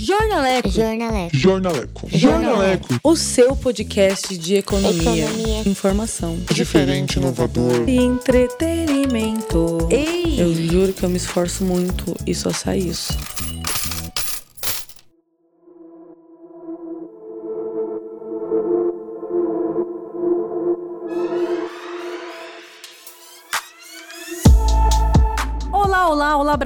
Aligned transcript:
Jornaleco. 0.00 0.70
Jornaleco. 0.70 1.36
Jornaleco. 1.36 2.08
Jornaleco. 2.08 2.88
O 3.02 3.16
seu 3.16 3.56
podcast 3.56 4.38
de 4.38 4.54
economia, 4.54 5.24
Economia. 5.26 5.62
informação 5.68 6.38
Diferente, 6.54 7.16
inovador. 7.18 7.88
e 7.88 7.96
entretenimento. 7.96 9.88
Ei! 9.90 10.40
Eu 10.40 10.54
juro 10.54 10.92
que 10.92 11.02
eu 11.02 11.08
me 11.10 11.16
esforço 11.16 11.64
muito 11.64 12.14
e 12.24 12.32
só 12.32 12.50
sai 12.52 12.78
isso. 12.78 13.12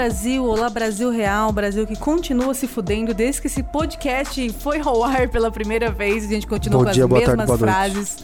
Brasil, 0.02 0.44
olá 0.44 0.68
Brasil 0.68 1.10
real, 1.10 1.52
Brasil 1.52 1.86
que 1.86 1.94
continua 1.94 2.52
se 2.54 2.66
fudendo 2.66 3.14
desde 3.14 3.40
que 3.40 3.46
esse 3.46 3.62
podcast 3.62 4.50
foi 4.54 4.80
ao 4.80 5.04
ar 5.04 5.28
pela 5.28 5.48
primeira 5.48 5.92
vez 5.92 6.24
e 6.24 6.26
a 6.26 6.30
gente 6.30 6.46
continua 6.48 6.80
Bom 6.80 6.86
com 6.86 6.90
dia, 6.90 7.04
as 7.04 7.08
mesmas 7.08 7.46
tarde, 7.46 7.56
frases. 7.56 8.16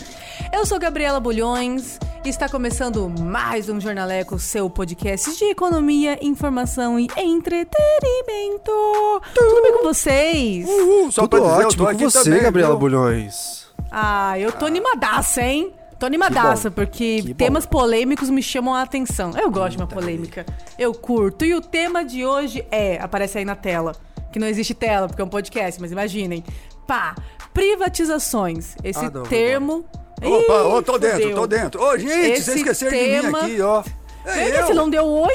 Eu 0.52 0.66
sou 0.66 0.76
Gabriela 0.80 1.20
Bulhões 1.20 2.00
e 2.24 2.28
está 2.28 2.48
começando 2.48 3.08
mais 3.08 3.68
um 3.68 3.80
Jornaleco, 3.80 4.40
seu 4.40 4.68
podcast 4.68 5.38
de 5.38 5.44
economia, 5.44 6.18
informação 6.20 6.98
e 6.98 7.06
entretenimento. 7.16 8.72
Tudo 9.32 9.62
bem 9.62 9.72
com 9.74 9.84
vocês? 9.84 10.68
Uhul, 10.68 11.12
só 11.12 11.28
Tudo 11.28 11.30
pra 11.30 11.38
dizer, 11.38 11.62
eu 11.62 11.66
ótimo 11.68 11.84
tô 11.84 11.84
com 11.84 11.90
aqui 11.90 12.04
você, 12.06 12.24
também, 12.24 12.42
Gabriela 12.42 12.70
viu? 12.70 12.80
Bulhões. 12.80 13.68
Ah, 13.88 14.36
eu 14.36 14.50
tô 14.50 14.66
animadaça, 14.66 15.42
hein? 15.42 15.72
Tô 15.98 16.06
animadaça, 16.06 16.70
porque 16.70 17.34
temas 17.36 17.66
polêmicos 17.66 18.30
me 18.30 18.42
chamam 18.42 18.74
a 18.74 18.82
atenção. 18.82 19.32
Eu 19.36 19.50
gosto 19.50 19.72
de 19.72 19.78
uma 19.78 19.86
polêmica. 19.88 20.46
Eu 20.78 20.94
curto. 20.94 21.44
E 21.44 21.54
o 21.54 21.60
tema 21.60 22.04
de 22.04 22.24
hoje 22.24 22.64
é, 22.70 22.98
aparece 23.00 23.38
aí 23.38 23.44
na 23.44 23.56
tela, 23.56 23.92
que 24.32 24.38
não 24.38 24.46
existe 24.46 24.74
tela, 24.74 25.08
porque 25.08 25.20
é 25.20 25.24
um 25.24 25.28
podcast, 25.28 25.80
mas 25.80 25.90
imaginem. 25.90 26.44
Pá, 26.86 27.14
privatizações. 27.52 28.76
Esse 28.82 29.04
Ah, 29.04 29.10
não, 29.10 29.22
termo... 29.24 29.84
Opa, 30.20 30.26
Ih, 30.26 30.66
ô, 30.66 30.82
tô 30.82 30.98
dentro, 30.98 31.18
fudeu. 31.20 31.34
tô 31.36 31.46
dentro. 31.46 31.80
Ô, 31.82 31.96
gente, 31.96 32.10
Esse 32.12 32.42
vocês 32.44 32.56
esqueceram 32.56 32.90
tema- 32.90 33.38
de 33.40 33.46
mim 33.46 33.52
aqui, 33.52 33.60
ó. 33.62 33.82
É 34.26 34.50
que 34.50 34.62
você 34.62 34.72
eu. 34.72 34.76
não 34.76 34.90
deu 34.90 35.06
oi? 35.06 35.32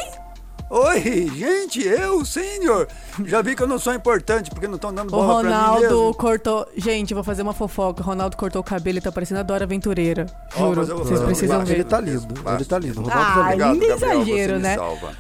Oi, 0.70 1.30
gente, 1.36 1.86
eu, 1.86 2.26
senhor. 2.26 2.88
Já 3.26 3.42
vi 3.44 3.56
que 3.56 3.62
eu 3.62 3.68
não 3.68 3.78
sou 3.78 3.94
importante, 3.94 4.50
porque 4.50 4.68
não 4.68 4.76
estão 4.76 4.92
dando 4.94 5.10
O 5.10 5.12
bola 5.12 5.42
pra 5.42 5.50
mim 5.50 5.56
Ronaldo 5.56 5.82
mesmo. 5.82 6.14
cortou. 6.16 6.68
Gente, 6.76 7.14
vou 7.14 7.24
fazer 7.24 7.44
uma 7.44 7.54
fofoca. 7.54 8.02
O 8.02 8.06
Ronaldo 8.06 8.36
cortou 8.36 8.62
o 8.62 8.64
cabelo 8.64 8.98
e 8.98 9.02
tá 9.02 9.12
parecendo 9.12 9.40
a 9.40 9.44
Dora 9.44 9.66
Aventureira. 9.66 10.26
Ó, 10.56 10.60
Juro. 10.70 10.76
mas 10.78 10.90
eu 10.90 10.96
vou 10.98 11.06
Vocês 11.06 11.20
fazer 11.20 11.24
um 11.24 11.28
precisam 11.28 11.66
ver. 11.66 11.74
Ele 11.74 11.84
tá 11.84 12.00
lindo, 12.00 12.34
ele 12.56 12.66
tá 12.66 12.80
lindo. 12.80 13.02
Ronaldo 13.02 13.22
Ah. 13.24 13.42
Obrigado, 13.46 13.72
ainda 13.72 13.86
é 13.86 13.90
Gabriel, 13.90 14.12
exagero, 14.22 14.54
você 14.54 14.60
né? 14.60 14.76
Salva. 14.76 15.12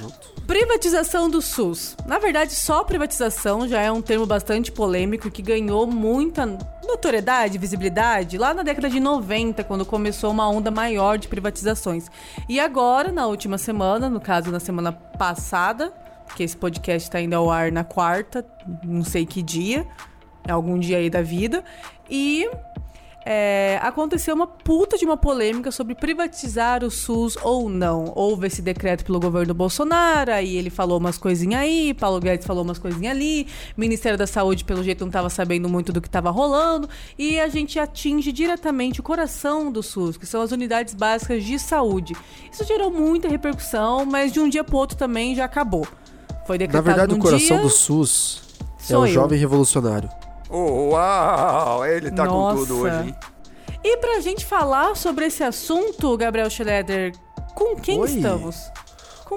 Junto. 0.00 0.36
Privatização 0.46 1.28
do 1.28 1.42
SUS. 1.42 1.96
Na 2.06 2.18
verdade, 2.18 2.54
só 2.54 2.84
privatização 2.84 3.66
já 3.66 3.80
é 3.80 3.90
um 3.90 4.00
termo 4.00 4.24
bastante 4.24 4.70
polêmico 4.70 5.30
que 5.30 5.42
ganhou 5.42 5.86
muita 5.86 6.46
notoriedade, 6.86 7.58
visibilidade 7.58 8.38
lá 8.38 8.54
na 8.54 8.62
década 8.62 8.88
de 8.88 9.00
90, 9.00 9.64
quando 9.64 9.84
começou 9.84 10.30
uma 10.30 10.48
onda 10.48 10.70
maior 10.70 11.18
de 11.18 11.28
privatizações. 11.28 12.06
E 12.48 12.60
agora, 12.60 13.10
na 13.10 13.26
última 13.26 13.58
semana, 13.58 14.08
no 14.08 14.20
caso 14.20 14.50
na 14.50 14.60
semana 14.60 14.92
passada, 14.92 15.92
que 16.34 16.42
esse 16.42 16.56
podcast 16.56 17.08
está 17.08 17.20
indo 17.20 17.34
ao 17.34 17.50
ar 17.50 17.72
na 17.72 17.84
quarta, 17.84 18.46
não 18.84 19.02
sei 19.02 19.26
que 19.26 19.42
dia, 19.42 19.86
é 20.46 20.52
algum 20.52 20.78
dia 20.78 20.98
aí 20.98 21.10
da 21.10 21.22
vida, 21.22 21.64
e 22.08 22.48
é, 23.28 23.80
aconteceu 23.82 24.36
uma 24.36 24.46
puta 24.46 24.96
de 24.96 25.04
uma 25.04 25.16
polêmica 25.16 25.72
sobre 25.72 25.96
privatizar 25.96 26.84
o 26.84 26.90
SUS 26.92 27.36
ou 27.42 27.68
não. 27.68 28.12
Houve 28.14 28.46
esse 28.46 28.62
decreto 28.62 29.04
pelo 29.04 29.18
governo 29.18 29.52
Bolsonaro, 29.52 30.30
aí 30.30 30.56
ele 30.56 30.70
falou 30.70 30.98
umas 30.98 31.18
coisinhas 31.18 31.60
aí, 31.60 31.92
Paulo 31.92 32.20
Guedes 32.20 32.46
falou 32.46 32.62
umas 32.62 32.78
coisinhas 32.78 33.16
ali, 33.16 33.48
Ministério 33.76 34.16
da 34.16 34.28
Saúde, 34.28 34.62
pelo 34.62 34.80
jeito, 34.84 35.00
não 35.00 35.08
estava 35.08 35.28
sabendo 35.28 35.68
muito 35.68 35.92
do 35.92 36.00
que 36.00 36.06
estava 36.06 36.30
rolando, 36.30 36.88
e 37.18 37.40
a 37.40 37.48
gente 37.48 37.80
atinge 37.80 38.30
diretamente 38.30 39.00
o 39.00 39.02
coração 39.02 39.72
do 39.72 39.82
SUS, 39.82 40.16
que 40.16 40.24
são 40.24 40.40
as 40.40 40.52
unidades 40.52 40.94
básicas 40.94 41.42
de 41.42 41.58
saúde. 41.58 42.14
Isso 42.52 42.62
gerou 42.64 42.92
muita 42.92 43.26
repercussão, 43.26 44.06
mas 44.06 44.32
de 44.32 44.38
um 44.38 44.48
dia 44.48 44.62
pro 44.62 44.76
outro 44.76 44.96
também 44.96 45.34
já 45.34 45.46
acabou. 45.46 45.84
Foi 46.46 46.56
Na 46.56 46.66
decretado 46.66 46.84
verdade, 46.84 47.12
num 47.12 47.18
o 47.18 47.22
coração 47.22 47.56
dia, 47.56 47.58
do 47.58 47.70
SUS 47.70 48.42
é 48.88 48.96
o 48.96 49.04
eu. 49.04 49.12
jovem 49.12 49.36
revolucionário. 49.36 50.08
Oh, 50.48 50.90
uau, 50.90 51.84
ele 51.84 52.10
tá 52.10 52.26
com 52.26 52.54
tudo 52.54 52.74
Nossa. 52.76 52.96
hoje, 52.98 53.08
hein? 53.08 53.16
E 53.82 53.96
pra 53.98 54.20
gente 54.20 54.44
falar 54.44 54.96
sobre 54.96 55.26
esse 55.26 55.42
assunto, 55.42 56.16
Gabriel 56.16 56.50
Schroeder, 56.50 57.12
com 57.54 57.76
quem 57.76 58.00
Oi. 58.00 58.08
estamos? 58.08 58.70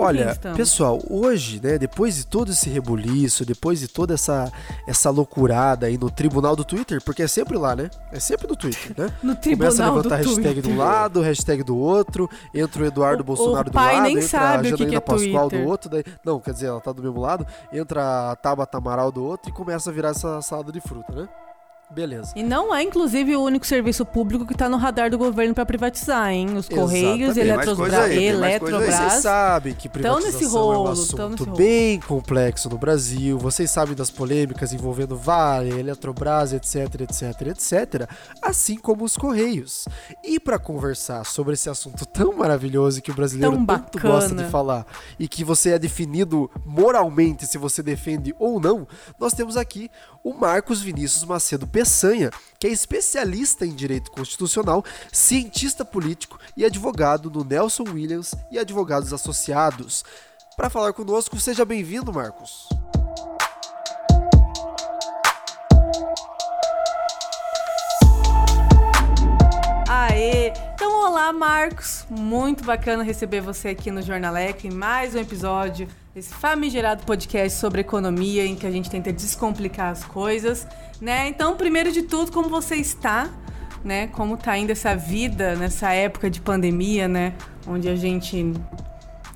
Olha, 0.02 0.36
pessoal, 0.56 1.00
hoje, 1.10 1.60
né, 1.64 1.78
depois 1.78 2.16
de 2.16 2.26
todo 2.26 2.52
esse 2.52 2.70
rebuliço, 2.70 3.46
depois 3.46 3.80
de 3.80 3.88
toda 3.88 4.14
essa 4.14 4.52
essa 4.88 5.10
loucurada 5.10 5.88
aí 5.88 5.98
no 5.98 6.10
tribunal 6.10 6.56
do 6.56 6.64
Twitter, 6.64 7.02
porque 7.04 7.24
é 7.24 7.28
sempre 7.28 7.58
lá, 7.58 7.76
né? 7.76 7.90
É 8.12 8.20
sempre 8.20 8.48
no 8.48 8.56
Twitter, 8.56 8.94
né? 8.98 9.08
no 9.22 9.36
Começa 9.36 9.36
a 9.36 9.42
tribunal 9.42 9.90
do 9.92 9.96
levantar 9.98 10.16
hashtag 10.18 10.44
Twitter. 10.44 10.64
de 10.64 10.70
um 10.70 10.78
lado, 10.78 11.22
hashtag 11.22 11.64
do 11.64 11.78
outro, 11.78 12.30
entra 12.54 12.84
o 12.84 12.86
Eduardo 12.86 13.22
O- 13.22 13.26
Bolsonaro 13.26 13.68
o 13.68 13.72
do 13.72 13.74
pai 13.74 13.96
lado, 13.96 14.04
nem 14.04 14.16
entra 14.18 14.28
sabe 14.30 14.68
a 14.68 14.70
Janaína 14.72 14.90
que 14.90 14.96
é 14.96 15.00
Pascoal 15.00 15.50
Twitter. 15.50 15.66
do 15.66 15.70
outro, 15.70 15.90
daí, 15.90 16.04
não, 16.24 16.40
quer 16.40 16.54
dizer, 16.54 16.68
ela 16.68 16.80
tá 16.82 16.92
do 16.92 17.04
mesmo 17.04 17.20
lado, 17.20 17.46
entra 17.74 18.32
a 18.32 18.36
Tabata 18.36 18.78
Amaral 18.78 19.12
do 19.12 19.24
outro 19.24 19.50
e 19.50 19.54
começa 19.54 19.90
a 19.90 19.94
virar 19.94 20.10
essa 20.10 20.42
salada 20.42 20.72
de 20.72 20.80
fruta, 20.82 21.14
né? 21.14 21.28
Beleza. 21.92 22.34
E 22.36 22.44
não 22.44 22.74
é, 22.74 22.84
inclusive, 22.84 23.36
o 23.36 23.42
único 23.42 23.66
serviço 23.66 24.06
público 24.06 24.46
que 24.46 24.54
tá 24.54 24.70
no 24.70 24.78
radar 24.78 25.10
do 25.10 25.18
governo 25.18 25.56
pra 25.56 25.66
privatizar, 25.66 26.32
hein? 26.32 26.56
Os 26.56 26.70
Correios, 26.70 27.36
aí, 27.36 27.66
coisa 27.66 28.02
aí. 28.02 28.16
Vocês 28.16 28.36
Eletrobras. 28.36 29.14
sabem 29.24 29.74
que 29.74 29.88
nesse 29.88 29.90
privatização 29.90 30.60
é 30.60 30.62
um 30.62 30.84
rolo, 30.84 30.84
tão 30.84 30.92
assunto 30.94 31.30
nesse 31.32 31.44
rolo. 31.46 31.58
bem 31.58 32.00
complexo 32.02 32.70
no 32.70 32.78
Brasil. 32.78 33.40
Vocês 33.40 33.72
sabem 33.72 33.96
das 33.96 34.12
polêmicas 34.12 34.72
envolvendo 34.72 35.18
Vale, 35.18 35.80
Eletrobras, 35.80 36.54
etc, 36.54 37.02
etc, 37.02 37.42
etc. 37.48 38.10
Assim 38.40 38.78
como 38.78 39.04
os 39.04 39.18
Correios. 39.18 39.88
E 40.24 40.40
para 40.40 40.60
conversar 40.60 41.26
sobre 41.26 41.56
esse 41.56 41.72
assunto 41.72 42.06
tão 42.06 42.34
maravilhoso 42.38 43.02
que 43.02 43.10
o 43.10 43.16
brasileiro 43.16 43.56
Tão 43.56 43.66
tanto 43.66 43.98
bacana. 43.98 44.14
gosta 44.14 44.36
de 44.36 44.46
falar 44.46 44.86
e 45.18 45.28
que 45.28 45.44
você 45.44 45.72
é 45.72 45.80
definido 45.80 46.52
moralmente 46.64 47.48
se 47.48 47.58
você 47.58 47.82
defende 47.82 48.36
ou 48.38 48.60
não, 48.60 48.88
nós 49.20 49.34
temos 49.34 49.58
aqui 49.58 49.90
o 50.24 50.34
Marcos 50.34 50.82
Vinícius 50.82 51.24
Macedo 51.24 51.66
Peçanha, 51.80 52.30
que 52.60 52.68
é 52.68 52.70
especialista 52.70 53.66
em 53.66 53.74
direito 53.74 54.12
constitucional, 54.12 54.84
cientista 55.14 55.86
político 55.86 56.38
e 56.58 56.66
advogado 56.66 57.32
no 57.32 57.42
Nelson 57.42 57.84
Williams 57.84 58.36
e 58.52 58.60
Advogados 58.60 59.14
Associados. 59.14 60.04
Para 60.58 60.70
falar 60.70 60.92
conosco, 60.92 61.40
seja 61.40 61.64
bem-vindo, 61.64 62.12
Marcos. 62.12 62.68
Olá, 71.20 71.34
Marcos. 71.34 72.06
Muito 72.10 72.64
bacana 72.64 73.04
receber 73.04 73.42
você 73.42 73.68
aqui 73.68 73.92
no 73.92 74.02
Jornaleco 74.02 74.66
em 74.66 74.72
mais 74.72 75.14
um 75.14 75.20
episódio 75.20 75.86
desse 76.16 76.34
famigerado 76.34 77.04
podcast 77.04 77.60
sobre 77.60 77.82
economia 77.82 78.46
em 78.46 78.56
que 78.56 78.66
a 78.66 78.72
gente 78.72 78.90
tenta 78.90 79.12
descomplicar 79.12 79.92
as 79.92 80.06
coisas, 80.06 80.66
né? 81.02 81.28
Então, 81.28 81.58
primeiro 81.58 81.92
de 81.92 82.04
tudo, 82.04 82.32
como 82.32 82.48
você 82.48 82.78
está, 82.78 83.30
né? 83.84 84.08
Como 84.08 84.38
tá 84.38 84.58
indo 84.58 84.72
essa 84.72 84.96
vida 84.96 85.58
nessa 85.58 85.92
época 85.92 86.30
de 86.30 86.40
pandemia, 86.40 87.10
né? 87.10 87.36
Onde 87.68 87.90
a 87.90 87.98
gente 87.98 88.54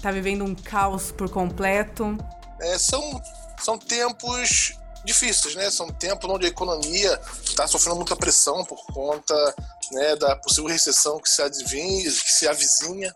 tá 0.02 0.10
vivendo 0.10 0.46
um 0.46 0.56
caos 0.56 1.12
por 1.12 1.30
completo. 1.30 2.18
É, 2.62 2.80
são, 2.80 3.22
são 3.60 3.78
tempos 3.78 4.80
difíceis, 5.04 5.56
né? 5.56 5.70
São 5.70 5.88
tempos 5.90 6.30
onde 6.30 6.46
a 6.46 6.50
economia 6.50 7.20
está 7.44 7.68
sofrendo 7.68 7.98
muita 7.98 8.16
pressão 8.16 8.64
por 8.66 8.84
conta 8.88 9.56
né, 9.92 10.16
da 10.16 10.36
possível 10.36 10.70
recessão 10.70 11.20
que 11.20 11.30
se 11.30 11.42
adivinha, 11.42 12.04
que 12.04 12.32
se 12.32 12.48
avizinha. 12.48 13.14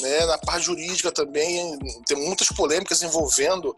Né? 0.00 0.26
Na 0.26 0.38
parte 0.38 0.66
jurídica 0.66 1.10
também 1.10 1.78
tem 2.06 2.16
muitas 2.16 2.48
polêmicas 2.48 3.02
envolvendo 3.02 3.76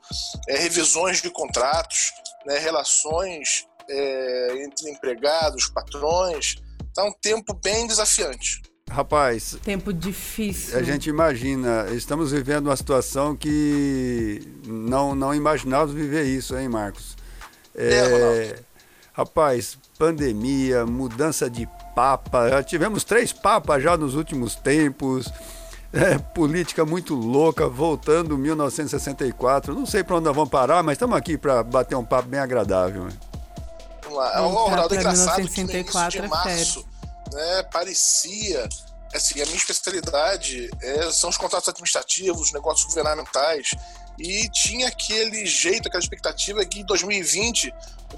é, 0.49 0.59
revisões 0.59 1.23
de 1.23 1.31
contratos, 1.31 2.13
né, 2.45 2.59
relações 2.59 3.67
é, 3.89 4.63
entre 4.65 4.91
empregados, 4.91 5.69
patrões. 5.69 6.57
Tá 6.95 7.05
um 7.05 7.13
tempo 7.13 7.55
bem 7.55 7.87
desafiante. 7.87 8.63
Rapaz, 8.91 9.57
Tempo 9.63 9.93
difícil. 9.93 10.79
a 10.79 10.83
gente 10.83 11.11
imagina, 11.11 11.87
estamos 11.93 12.33
vivendo 12.33 12.67
uma 12.69 12.77
situação 12.77 13.37
que 13.37 14.41
não, 14.67 15.15
não 15.15 15.35
imaginávamos 15.35 15.95
viver 15.95 16.25
isso, 16.25 16.57
hein, 16.57 16.69
Marcos? 16.69 17.18
É, 17.79 18.03
Ronaldo. 18.03 18.65
rapaz, 19.13 19.79
pandemia, 19.97 20.85
mudança 20.85 21.49
de 21.49 21.69
papa, 21.95 22.49
já 22.49 22.63
tivemos 22.63 23.05
três 23.05 23.33
papas 23.33 23.83
já 23.83 23.97
nos 23.97 24.15
últimos 24.15 24.57
tempos. 24.57 25.31
É, 25.91 26.19
política 26.19 26.85
muito 26.85 27.15
louca, 27.15 27.67
voltando 27.67 28.37
1964. 28.37 29.75
Não 29.75 29.87
sei 29.87 30.05
para 30.05 30.17
onde 30.17 30.27
nós 30.27 30.37
vamos 30.37 30.51
parar, 30.51 30.83
mas 30.83 30.97
estamos 30.97 31.17
aqui 31.17 31.39
para 31.39 31.63
bater 31.63 31.95
um 31.95 32.05
papo 32.05 32.29
bem 32.29 32.39
agradável. 32.39 33.05
né? 33.05 33.13
Vamos 34.03 34.19
lá. 34.19 34.41
Voltar 34.43 34.61
Ô, 34.61 34.69
Ronaldo, 34.69 34.95
é 34.95 34.99
engraçado 34.99 35.49
que 35.49 35.65
no 35.65 35.71
início 35.71 35.99
1964 35.99 36.11
de 36.11 36.19
é 36.19 36.29
março, 36.29 36.87
né, 37.33 37.63
parecia... 37.73 38.69
Assim, 39.15 39.41
a 39.41 39.47
minha 39.47 39.57
especialidade 39.57 40.69
é, 40.83 41.11
são 41.11 41.31
os 41.31 41.39
contratos 41.39 41.67
administrativos, 41.71 42.49
os 42.49 42.53
negócios 42.53 42.87
governamentais. 42.87 43.71
E 44.19 44.49
tinha 44.51 44.89
aquele 44.89 45.47
jeito, 45.47 45.87
aquela 45.87 46.03
expectativa 46.03 46.65
que 46.65 46.81
em 46.81 46.85
2020 46.85 47.73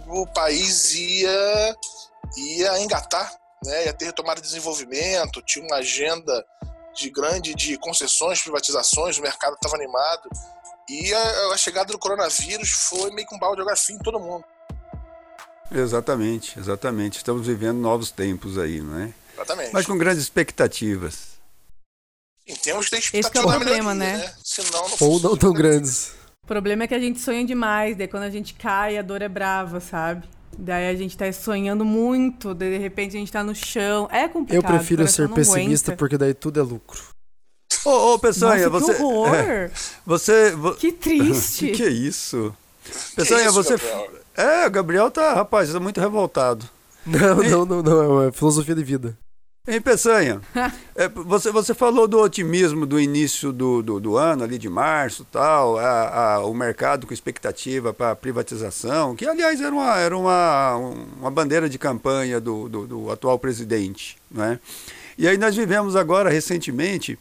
o 0.07 0.27
país 0.27 0.95
ia, 0.95 1.77
ia 2.37 2.81
engatar, 2.81 3.31
né? 3.65 3.85
ia 3.85 3.93
ter 3.93 4.07
retomada 4.07 4.41
de 4.41 4.47
desenvolvimento, 4.47 5.43
tinha 5.43 5.65
uma 5.65 5.77
agenda 5.77 6.45
de 6.95 7.11
grande 7.11 7.55
de 7.55 7.77
concessões, 7.79 8.41
privatizações, 8.43 9.19
o 9.19 9.23
mercado 9.23 9.55
estava 9.55 9.77
animado. 9.77 10.29
E 10.89 11.15
a, 11.15 11.53
a, 11.53 11.57
chegada 11.57 11.93
do 11.93 11.99
coronavírus 11.99 12.71
foi 12.71 13.11
meio 13.13 13.27
que 13.27 13.35
um 13.35 13.39
balde 13.39 13.63
de 13.63 13.93
em 13.93 13.99
todo 13.99 14.19
mundo. 14.19 14.45
Exatamente, 15.71 16.59
exatamente. 16.59 17.19
Estamos 17.19 17.47
vivendo 17.47 17.79
novos 17.79 18.11
tempos 18.11 18.59
aí, 18.59 18.81
não 18.81 18.99
é? 19.01 19.15
Exatamente. 19.35 19.73
Mas 19.73 19.87
com 19.87 19.97
grandes 19.97 20.25
expectativas. 20.25 21.30
Sim, 22.49 22.55
temos 22.63 22.87
que 22.87 22.91
ter 22.91 23.19
Esse 23.19 23.31
que 23.31 23.39
é 23.39 23.41
o 23.41 23.47
problema, 23.49 23.95
né? 23.95 24.17
né? 24.19 24.33
Senão, 24.43 24.89
não 24.89 25.09
Ou 25.09 25.21
não 25.21 25.37
tão 25.37 25.53
grandes. 25.53 26.13
O 26.43 26.47
problema 26.47 26.85
é 26.85 26.87
que 26.89 26.95
a 26.95 26.99
gente 26.99 27.21
sonha 27.21 27.45
demais, 27.45 27.97
daí 27.97 28.09
quando 28.09 28.25
a 28.25 28.31
gente 28.31 28.55
cai, 28.55 28.99
a 28.99 29.03
dor 29.03 29.23
é 29.23 29.29
brava, 29.29 29.79
sabe? 29.81 30.29
Daí 30.59 30.89
a 30.89 30.95
gente 30.97 31.17
tá 31.17 31.31
sonhando 31.33 31.85
muito, 31.85 32.53
daí 32.55 32.71
de 32.71 32.79
repente 32.79 33.17
a 33.17 33.21
gente 33.21 33.31
tá 33.31 33.45
no 33.45 33.55
chão. 33.55 34.09
É 34.11 34.27
complicado. 34.27 34.73
Eu 34.73 34.79
prefiro 34.79 35.07
ser 35.07 35.29
pessimista 35.29 35.93
aguenta. 35.93 35.99
porque 35.99 36.19
daí 36.19 36.35
tudo 36.35 36.59
é 36.59 36.63
lucro. 36.63 37.01
Ô, 37.85 38.15
ô 38.15 38.19
Peçanha, 38.19 38.69
Nossa, 38.69 38.87
você. 38.87 38.95
que 38.95 39.03
horror! 39.03 39.35
é, 39.37 39.71
você. 40.05 40.51
vo- 40.51 40.75
Que 40.75 40.93
triste. 40.93 41.67
que, 41.69 41.73
que 41.79 41.83
é 41.85 41.89
isso? 41.89 42.55
Peçanha, 43.15 43.45
isso, 43.47 43.53
você. 43.55 43.77
Gabriel? 43.77 44.11
É, 44.37 44.67
o 44.67 44.71
Gabriel 44.71 45.11
tá, 45.11 45.35
rapaz, 45.35 45.73
tá 45.73 45.79
muito 45.81 46.01
revoltado. 46.01 46.69
Não, 47.07 47.37
não, 47.37 47.65
não, 47.65 47.83
não. 47.83 48.03
É 48.03 48.09
uma 48.27 48.33
filosofia 48.33 48.75
de 48.75 48.83
vida. 48.85 49.17
Hein, 49.73 49.81
Peçanha? 49.81 50.41
é, 50.97 51.09
você, 51.09 51.53
você 51.53 51.73
falou 51.73 52.09
do 52.09 52.19
otimismo 52.19 52.85
do 52.85 52.99
início 52.99 53.53
do, 53.53 53.81
do, 53.83 54.01
do 54.01 54.17
ano, 54.17 54.43
ali 54.43 54.59
de 54.59 54.69
março 54.69 55.25
tal, 55.31 55.79
a, 55.79 56.35
a- 56.35 56.45
o 56.45 56.53
mercado 56.53 57.07
com 57.07 57.15
expectativa 57.15 57.93
para 57.95 58.17
privatização, 58.17 59.15
que 59.15 59.25
aliás 59.25 59.61
era 59.61 59.73
uma, 59.73 59.97
era 59.97 60.19
uma, 60.19 60.75
uma 61.21 61.31
bandeira 61.31 61.69
de 61.69 61.79
campanha 61.79 62.41
do, 62.41 62.69
do, 62.69 62.87
do 62.87 63.11
atual 63.13 63.39
presidente. 63.39 64.17
Né? 64.29 64.59
E 65.17 65.29
aí 65.29 65.39
nós 65.39 65.55
vivemos 65.55 65.95
agora, 65.95 66.31
recentemente, 66.31 67.17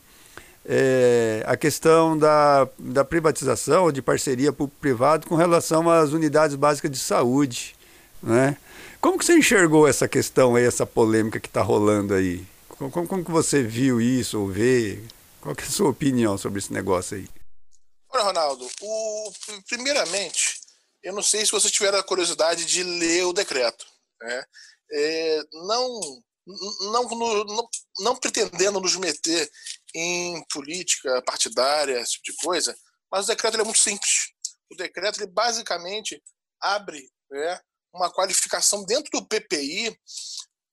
é, 0.65 1.43
a 1.45 1.55
questão 1.55 2.17
da, 2.17 2.67
da 2.79 3.05
privatização 3.05 3.91
de 3.91 4.01
parceria 4.01 4.51
público-privado 4.51 5.27
com 5.27 5.35
relação 5.35 5.87
às 5.87 6.13
unidades 6.13 6.55
básicas 6.55 6.89
de 6.89 6.97
saúde. 6.97 7.75
Né? 8.23 8.57
Como 9.01 9.17
que 9.17 9.25
você 9.25 9.37
enxergou 9.37 9.87
essa 9.87 10.07
questão 10.07 10.55
aí, 10.55 10.65
essa 10.65 10.85
polêmica 10.85 11.39
que 11.39 11.47
está 11.47 11.61
rolando 11.61 12.13
aí? 12.13 12.45
Como, 12.67 12.91
como, 12.91 13.07
como 13.07 13.25
que 13.25 13.31
você 13.31 13.63
viu 13.63 14.01
isso 14.01 14.39
ou 14.39 14.47
vê? 14.47 15.01
Qual 15.39 15.55
que 15.55 15.63
é 15.63 15.67
a 15.67 15.71
sua 15.71 15.89
opinião 15.89 16.37
sobre 16.37 16.59
esse 16.59 16.73
negócio 16.73 17.17
aí? 17.17 17.29
Olha, 18.11 18.23
Ronaldo, 18.23 18.69
o, 18.81 19.31
primeiramente, 19.67 20.59
eu 21.01 21.13
não 21.13 21.23
sei 21.23 21.45
se 21.45 21.51
você 21.51 21.69
tiver 21.69 21.93
a 21.95 22.03
curiosidade 22.03 22.65
de 22.65 22.83
ler 22.83 23.23
o 23.23 23.33
decreto. 23.33 23.85
Né? 24.21 24.43
É, 24.91 25.41
não, 25.53 25.99
não, 26.91 27.03
não, 27.03 27.69
não, 27.99 28.15
pretendendo 28.17 28.81
nos 28.81 28.97
meter 28.97 29.49
em 29.95 30.43
política 30.51 31.21
partidária, 31.21 32.01
esse 32.01 32.13
tipo 32.13 32.31
de 32.31 32.35
coisa, 32.37 32.75
mas 33.09 33.25
o 33.25 33.27
decreto 33.27 33.59
é 33.59 33.63
muito 33.63 33.79
simples. 33.79 34.31
O 34.69 34.75
decreto 34.75 35.21
ele 35.21 35.31
basicamente 35.31 36.21
abre 36.61 37.09
né, 37.31 37.61
uma 37.93 38.11
qualificação 38.11 38.83
dentro 38.85 39.09
do 39.11 39.27
PPI 39.27 39.97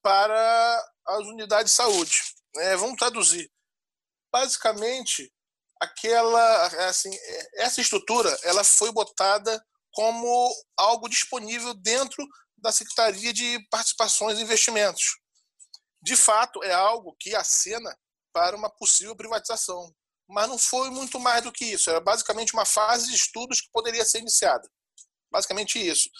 para 0.03 0.93
as 1.07 1.27
unidades 1.27 1.73
de 1.73 1.77
saúde. 1.77 2.13
né? 2.55 2.77
vamos 2.77 2.97
traduzir. 2.97 3.51
Basicamente, 4.33 5.33
aquela 5.81 6.67
assim 6.89 7.11
essa 7.55 7.81
estrutura 7.81 8.37
ela 8.43 8.65
foi 8.65 8.91
botada 8.93 9.63
como 9.93 10.55
algo 10.77 11.09
disponível 11.09 11.75
dentro 11.75 12.27
da 12.59 12.71
Secretaria 12.71 13.33
de 13.33 13.67
Participações 13.71 14.39
e 14.39 14.43
Investimentos. 14.43 15.19
De 16.03 16.15
fato, 16.17 16.62
é 16.62 16.73
algo 16.73 17.17
que 17.19 17.35
acena 17.35 17.97
para 18.33 18.57
uma 18.57 18.71
possível 18.71 19.17
privatização. 19.17 19.95
Mas 20.29 20.49
não 20.49 20.59
foi 20.59 20.91
muito 20.91 21.19
mais 21.19 21.43
do 21.43 21.53
que 21.53 21.65
isso. 21.65 21.89
Era 21.89 22.01
basicamente 22.01 22.53
uma 22.53 22.65
fase 22.65 23.09
de 23.09 23.15
estudos 23.15 23.61
que 23.61 23.71
poderia 23.73 24.05
ser 24.05 24.19
iniciada. 24.19 24.69
Basicamente 25.31 25.79
isso. 25.79 26.11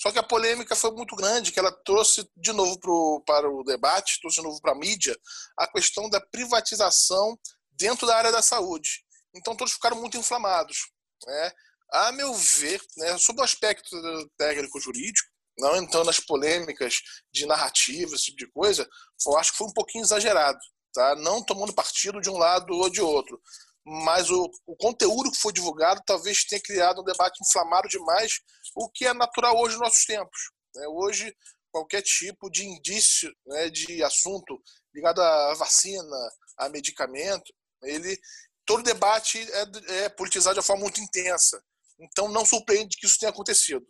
Só 0.00 0.10
que 0.10 0.18
a 0.18 0.22
polêmica 0.22 0.74
foi 0.76 0.90
muito 0.90 1.14
grande, 1.16 1.52
que 1.52 1.58
ela 1.58 1.72
trouxe 1.84 2.28
de 2.36 2.52
novo 2.52 2.78
pro, 2.78 3.22
para 3.26 3.48
o 3.48 3.62
debate, 3.64 4.20
trouxe 4.20 4.36
de 4.36 4.42
novo 4.42 4.60
para 4.60 4.72
a 4.72 4.78
mídia, 4.78 5.16
a 5.58 5.66
questão 5.66 6.08
da 6.10 6.20
privatização 6.20 7.38
dentro 7.72 8.06
da 8.06 8.16
área 8.16 8.32
da 8.32 8.42
saúde. 8.42 9.04
Então 9.34 9.56
todos 9.56 9.74
ficaram 9.74 10.00
muito 10.00 10.16
inflamados. 10.16 10.90
Né? 11.26 11.52
A 11.92 12.12
meu 12.12 12.34
ver, 12.34 12.80
né, 12.96 13.16
sob 13.18 13.40
o 13.40 13.44
aspecto 13.44 13.90
técnico-jurídico, 14.36 15.28
não 15.58 15.76
entrando 15.76 16.06
nas 16.06 16.18
polêmicas 16.18 16.96
de 17.32 17.46
narrativa, 17.46 18.14
esse 18.14 18.24
tipo 18.24 18.38
de 18.38 18.50
coisa, 18.50 18.88
eu 19.26 19.38
acho 19.38 19.52
que 19.52 19.58
foi 19.58 19.68
um 19.68 19.72
pouquinho 19.72 20.04
exagerado. 20.04 20.58
Tá? 20.92 21.14
Não 21.16 21.44
tomando 21.44 21.72
partido 21.72 22.20
de 22.20 22.30
um 22.30 22.36
lado 22.36 22.72
ou 22.72 22.90
de 22.90 23.00
outro. 23.00 23.40
Mas 23.84 24.30
o, 24.30 24.50
o 24.66 24.76
conteúdo 24.76 25.30
que 25.30 25.40
foi 25.40 25.52
divulgado 25.52 26.02
talvez 26.06 26.44
tenha 26.44 26.60
criado 26.60 27.02
um 27.02 27.04
debate 27.04 27.38
inflamado 27.42 27.88
demais, 27.88 28.40
o 28.74 28.88
que 28.88 29.06
é 29.06 29.12
natural 29.12 29.56
hoje 29.58 29.74
nos 29.74 29.82
nossos 29.82 30.04
tempos. 30.04 30.50
Né? 30.74 30.86
Hoje, 30.88 31.36
qualquer 31.70 32.02
tipo 32.02 32.50
de 32.50 32.64
indício 32.64 33.30
né, 33.46 33.68
de 33.68 34.02
assunto 34.02 34.58
ligado 34.94 35.20
à 35.20 35.54
vacina, 35.54 36.16
a 36.56 36.68
medicamento, 36.68 37.52
ele 37.82 38.18
todo 38.64 38.82
debate 38.82 39.38
é, 39.38 40.04
é 40.04 40.08
politizado 40.08 40.54
de 40.54 40.60
uma 40.60 40.66
forma 40.66 40.82
muito 40.82 41.00
intensa. 41.00 41.62
Então 41.98 42.28
não 42.28 42.44
surpreende 42.44 42.96
que 42.96 43.06
isso 43.06 43.18
tenha 43.18 43.30
acontecido. 43.30 43.86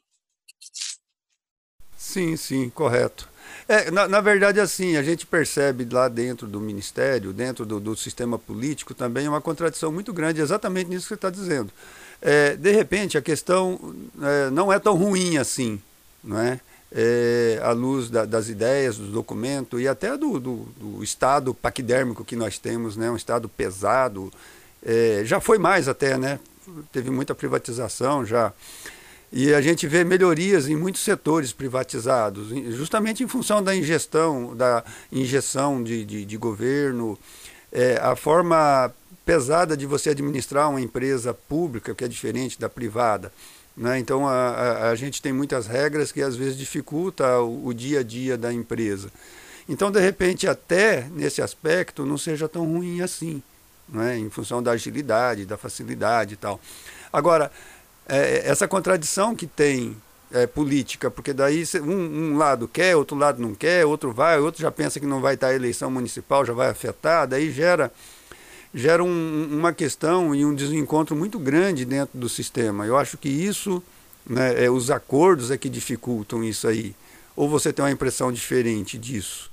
Sim, 1.96 2.36
sim, 2.36 2.68
correto. 2.70 3.28
É, 3.66 3.90
na, 3.90 4.06
na, 4.06 4.20
verdade, 4.20 4.60
assim, 4.60 4.96
a 4.96 5.02
gente 5.02 5.26
percebe 5.26 5.86
lá 5.90 6.06
dentro 6.08 6.46
do 6.46 6.60
ministério, 6.60 7.32
dentro 7.32 7.64
do, 7.64 7.80
do 7.80 7.96
sistema 7.96 8.38
político, 8.38 8.92
também 8.92 9.26
uma 9.26 9.40
contradição 9.40 9.90
muito 9.90 10.12
grande, 10.12 10.40
exatamente 10.40 10.90
nisso 10.90 11.02
que 11.02 11.08
você 11.08 11.14
está 11.14 11.30
dizendo. 11.30 11.70
É, 12.20 12.56
de 12.56 12.72
repente, 12.72 13.16
a 13.16 13.22
questão 13.22 13.94
é, 14.22 14.50
não 14.50 14.72
é 14.72 14.78
tão 14.78 14.94
ruim 14.94 15.38
assim, 15.38 15.80
não 16.22 16.38
é? 16.38 16.60
É, 16.96 17.58
à 17.62 17.72
luz 17.72 18.08
da, 18.08 18.24
das 18.24 18.48
ideias, 18.48 18.96
do 18.96 19.06
documento 19.08 19.80
e 19.80 19.88
até 19.88 20.16
do, 20.16 20.38
do, 20.38 20.56
do, 20.76 21.02
estado 21.02 21.52
paquidérmico 21.52 22.24
que 22.24 22.36
nós 22.36 22.56
temos, 22.56 22.96
né? 22.96 23.10
um 23.10 23.16
estado 23.16 23.48
pesado. 23.48 24.32
É, 24.84 25.22
já 25.24 25.40
foi 25.40 25.58
mais 25.58 25.88
até, 25.88 26.16
né? 26.16 26.38
Teve 26.92 27.10
muita 27.10 27.34
privatização 27.34 28.24
já. 28.24 28.52
E 29.36 29.52
a 29.52 29.60
gente 29.60 29.88
vê 29.88 30.04
melhorias 30.04 30.68
em 30.68 30.76
muitos 30.76 31.02
setores 31.02 31.52
privatizados, 31.52 32.50
justamente 32.76 33.24
em 33.24 33.26
função 33.26 33.60
da 33.60 33.74
ingestão, 33.74 34.54
da 34.54 34.84
injeção 35.10 35.82
de, 35.82 36.04
de, 36.04 36.24
de 36.24 36.36
governo, 36.36 37.18
é, 37.72 37.98
a 38.00 38.14
forma 38.14 38.94
pesada 39.26 39.76
de 39.76 39.86
você 39.86 40.10
administrar 40.10 40.70
uma 40.70 40.80
empresa 40.80 41.34
pública, 41.34 41.96
que 41.96 42.04
é 42.04 42.08
diferente 42.08 42.60
da 42.60 42.68
privada. 42.68 43.32
Né? 43.76 43.98
Então 43.98 44.24
a, 44.28 44.50
a, 44.50 44.90
a, 44.90 44.94
gente 44.94 45.20
tem 45.20 45.32
muitas 45.32 45.66
regras 45.66 46.12
que 46.12 46.22
às 46.22 46.36
vezes 46.36 46.56
dificulta 46.56 47.40
o, 47.40 47.66
o 47.66 47.74
dia 47.74 48.00
a 48.00 48.02
dia 48.04 48.38
da 48.38 48.52
empresa. 48.52 49.10
Então, 49.68 49.90
de 49.90 49.98
repente, 49.98 50.46
até 50.46 51.08
nesse 51.10 51.42
aspecto, 51.42 52.06
não 52.06 52.18
seja 52.18 52.48
tão 52.48 52.64
ruim 52.64 53.00
assim, 53.00 53.42
né? 53.88 54.16
em 54.16 54.30
função 54.30 54.62
da 54.62 54.70
agilidade, 54.70 55.44
da 55.44 55.56
facilidade 55.56 56.34
e 56.34 56.36
tal. 56.36 56.60
Agora, 57.12 57.50
é, 58.08 58.42
essa 58.48 58.68
contradição 58.68 59.34
que 59.34 59.46
tem 59.46 59.96
é, 60.30 60.46
política, 60.46 61.10
porque 61.10 61.32
daí 61.32 61.64
um, 61.76 62.32
um, 62.32 62.36
lado 62.36 62.66
quer, 62.66 62.96
outro 62.96 63.16
lado 63.16 63.40
não 63.40 63.54
quer, 63.54 63.86
outro 63.86 64.12
vai, 64.12 64.38
outro 64.38 64.60
já 64.60 64.70
pensa 64.70 64.98
que 64.98 65.06
não 65.06 65.20
vai 65.20 65.34
estar 65.34 65.48
a 65.48 65.54
eleição 65.54 65.90
municipal, 65.90 66.44
já 66.44 66.52
vai 66.52 66.68
afetar, 66.68 67.26
daí 67.28 67.52
gera, 67.52 67.92
gera 68.74 69.02
um, 69.02 69.48
uma 69.50 69.72
questão 69.72 70.34
e 70.34 70.44
um 70.44 70.54
desencontro 70.54 71.14
muito 71.14 71.38
grande 71.38 71.84
dentro 71.84 72.18
do 72.18 72.28
sistema. 72.28 72.84
Eu 72.84 72.96
acho 72.96 73.16
que 73.16 73.28
isso, 73.28 73.82
né, 74.26 74.64
é, 74.64 74.70
os 74.70 74.90
acordos 74.90 75.50
é 75.50 75.56
que 75.56 75.68
dificultam 75.68 76.42
isso 76.42 76.66
aí. 76.66 76.94
Ou 77.36 77.48
você 77.48 77.72
tem 77.72 77.84
uma 77.84 77.90
impressão 77.90 78.32
diferente 78.32 78.96
disso? 78.98 79.50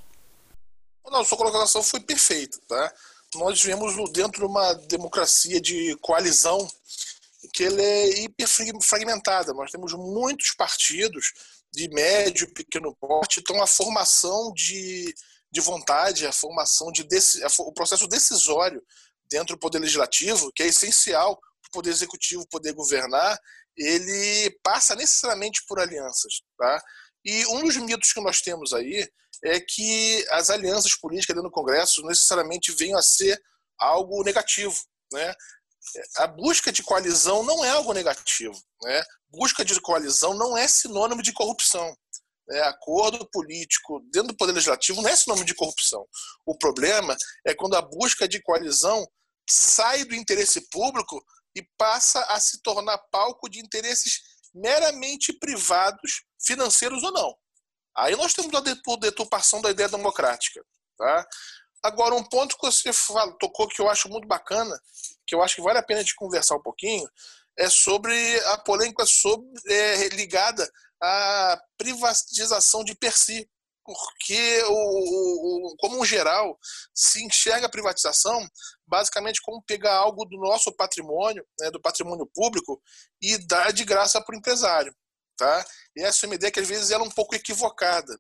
Não, 1.12 1.26
sua 1.26 1.38
colocação 1.38 1.84
foi 1.84 2.00
perfeita, 2.00 2.58
tá? 2.68 2.94
Nós 3.36 3.62
vivemos 3.62 3.96
dentro 4.12 4.42
de 4.42 4.46
uma 4.46 4.74
democracia 4.74 5.60
de 5.60 5.98
coalizão 6.02 6.68
que 7.54 7.64
ele 7.64 7.82
é 7.82 8.24
hiper 8.24 8.48
fragmentada. 8.82 9.54
Nós 9.54 9.72
temos 9.72 9.94
muitos 9.94 10.54
partidos 10.56 11.32
de 11.74 11.90
médio 11.90 12.48
e 12.48 12.54
pequeno 12.54 12.96
porte, 12.96 13.40
então 13.40 13.62
a 13.62 13.68
formação 13.68 14.52
de, 14.54 15.14
de 15.52 15.62
vontade, 15.62 16.28
a 16.28 16.32
formação 16.32 16.92
de 16.92 17.08
o 17.60 17.74
processo 17.74 18.08
decisório 18.08 18.82
dentro 19.30 19.56
do 19.56 19.60
poder 19.60 19.80
legislativo, 19.80 20.52
que 20.54 20.64
é 20.64 20.68
essencial 20.68 21.38
para 21.38 21.70
o 21.70 21.72
poder 21.72 21.92
executivo 21.92 22.48
poder 22.50 22.74
governar, 22.74 23.40
ele 23.78 24.52
passa 24.62 24.96
necessariamente 24.96 25.64
por 25.66 25.80
alianças, 25.80 26.42
tá? 26.58 26.82
E 27.24 27.46
um 27.48 27.64
dos 27.64 27.78
mitos 27.78 28.12
que 28.12 28.22
nós 28.22 28.42
temos 28.42 28.74
aí 28.74 29.08
é 29.44 29.60
que 29.60 30.26
as 30.32 30.50
alianças 30.50 30.96
políticas 30.96 31.36
dentro 31.36 31.50
do 31.50 31.54
Congresso 31.54 32.06
necessariamente 32.06 32.72
venham 32.74 32.98
a 32.98 33.02
ser 33.02 33.42
algo 33.80 34.24
negativo, 34.24 34.76
né? 35.14 35.34
A 36.18 36.28
busca 36.28 36.72
de 36.72 36.84
coalizão 36.84 37.44
não 37.44 37.64
é 37.66 37.70
algo 37.70 37.94
negativo. 37.94 38.60
Né? 38.84 39.04
Busca 39.30 39.66
de 39.66 39.80
coalizão 39.82 40.34
não 40.34 40.58
é 40.58 40.68
sinônimo 40.68 41.22
de 41.22 41.34
corrupção. 41.34 41.96
Né? 42.48 42.62
Acordo 42.62 43.28
político 43.32 44.00
dentro 44.12 44.30
do 44.30 44.38
Poder 44.38 44.54
Legislativo 44.54 45.02
não 45.02 45.10
é 45.10 45.16
sinônimo 45.16 45.46
de 45.46 45.56
corrupção. 45.56 46.06
O 46.46 46.58
problema 46.58 47.16
é 47.46 47.54
quando 47.54 47.76
a 47.76 47.82
busca 47.82 48.28
de 48.28 48.42
coalizão 48.42 49.08
sai 49.50 50.04
do 50.06 50.16
interesse 50.16 50.70
público 50.70 51.24
e 51.56 51.64
passa 51.78 52.22
a 52.26 52.40
se 52.40 52.62
tornar 52.62 52.98
palco 53.12 53.50
de 53.50 53.60
interesses 53.60 54.22
meramente 54.54 55.34
privados, 55.34 56.24
financeiros 56.42 57.04
ou 57.04 57.12
não. 57.12 57.36
Aí 57.96 58.16
nós 58.16 58.34
temos 58.34 58.54
a 58.54 58.62
deturpação 58.98 59.62
da 59.62 59.70
ideia 59.70 59.90
democrática. 59.90 60.64
Tá? 60.98 61.28
Agora, 61.84 62.16
um 62.16 62.24
ponto 62.24 62.56
que 62.58 62.66
você 62.66 62.94
falou, 62.94 63.36
tocou 63.38 63.68
que 63.68 63.82
eu 63.82 63.90
acho 63.90 64.08
muito 64.08 64.28
bacana, 64.28 64.80
que 65.26 65.34
eu 65.34 65.42
acho 65.42 65.56
que 65.56 65.62
vale 65.62 65.80
a 65.80 65.84
pena 65.84 66.04
de 66.04 66.14
conversar 66.14 66.56
um 66.56 66.62
pouquinho, 66.62 67.10
é 67.58 67.70
sobre 67.70 68.14
a 68.48 68.58
polêmica 68.60 69.06
sobre, 69.06 69.48
é, 69.68 70.10
ligada 70.10 70.70
à 71.02 71.60
privatização 71.78 72.84
de 72.84 72.96
per 72.96 73.18
si. 73.18 73.50
Porque, 73.84 74.64
o, 74.68 75.72
o, 75.72 75.76
como 75.78 76.00
um 76.00 76.06
geral, 76.06 76.58
se 76.94 77.26
enxerga 77.26 77.66
a 77.66 77.70
privatização 77.70 78.48
basicamente 78.86 79.42
como 79.42 79.64
pegar 79.64 79.96
algo 79.96 80.24
do 80.24 80.38
nosso 80.38 80.72
patrimônio, 80.74 81.44
né, 81.60 81.72
do 81.72 81.82
patrimônio 81.82 82.30
público, 82.34 82.80
e 83.20 83.40
dar 83.40 83.74
de 83.74 83.84
graça 83.84 84.22
para 84.22 84.36
o 84.36 84.38
empresário. 84.38 84.96
Tá? 85.36 85.66
E 85.96 86.04
essa 86.04 86.26
é 86.26 86.28
uma 86.28 86.36
ideia 86.36 86.52
que 86.52 86.60
às 86.60 86.68
vezes 86.68 86.92
ela 86.92 87.04
é 87.04 87.08
um 87.08 87.12
pouco 87.12 87.34
equivocada 87.34 88.16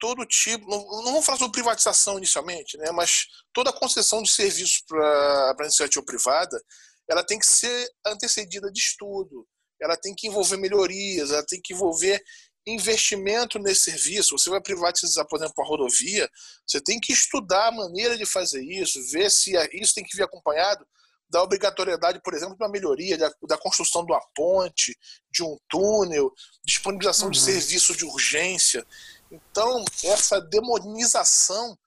todo 0.00 0.26
tipo, 0.26 0.68
não, 0.68 0.78
não 0.78 1.12
vamos 1.12 1.26
falar 1.26 1.38
sobre 1.38 1.52
privatização 1.52 2.18
inicialmente, 2.18 2.76
né, 2.78 2.90
mas 2.90 3.26
toda 3.52 3.72
concessão 3.72 4.22
de 4.22 4.30
serviço 4.30 4.82
para 4.88 5.54
a 5.58 5.64
iniciativa 5.64 6.04
privada, 6.04 6.60
ela 7.08 7.22
tem 7.22 7.38
que 7.38 7.46
ser 7.46 7.88
antecedida 8.06 8.72
de 8.72 8.80
estudo, 8.80 9.46
ela 9.80 9.96
tem 9.96 10.14
que 10.14 10.26
envolver 10.26 10.56
melhorias, 10.56 11.30
ela 11.30 11.44
tem 11.46 11.60
que 11.62 11.74
envolver 11.74 12.22
investimento 12.66 13.58
nesse 13.58 13.90
serviço. 13.90 14.36
Você 14.38 14.50
vai 14.50 14.60
privatizar, 14.60 15.26
por 15.26 15.38
exemplo, 15.38 15.54
a 15.58 15.66
rodovia, 15.66 16.28
você 16.66 16.80
tem 16.80 17.00
que 17.00 17.12
estudar 17.12 17.68
a 17.68 17.72
maneira 17.72 18.16
de 18.16 18.26
fazer 18.26 18.62
isso, 18.62 19.00
ver 19.10 19.30
se 19.30 19.52
isso 19.72 19.94
tem 19.94 20.04
que 20.04 20.16
vir 20.16 20.22
acompanhado 20.22 20.86
da 21.30 21.42
obrigatoriedade, 21.42 22.20
por 22.22 22.34
exemplo, 22.34 22.56
de 22.56 22.62
uma 22.62 22.70
melhoria, 22.70 23.16
da, 23.16 23.32
da 23.48 23.56
construção 23.56 24.04
de 24.04 24.12
uma 24.12 24.20
ponte, 24.34 24.96
de 25.30 25.44
um 25.44 25.56
túnel, 25.68 26.32
disponibilização 26.64 27.26
uhum. 27.26 27.32
de 27.32 27.40
serviço 27.40 27.96
de 27.96 28.04
urgência. 28.04 28.84
Então, 29.30 29.84
essa 30.04 30.40
demonização 30.40 31.78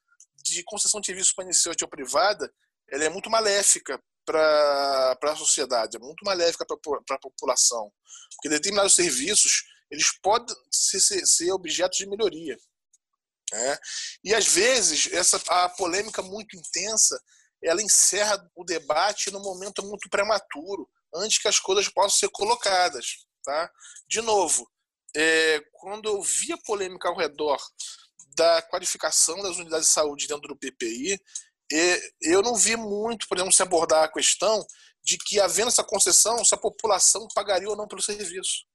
de 0.43 0.63
concessão 0.63 1.01
de 1.01 1.07
serviços 1.07 1.33
para 1.33 1.45
iniciativa 1.45 1.89
privada, 1.89 2.51
ela 2.89 3.03
é 3.03 3.09
muito 3.09 3.29
maléfica 3.29 4.01
para 4.25 5.17
a 5.21 5.35
sociedade, 5.35 5.97
é 5.97 5.99
muito 5.99 6.23
maléfica 6.23 6.65
para 6.65 7.15
a 7.15 7.19
população. 7.19 7.91
Porque 8.35 8.49
determinados 8.49 8.95
serviços, 8.95 9.63
eles 9.91 10.11
podem 10.21 10.55
ser, 10.71 10.99
ser, 10.99 11.25
ser 11.25 11.51
objetos 11.51 11.97
de 11.97 12.07
melhoria. 12.07 12.57
Né? 13.51 13.77
E, 14.23 14.33
às 14.33 14.47
vezes, 14.47 15.11
essa, 15.11 15.37
a 15.47 15.69
polêmica 15.69 16.21
muito 16.21 16.55
intensa, 16.57 17.21
ela 17.61 17.81
encerra 17.81 18.37
o 18.55 18.63
debate 18.63 19.31
num 19.31 19.41
momento 19.41 19.83
muito 19.83 20.09
prematuro, 20.09 20.89
antes 21.15 21.37
que 21.37 21.47
as 21.47 21.59
coisas 21.59 21.87
possam 21.89 22.19
ser 22.19 22.29
colocadas. 22.29 23.25
Tá? 23.43 23.69
De 24.07 24.21
novo, 24.21 24.67
é, 25.15 25.61
quando 25.73 26.09
eu 26.09 26.21
vi 26.21 26.53
a 26.53 26.57
polêmica 26.57 27.07
ao 27.07 27.17
redor 27.17 27.57
da 28.35 28.61
qualificação 28.63 29.41
das 29.41 29.57
unidades 29.57 29.87
de 29.87 29.93
saúde 29.93 30.27
dentro 30.27 30.47
do 30.47 30.57
PPI, 30.57 31.19
eu 32.21 32.41
não 32.41 32.55
vi 32.55 32.75
muito, 32.75 33.27
por 33.27 33.37
exemplo, 33.37 33.53
se 33.53 33.61
abordar 33.63 34.03
a 34.03 34.11
questão 34.11 34.65
de 35.03 35.17
que, 35.17 35.39
havendo 35.39 35.67
essa 35.67 35.83
concessão, 35.83 36.43
se 36.43 36.53
a 36.53 36.57
população 36.57 37.27
pagaria 37.33 37.69
ou 37.69 37.75
não 37.75 37.87
pelo 37.87 38.01
serviço. 38.01 38.65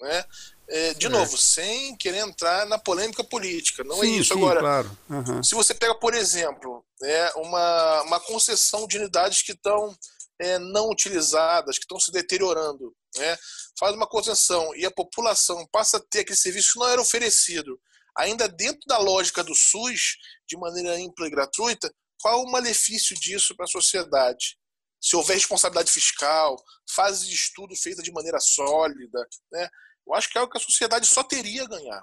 Né? 0.00 0.24
É, 0.68 0.94
de 0.94 1.06
é. 1.06 1.08
novo, 1.08 1.36
sem 1.36 1.96
querer 1.96 2.18
entrar 2.18 2.66
na 2.66 2.78
polêmica 2.78 3.22
política, 3.22 3.84
não 3.84 3.96
é 3.96 4.06
sim, 4.06 4.14
é 4.14 4.18
isso. 4.18 4.34
Sim, 4.34 4.40
Agora, 4.40 4.60
claro. 4.60 4.98
uhum. 5.10 5.42
se 5.42 5.54
você 5.54 5.74
pega, 5.74 5.94
por 5.94 6.14
exemplo, 6.14 6.84
né, 7.00 7.30
uma, 7.36 8.02
uma 8.02 8.20
concessão 8.20 8.86
de 8.86 8.98
unidades 8.98 9.42
que 9.42 9.52
estão 9.52 9.94
é, 10.40 10.58
não 10.58 10.90
utilizadas, 10.90 11.78
que 11.78 11.84
estão 11.84 12.00
se 12.00 12.10
deteriorando, 12.10 12.94
né, 13.16 13.36
faz 13.78 13.94
uma 13.94 14.06
concessão 14.06 14.74
e 14.76 14.84
a 14.84 14.90
população 14.90 15.66
passa 15.72 15.98
a 15.98 16.00
ter 16.10 16.20
aquele 16.20 16.36
serviço 16.36 16.72
que 16.72 16.78
não 16.78 16.88
era 16.88 17.00
oferecido, 17.00 17.80
ainda 18.16 18.48
dentro 18.48 18.80
da 18.86 18.98
lógica 18.98 19.42
do 19.42 19.54
SUS, 19.54 20.16
de 20.48 20.56
maneira 20.56 20.96
ampla 20.96 21.26
e 21.26 21.30
gratuita, 21.30 21.92
qual 22.20 22.42
o 22.42 22.50
malefício 22.50 23.14
disso 23.18 23.54
para 23.56 23.64
a 23.64 23.68
sociedade? 23.68 24.56
Se 25.00 25.16
houver 25.16 25.34
responsabilidade 25.34 25.92
fiscal, 25.92 26.56
fase 26.88 27.26
de 27.26 27.34
estudo 27.34 27.76
feita 27.76 28.02
de 28.02 28.12
maneira 28.12 28.40
sólida, 28.40 29.26
né? 29.52 29.68
eu 30.06 30.14
acho 30.14 30.30
que 30.30 30.38
é 30.38 30.40
o 30.40 30.48
que 30.48 30.56
a 30.56 30.60
sociedade 30.60 31.06
só 31.06 31.22
teria 31.22 31.64
a 31.64 31.68
ganhar. 31.68 32.02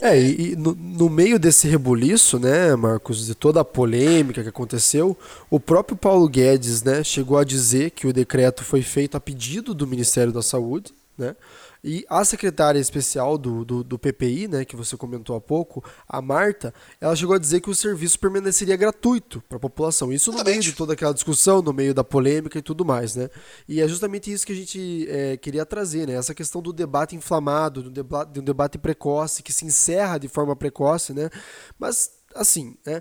É, 0.00 0.18
e, 0.18 0.52
e 0.52 0.56
no, 0.56 0.74
no, 0.74 1.10
meio 1.10 1.38
desse 1.38 1.68
rebuliço, 1.68 2.38
né, 2.38 2.74
Marcos, 2.74 3.26
de 3.26 3.34
toda 3.34 3.60
a 3.60 3.64
polêmica 3.64 4.42
que 4.42 4.48
aconteceu, 4.48 5.16
o 5.50 5.60
próprio 5.60 5.96
Paulo 5.96 6.28
Guedes, 6.28 6.82
né, 6.82 7.04
chegou 7.04 7.36
a 7.36 7.44
dizer 7.44 7.90
que 7.90 8.06
o 8.06 8.12
decreto 8.12 8.64
foi 8.64 8.82
feito 8.82 9.16
a 9.16 9.20
pedido 9.20 9.74
do 9.74 9.86
Ministério 9.86 10.32
da 10.32 10.42
Saúde, 10.42 10.94
né, 11.18 11.36
e 11.82 12.04
a 12.08 12.24
secretária 12.24 12.78
especial 12.78 13.38
do, 13.38 13.64
do, 13.64 13.82
do, 13.82 13.98
PPI, 13.98 14.48
né, 14.48 14.64
que 14.64 14.76
você 14.76 14.96
comentou 14.96 15.34
há 15.34 15.40
pouco, 15.40 15.82
a 16.06 16.20
Marta, 16.20 16.74
ela 17.00 17.16
chegou 17.16 17.34
a 17.34 17.38
dizer 17.38 17.60
que 17.60 17.70
o 17.70 17.74
serviço 17.74 18.18
permaneceria 18.18 18.76
gratuito 18.76 19.42
para 19.48 19.56
a 19.56 19.60
população. 19.60 20.12
Isso 20.12 20.30
no 20.30 20.44
meio 20.44 20.60
de 20.60 20.72
toda 20.72 20.92
aquela 20.92 21.14
discussão, 21.14 21.62
no 21.62 21.72
meio 21.72 21.94
da 21.94 22.04
polêmica 22.04 22.58
e 22.58 22.62
tudo 22.62 22.84
mais, 22.84 23.16
né? 23.16 23.30
E 23.66 23.80
é 23.80 23.88
justamente 23.88 24.30
isso 24.30 24.46
que 24.46 24.52
a 24.52 24.56
gente 24.56 25.06
é, 25.08 25.36
queria 25.36 25.64
trazer, 25.64 26.06
né? 26.06 26.14
Essa 26.14 26.34
questão 26.34 26.60
do 26.60 26.72
debate 26.72 27.16
inflamado, 27.16 27.82
do 27.82 27.90
debate, 27.90 28.32
de 28.32 28.40
um 28.40 28.44
debate 28.44 28.78
precoce, 28.78 29.42
que 29.42 29.52
se 29.52 29.64
encerra 29.64 30.18
de 30.18 30.28
forma 30.28 30.54
precoce, 30.54 31.14
né? 31.14 31.30
Mas, 31.78 32.10
assim, 32.34 32.76
né? 32.84 33.00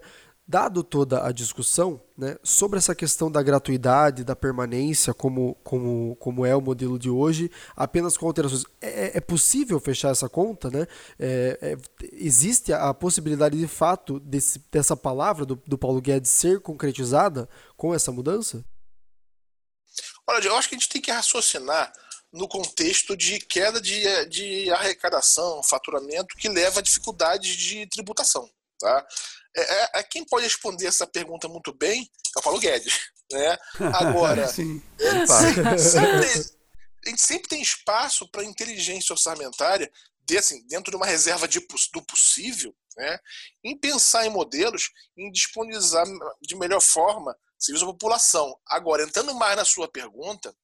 Dado 0.50 0.84
toda 0.84 1.28
a 1.28 1.32
discussão 1.32 2.02
né, 2.18 2.36
sobre 2.44 2.80
essa 2.80 2.96
questão 2.96 3.32
da 3.32 3.44
gratuidade, 3.44 4.24
da 4.24 4.36
permanência, 4.36 5.14
como, 5.14 5.54
como, 5.64 6.16
como 6.16 6.44
é 6.44 6.56
o 6.56 6.62
modelo 6.62 6.98
de 6.98 7.08
hoje, 7.08 7.52
apenas 7.76 8.18
com 8.18 8.26
alterações, 8.26 8.64
é, 8.82 8.88
é, 8.88 9.18
é 9.18 9.22
possível 9.22 9.80
fechar 9.80 10.10
essa 10.10 10.28
conta? 10.28 10.72
Né? 10.72 10.88
É, 11.20 11.60
é, 11.62 11.78
existe 12.14 12.74
a 12.74 12.92
possibilidade 12.96 13.60
de 13.60 13.68
fato 13.68 14.20
desse, 14.20 14.58
dessa 14.72 14.98
palavra 14.98 15.46
do, 15.46 15.56
do 15.68 15.78
Paulo 15.78 16.02
Guedes 16.02 16.32
ser 16.32 16.60
concretizada 16.62 17.48
com 17.78 17.94
essa 17.94 18.12
mudança? 18.12 18.66
Olha, 20.26 20.48
eu 20.48 20.56
acho 20.56 20.68
que 20.68 20.74
a 20.74 20.80
gente 20.80 20.90
tem 20.90 21.00
que 21.00 21.12
raciocinar 21.12 21.94
no 22.34 22.48
contexto 22.48 23.16
de 23.16 23.38
queda 23.38 23.80
de, 23.80 24.26
de 24.26 24.72
arrecadação, 24.72 25.62
faturamento, 25.62 26.36
que 26.36 26.50
leva 26.50 26.80
a 26.80 26.84
dificuldades 26.84 27.56
de 27.56 27.86
tributação. 27.86 28.50
Tá? 28.80 29.06
É, 29.56 29.62
é, 29.62 29.90
é, 29.96 30.04
quem 30.04 30.26
pode 30.26 30.44
responder 30.44 30.88
essa 30.88 31.08
pergunta 31.08 31.48
muito 31.48 31.74
bem 31.74 32.10
é 32.36 32.40
o 32.40 32.44
Paulo 32.44 32.60
Guedes. 32.60 33.12
Né? 33.32 33.58
Agora, 33.96 34.48
Sim, 34.48 34.82
sempre, 34.98 35.80
sempre, 35.80 36.30
a 37.06 37.10
gente 37.10 37.22
sempre 37.22 37.50
tem 37.50 37.62
espaço 37.62 38.30
para 38.30 38.44
inteligência 38.44 39.14
orçamentária 39.14 39.92
de, 40.26 40.38
assim, 40.38 40.66
dentro 40.68 40.92
de 40.92 40.98
uma 40.98 41.06
reserva 41.06 41.48
de, 41.48 41.60
do 41.60 42.02
possível, 42.04 42.76
né? 42.96 43.20
em 43.64 43.78
pensar 43.78 44.26
em 44.26 44.30
modelos, 44.30 44.92
em 45.18 45.32
disponibilizar 45.32 46.06
de 46.42 46.56
melhor 46.56 46.82
forma 46.82 47.36
serviço 47.58 47.86
à 47.86 47.88
população. 47.88 48.58
Agora, 48.68 49.04
entrando 49.04 49.34
mais 49.36 49.56
na 49.56 49.66
sua 49.66 49.88
pergunta, 49.88 50.56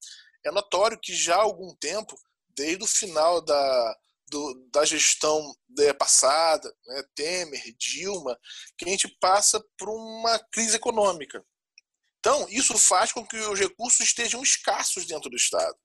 é 0.44 0.50
notório 0.50 0.98
que 0.98 1.14
já 1.14 1.36
há 1.36 1.42
algum 1.42 1.74
tempo, 1.76 2.16
desde 2.56 2.82
o 2.82 2.86
final 2.86 3.40
da, 3.40 3.96
do, 4.28 4.68
da 4.72 4.84
gestão 4.84 5.54
né, 5.76 5.92
passada, 5.92 6.72
né, 6.86 7.02
Temer, 7.14 7.74
Dilma, 7.78 8.38
que 8.76 8.84
a 8.84 8.88
gente 8.88 9.08
passa 9.20 9.62
por 9.78 9.88
uma 9.88 10.38
crise 10.50 10.76
econômica. 10.76 11.44
Então, 12.18 12.46
isso 12.48 12.76
faz 12.76 13.12
com 13.12 13.24
que 13.24 13.36
os 13.36 13.58
recursos 13.58 14.00
estejam 14.00 14.42
escassos 14.42 15.06
dentro 15.06 15.30
do 15.30 15.36
Estado. 15.36 15.76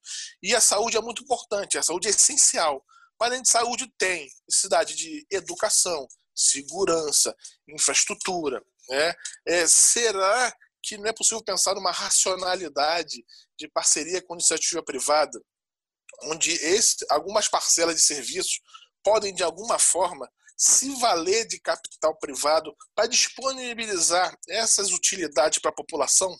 E 0.41 0.55
a 0.55 0.62
saúde 0.62 0.98
é 0.98 1.01
muito 1.01 1.21
importante, 1.24 1.77
a 1.77 1.83
saúde 1.83 2.07
é 2.07 2.12
essencial. 2.12 2.83
Mas 3.19 3.29
além 3.29 3.43
de 3.43 3.50
saúde, 3.50 3.93
tem 4.00 4.27
necessidade 4.50 4.95
de 4.95 5.25
educação, 5.29 6.07
segurança, 6.36 7.36
infraestrutura. 7.67 8.63
Né? 8.89 9.13
É, 9.45 9.67
será 9.67 10.51
que 10.81 10.98
não 10.98 11.05
é 11.05 11.13
possível 11.13 11.43
pensar 11.43 11.75
numa 11.75 11.91
racionalidade 11.91 13.24
de 13.55 13.67
parceria 13.67 14.21
com 14.24 14.33
iniciativa 14.33 14.83
privada 14.83 15.39
onde 16.23 16.51
esse, 16.51 17.05
algumas 17.09 17.47
parcelas 17.47 17.95
de 17.95 18.01
serviços 18.01 18.59
podem, 19.03 19.33
de 19.33 19.43
alguma 19.43 19.79
forma, 19.79 20.29
se 20.57 20.93
valer 20.99 21.47
de 21.47 21.59
capital 21.59 22.17
privado 22.19 22.75
para 22.93 23.07
disponibilizar 23.07 24.35
essas 24.47 24.91
utilidades 24.91 25.59
para 25.59 25.71
a 25.71 25.75
população? 25.75 26.37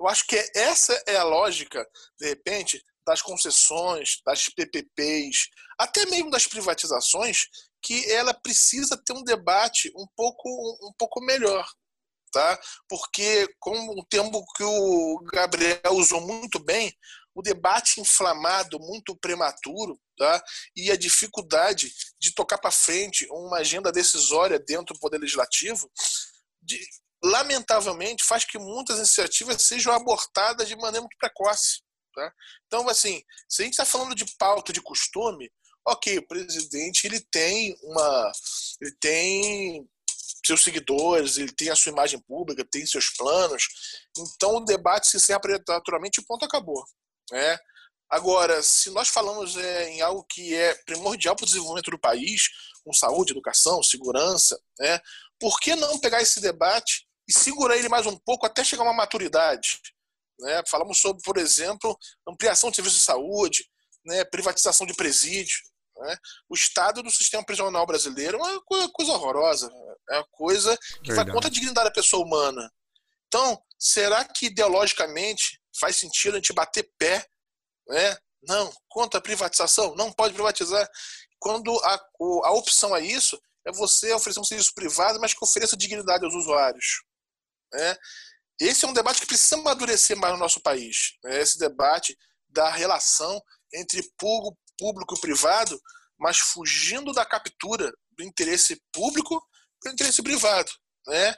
Eu 0.00 0.08
acho 0.08 0.26
que 0.26 0.36
essa 0.54 0.94
é 1.06 1.16
a 1.16 1.24
lógica, 1.24 1.86
de 2.18 2.28
repente, 2.28 2.82
das 3.06 3.22
concessões, 3.22 4.20
das 4.24 4.48
PPPs, 4.48 5.48
até 5.78 6.06
mesmo 6.06 6.30
das 6.30 6.46
privatizações, 6.46 7.46
que 7.82 8.10
ela 8.12 8.34
precisa 8.34 8.96
ter 8.96 9.12
um 9.12 9.22
debate 9.22 9.90
um 9.96 10.06
pouco, 10.16 10.48
um 10.82 10.92
pouco 10.98 11.20
melhor. 11.20 11.66
tá? 12.32 12.58
Porque, 12.88 13.48
como 13.58 13.92
o 13.92 14.04
termo 14.04 14.44
que 14.54 14.62
o 14.62 15.18
Gabriel 15.32 15.92
usou 15.92 16.20
muito 16.20 16.58
bem, 16.58 16.92
o 17.38 17.42
debate 17.42 18.00
inflamado, 18.00 18.80
muito 18.80 19.14
prematuro, 19.14 19.96
tá? 20.16 20.42
e 20.74 20.90
a 20.90 20.96
dificuldade 20.96 21.94
de 22.20 22.34
tocar 22.34 22.58
para 22.58 22.72
frente 22.72 23.28
uma 23.30 23.58
agenda 23.58 23.92
decisória 23.92 24.58
dentro 24.58 24.92
do 24.92 24.98
Poder 24.98 25.18
Legislativo, 25.18 25.88
de, 26.60 26.84
lamentavelmente, 27.22 28.24
faz 28.24 28.44
que 28.44 28.58
muitas 28.58 28.98
iniciativas 28.98 29.62
sejam 29.62 29.92
abortadas 29.92 30.66
de 30.66 30.74
maneira 30.74 31.02
muito 31.02 31.16
precoce. 31.16 31.80
Tá? 32.12 32.32
Então, 32.66 32.88
assim, 32.88 33.22
se 33.48 33.62
a 33.62 33.64
gente 33.64 33.74
está 33.74 33.84
falando 33.84 34.16
de 34.16 34.26
pauta 34.36 34.72
de 34.72 34.82
costume, 34.82 35.48
ok, 35.86 36.18
o 36.18 36.26
presidente 36.26 37.06
ele 37.06 37.20
tem 37.20 37.76
uma. 37.84 38.32
ele 38.80 38.96
tem 39.00 39.88
seus 40.44 40.64
seguidores, 40.64 41.36
ele 41.36 41.52
tem 41.52 41.70
a 41.70 41.76
sua 41.76 41.92
imagem 41.92 42.18
pública, 42.18 42.66
tem 42.68 42.84
seus 42.84 43.10
planos. 43.10 43.64
Então 44.16 44.56
o 44.56 44.64
debate 44.64 45.06
se 45.06 45.18
encerra 45.18 45.40
prematuramente 45.40 46.20
e 46.20 46.24
ponto 46.24 46.44
acabou. 46.44 46.84
Né? 47.30 47.58
Agora, 48.10 48.62
se 48.62 48.90
nós 48.90 49.08
falamos 49.08 49.56
é, 49.56 49.90
em 49.90 50.00
algo 50.00 50.24
que 50.24 50.54
é 50.54 50.74
primordial 50.86 51.36
para 51.36 51.44
o 51.44 51.46
desenvolvimento 51.46 51.90
do 51.90 51.98
país, 51.98 52.48
com 52.82 52.92
saúde, 52.92 53.32
educação, 53.32 53.82
segurança, 53.82 54.58
né, 54.78 54.98
por 55.38 55.60
que 55.60 55.76
não 55.76 55.98
pegar 55.98 56.22
esse 56.22 56.40
debate 56.40 57.06
e 57.28 57.32
segurar 57.32 57.76
ele 57.76 57.88
mais 57.88 58.06
um 58.06 58.16
pouco 58.16 58.46
até 58.46 58.64
chegar 58.64 58.82
a 58.82 58.86
uma 58.86 58.94
maturidade? 58.94 59.80
Né? 60.40 60.62
Falamos 60.66 60.98
sobre, 60.98 61.22
por 61.22 61.36
exemplo, 61.36 61.96
ampliação 62.26 62.70
de 62.70 62.76
serviços 62.76 63.00
de 63.00 63.04
saúde, 63.04 63.68
né, 64.06 64.24
privatização 64.24 64.86
de 64.86 64.94
presídio. 64.94 65.58
Né? 65.98 66.16
O 66.48 66.54
estado 66.54 67.02
do 67.02 67.10
sistema 67.10 67.44
prisional 67.44 67.84
brasileiro 67.84 68.38
é 68.38 68.40
uma 68.40 68.90
coisa 68.90 69.12
horrorosa, 69.12 69.70
é 70.10 70.16
uma 70.16 70.26
coisa 70.30 70.76
que 70.78 71.08
Verdade. 71.08 71.26
vai 71.26 71.34
contra 71.34 71.50
a 71.50 71.52
dignidade 71.52 71.88
da 71.88 71.94
pessoa 71.94 72.24
humana. 72.24 72.72
Então, 73.28 73.62
será 73.78 74.24
que 74.24 74.46
ideologicamente 74.46 75.60
faz 75.78 75.96
sentido 75.96 76.34
a 76.34 76.36
gente 76.38 76.52
bater 76.52 76.90
pé? 76.98 77.24
Né? 77.86 78.16
Não, 78.42 78.72
contra 78.88 79.18
a 79.18 79.22
privatização, 79.22 79.94
não 79.94 80.12
pode 80.12 80.34
privatizar. 80.34 80.88
Quando 81.38 81.78
a, 81.84 81.94
a 82.44 82.52
opção 82.52 82.96
é 82.96 83.00
isso, 83.00 83.40
é 83.66 83.72
você 83.72 84.12
oferecer 84.12 84.40
um 84.40 84.44
serviço 84.44 84.74
privado, 84.74 85.20
mas 85.20 85.34
que 85.34 85.44
ofereça 85.44 85.76
dignidade 85.76 86.24
aos 86.24 86.34
usuários. 86.34 87.02
Né? 87.72 87.96
Esse 88.60 88.84
é 88.84 88.88
um 88.88 88.92
debate 88.92 89.20
que 89.20 89.26
precisa 89.26 89.56
amadurecer 89.56 90.16
mais 90.16 90.32
no 90.32 90.40
nosso 90.40 90.60
país. 90.60 91.12
Né? 91.22 91.40
Esse 91.40 91.58
debate 91.58 92.16
da 92.48 92.70
relação 92.70 93.40
entre 93.74 94.02
público 94.16 95.14
e 95.14 95.20
privado, 95.20 95.80
mas 96.18 96.38
fugindo 96.38 97.12
da 97.12 97.24
captura 97.24 97.92
do 98.12 98.24
interesse 98.24 98.82
público 98.92 99.40
para 99.80 99.90
o 99.90 99.92
interesse 99.92 100.22
privado. 100.22 100.70
Né? 101.06 101.34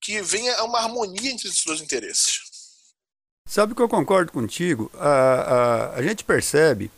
Que 0.00 0.22
venha 0.22 0.62
uma 0.64 0.78
harmonia 0.78 1.30
entre 1.30 1.48
esses 1.48 1.64
dois 1.64 1.80
interesses. 1.80 2.40
Sabe 3.46 3.74
que 3.74 3.82
eu 3.82 3.88
concordo 3.88 4.32
contigo? 4.32 4.90
A, 4.94 5.08
a, 5.08 5.94
a 5.96 6.02
gente 6.02 6.24
percebe, 6.24 6.90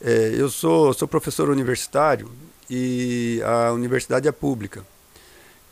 é, 0.00 0.34
eu 0.36 0.50
sou, 0.50 0.92
sou 0.92 1.06
professor 1.06 1.48
universitário 1.48 2.30
e 2.68 3.40
a 3.44 3.72
universidade 3.72 4.28
é 4.28 4.32
pública. 4.32 4.84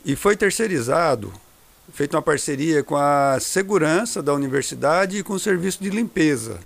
E 0.05 0.15
foi 0.15 0.35
terceirizado 0.37 1.33
feito 1.93 2.15
uma 2.15 2.21
parceria 2.21 2.83
com 2.83 2.95
a 2.95 3.39
segurança 3.39 4.21
da 4.21 4.33
universidade 4.33 5.17
e 5.17 5.23
com 5.23 5.33
o 5.33 5.39
serviço 5.39 5.83
de 5.83 5.89
limpeza. 5.89 6.59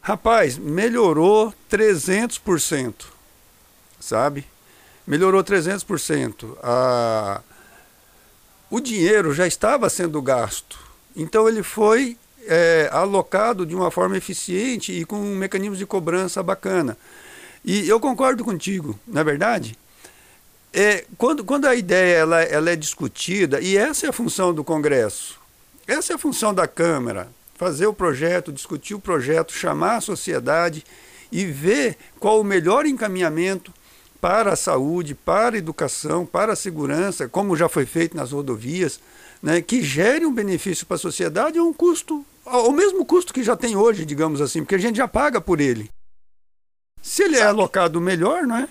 Rapaz, 0.00 0.56
melhorou 0.56 1.52
300%, 1.70 2.94
sabe? 3.98 4.46
Melhorou 5.06 5.42
300%. 5.44 6.56
A... 6.62 7.42
O 8.70 8.78
dinheiro 8.78 9.34
já 9.34 9.48
estava 9.48 9.90
sendo 9.90 10.22
gasto, 10.22 10.78
então 11.16 11.48
ele 11.48 11.60
foi 11.60 12.16
é, 12.46 12.88
alocado 12.92 13.66
de 13.66 13.74
uma 13.74 13.90
forma 13.90 14.16
eficiente 14.16 14.92
e 14.92 15.04
com 15.04 15.16
um 15.16 15.34
mecanismo 15.34 15.74
de 15.74 15.84
cobrança 15.84 16.40
bacana. 16.40 16.96
E 17.64 17.88
eu 17.88 17.98
concordo 17.98 18.44
contigo, 18.44 18.96
na 19.08 19.22
é 19.22 19.24
verdade, 19.24 19.76
é, 20.72 21.04
quando, 21.18 21.44
quando 21.44 21.66
a 21.66 21.74
ideia 21.74 22.18
ela, 22.18 22.42
ela 22.42 22.70
é 22.70 22.76
discutida, 22.76 23.60
e 23.60 23.76
essa 23.76 24.06
é 24.06 24.08
a 24.08 24.12
função 24.12 24.54
do 24.54 24.62
Congresso, 24.62 25.36
essa 25.84 26.12
é 26.12 26.14
a 26.14 26.18
função 26.18 26.54
da 26.54 26.68
Câmara, 26.68 27.28
fazer 27.56 27.86
o 27.86 27.92
projeto, 27.92 28.52
discutir 28.52 28.94
o 28.94 29.00
projeto, 29.00 29.52
chamar 29.52 29.96
a 29.96 30.00
sociedade 30.00 30.84
e 31.32 31.44
ver 31.44 31.96
qual 32.20 32.40
o 32.40 32.44
melhor 32.44 32.86
encaminhamento 32.86 33.74
para 34.20 34.52
a 34.52 34.56
saúde, 34.56 35.14
para 35.14 35.56
a 35.56 35.58
educação, 35.58 36.26
para 36.26 36.52
a 36.52 36.56
segurança, 36.56 37.28
como 37.28 37.56
já 37.56 37.68
foi 37.68 37.86
feito 37.86 38.16
nas 38.16 38.32
rodovias, 38.32 39.00
né, 39.42 39.62
que 39.62 39.82
gere 39.82 40.26
um 40.26 40.34
benefício 40.34 40.86
para 40.86 40.96
a 40.96 41.00
sociedade 41.00 41.58
a 41.58 41.62
um 41.62 41.72
custo, 41.72 42.24
o 42.44 42.72
mesmo 42.72 43.06
custo 43.06 43.32
que 43.32 43.42
já 43.42 43.56
tem 43.56 43.76
hoje, 43.76 44.04
digamos 44.04 44.40
assim, 44.40 44.60
porque 44.62 44.74
a 44.74 44.78
gente 44.78 44.96
já 44.96 45.08
paga 45.08 45.40
por 45.40 45.60
ele. 45.60 45.90
Se 47.02 47.22
ele 47.22 47.38
é 47.38 47.42
alocado 47.42 48.00
melhor, 48.00 48.46
não 48.46 48.56
é? 48.56 48.68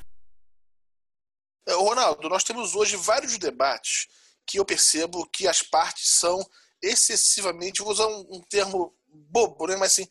É, 1.68 1.74
Ronaldo, 1.74 2.30
nós 2.30 2.44
temos 2.44 2.76
hoje 2.76 2.96
vários 2.96 3.38
debates 3.38 4.08
que 4.46 4.60
eu 4.60 4.66
percebo 4.66 5.26
que 5.28 5.48
as 5.48 5.62
partes 5.62 6.10
são 6.20 6.40
excessivamente, 6.82 7.82
vou 7.82 7.92
usar 7.92 8.08
um, 8.08 8.26
um 8.32 8.42
termo 8.50 8.94
bobo, 9.14 9.68
mas 9.78 9.94
assim, 9.94 10.08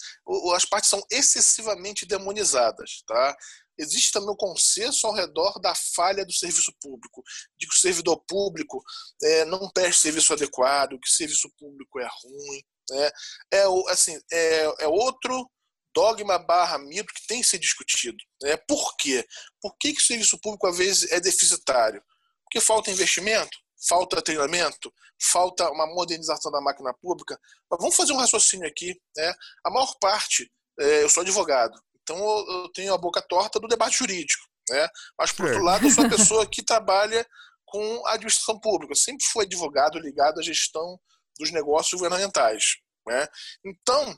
as 0.55 0.65
partes 0.65 0.91
são 0.91 1.03
excessivamente 1.11 2.07
demonizadas. 2.07 3.03
Tá? 3.07 3.37
Existe 3.79 4.13
também 4.13 4.31
o 4.31 4.33
um 4.33 4.37
consenso 4.37 5.07
ao 5.07 5.15
redor 5.15 5.61
da 5.61 5.75
falha 5.95 6.25
do 6.25 6.33
serviço 6.33 6.73
público, 6.81 7.23
de 7.59 7.67
que 7.67 7.75
o 7.75 7.79
servidor 7.79 8.23
público 8.27 8.83
é, 9.23 9.45
não 9.45 9.71
presta 9.71 10.03
serviço 10.03 10.33
adequado, 10.33 10.99
que 10.99 11.09
o 11.09 11.13
serviço 11.15 11.49
público 11.59 12.01
é 12.01 12.09
ruim. 12.23 12.63
Né? 12.91 13.11
É, 13.53 13.65
assim, 13.89 14.19
é, 14.33 14.65
é 14.81 14.89
outro 14.89 15.49
dogma 15.95 16.39
barra 16.39 16.79
mito 16.79 17.13
que 17.13 17.27
tem 17.27 17.41
que 17.41 17.47
ser 17.47 17.59
discutido. 17.59 18.19
Né? 18.43 18.57
Por 18.57 18.97
quê? 18.97 19.27
Por 19.61 19.77
que, 19.79 19.93
que 19.93 20.01
o 20.01 20.05
serviço 20.05 20.39
público 20.41 20.67
às 20.67 20.77
vezes 20.77 21.11
é 21.13 21.21
deficitário? 21.21 22.03
Porque 22.45 22.65
falta 22.65 22.91
investimento, 22.91 23.57
falta 23.87 24.23
treinamento, 24.23 24.93
falta 25.33 25.71
uma 25.71 25.87
modernização 25.87 26.51
da 26.51 26.61
máquina 26.61 26.93
pública. 26.95 27.39
Mas 27.71 27.81
vamos 27.81 27.97
fazer 27.97 28.13
um 28.13 28.19
raciocínio 28.19 28.67
aqui. 28.67 29.01
Né? 29.17 29.35
A 29.65 29.71
maior 29.71 29.95
parte, 30.01 30.51
é, 30.79 31.03
eu 31.03 31.09
sou 31.09 31.23
advogado, 31.23 31.79
então 32.03 32.17
eu 32.17 32.69
tenho 32.73 32.95
a 32.95 32.99
boca 32.99 33.23
torta 33.23 33.61
do 33.61 33.69
debate 33.69 33.99
jurídico. 33.99 34.43
Né? 34.71 34.89
Mas, 35.19 35.33
por 35.33 35.47
outro 35.47 35.63
lado, 35.63 35.87
eu 35.87 35.91
sou 35.91 36.05
a 36.05 36.09
pessoa 36.11 36.47
que 36.47 36.63
trabalha 36.63 37.27
com 37.65 38.07
a 38.07 38.15
administração 38.15 38.59
pública. 38.59 38.93
Eu 38.93 38.97
sempre 38.97 39.25
fui 39.27 39.45
advogado 39.45 39.99
ligado 39.99 40.41
à 40.41 40.43
gestão 40.43 40.99
dos 41.39 41.51
negócios 41.51 41.93
governamentais. 41.93 42.77
Né? 43.07 43.27
Então, 43.65 44.17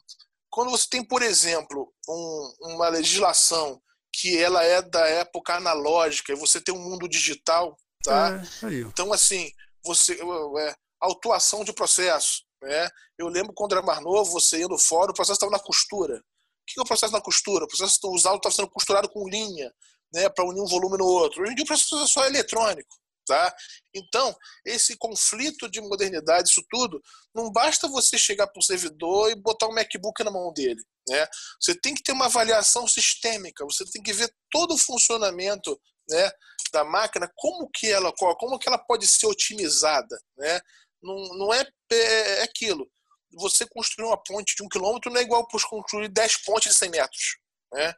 quando 0.48 0.70
você 0.70 0.86
tem, 0.88 1.04
por 1.04 1.22
exemplo, 1.22 1.92
um, 2.08 2.54
uma 2.74 2.88
legislação 2.88 3.80
que 4.12 4.36
ela 4.36 4.64
é 4.64 4.82
da 4.82 5.06
época 5.06 5.54
analógica 5.54 6.32
e 6.32 6.36
você 6.36 6.60
tem 6.60 6.74
um 6.74 6.82
mundo 6.82 7.08
digital, 7.08 7.76
tá? 8.02 8.42
É, 8.64 8.74
então, 8.80 9.12
assim, 9.12 9.50
você 9.84 10.14
é, 10.14 10.74
autuação 11.00 11.64
de 11.64 11.72
processo. 11.72 12.42
Né? 12.62 12.88
Eu 13.18 13.28
lembro 13.28 13.52
quando 13.54 13.72
era 13.72 13.82
mais 13.82 14.02
novo, 14.02 14.30
você 14.30 14.58
ia 14.58 14.68
no 14.68 14.78
fórum, 14.78 15.12
o 15.12 15.14
processo 15.14 15.36
estava 15.36 15.52
na 15.52 15.58
costura. 15.58 16.16
O 16.16 16.22
que 16.66 16.78
é 16.78 16.82
o 16.82 16.86
processo 16.86 17.12
na 17.12 17.20
costura? 17.20 17.64
O 17.64 17.68
processo 17.68 17.98
os 18.04 18.26
autos 18.26 18.38
estavam 18.38 18.56
sendo 18.56 18.70
costurado 18.70 19.08
com 19.08 19.28
linha, 19.28 19.72
né, 20.12 20.28
para 20.28 20.44
unir 20.44 20.60
um 20.60 20.66
volume 20.66 20.98
no 20.98 21.06
outro. 21.06 21.42
Hoje 21.42 21.52
em 21.52 21.54
dia 21.54 21.64
o 21.64 21.66
processo 21.66 21.98
é 21.98 22.06
só 22.06 22.26
eletrônico. 22.26 23.00
Tá? 23.26 23.54
Então, 23.94 24.34
esse 24.64 24.96
conflito 24.96 25.70
de 25.70 25.80
modernidade, 25.80 26.48
isso 26.48 26.64
tudo, 26.68 27.00
não 27.32 27.52
basta 27.52 27.86
você 27.86 28.18
chegar 28.18 28.48
para 28.48 28.58
o 28.58 28.62
servidor 28.62 29.30
e 29.30 29.36
botar 29.36 29.68
um 29.68 29.72
MacBook 29.72 30.24
na 30.24 30.32
mão 30.32 30.52
dele. 30.52 30.82
Né? 31.08 31.26
Você 31.60 31.74
tem 31.76 31.94
que 31.94 32.02
ter 32.02 32.10
uma 32.10 32.26
avaliação 32.26 32.88
sistêmica, 32.88 33.64
você 33.64 33.84
tem 33.84 34.02
que 34.02 34.12
ver 34.12 34.34
todo 34.50 34.74
o 34.74 34.78
funcionamento 34.78 35.80
né, 36.08 36.30
da 36.72 36.84
máquina, 36.84 37.30
como 37.36 37.68
que 37.70 37.90
ela 37.90 38.12
como 38.12 38.58
que 38.58 38.68
ela 38.68 38.78
pode 38.78 39.06
ser 39.06 39.26
otimizada. 39.26 40.20
Né? 40.36 40.60
Não, 41.02 41.16
não 41.38 41.54
é, 41.54 41.66
é, 41.92 42.40
é 42.40 42.42
aquilo. 42.42 42.90
Você 43.32 43.66
construir 43.66 44.06
uma 44.06 44.22
ponte 44.22 44.56
de 44.56 44.62
um 44.62 44.68
quilômetro 44.68 45.10
não 45.10 45.20
é 45.20 45.22
igual 45.22 45.46
para 45.46 45.60
construir 45.68 46.08
10 46.08 46.36
pontes 46.38 46.72
de 46.72 46.78
100 46.78 46.90
metros. 46.90 47.38
Né? 47.72 47.94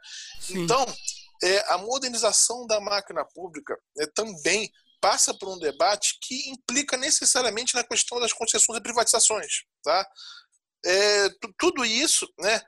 Então, 0.51 0.85
é, 1.43 1.73
a 1.73 1.79
modernização 1.79 2.67
da 2.67 2.81
máquina 2.81 3.25
pública 3.25 3.77
é, 3.99 4.07
também 4.07 4.71
passa 5.01 5.35
por 5.35 5.49
um 5.49 5.59
debate 5.59 6.17
que 6.23 6.51
implica 6.51 6.97
necessariamente 6.97 7.75
na 7.75 7.83
questão 7.83 8.21
das 8.21 8.33
concessões 8.33 8.79
e 8.79 8.83
privatizações. 8.83 9.65
Tá? 9.83 10.09
É, 10.85 11.29
tudo 11.59 11.85
isso 11.85 12.33
né, 12.39 12.63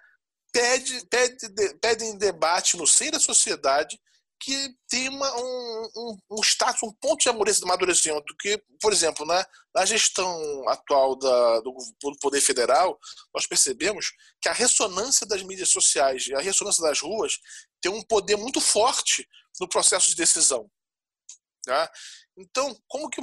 pede, 0.53 1.07
pede, 1.07 1.49
pede 1.81 2.05
em 2.05 2.19
debate 2.19 2.77
no 2.77 2.87
seio 2.87 3.13
da 3.13 3.21
sociedade 3.21 4.01
que 4.41 4.75
tem 4.89 5.09
uma, 5.09 5.35
um, 5.37 5.91
um, 5.97 6.19
um, 6.33 6.43
status, 6.43 6.83
um 6.83 6.93
ponto 6.93 7.23
de 7.23 7.29
amadurecimento, 7.29 8.37
que, 8.39 8.63
por 8.81 8.93
exemplo, 8.93 9.25
na, 9.25 9.47
na 9.75 9.87
gestão 9.87 10.69
atual 10.69 11.17
da, 11.17 11.61
do, 11.61 11.75
do, 12.01 12.19
Poder 12.21 12.41
Federal, 12.41 12.99
nós 13.35 13.47
percebemos 13.47 14.13
que 14.41 14.49
a 14.49 14.53
ressonância 14.53 15.27
das 15.27 15.43
mídias 15.43 15.71
sociais 15.71 16.27
e 16.27 16.35
a 16.35 16.41
ressonância 16.41 16.83
das 16.83 17.01
ruas 17.01 17.39
tem 17.81 17.91
um 17.91 18.03
poder 18.03 18.37
muito 18.37 18.61
forte 18.61 19.27
no 19.61 19.69
processo 19.69 20.09
de 20.09 20.17
decisão. 20.17 20.71
Tá? 21.65 21.91
Então, 22.37 22.77
como, 22.89 23.09
que, 23.09 23.23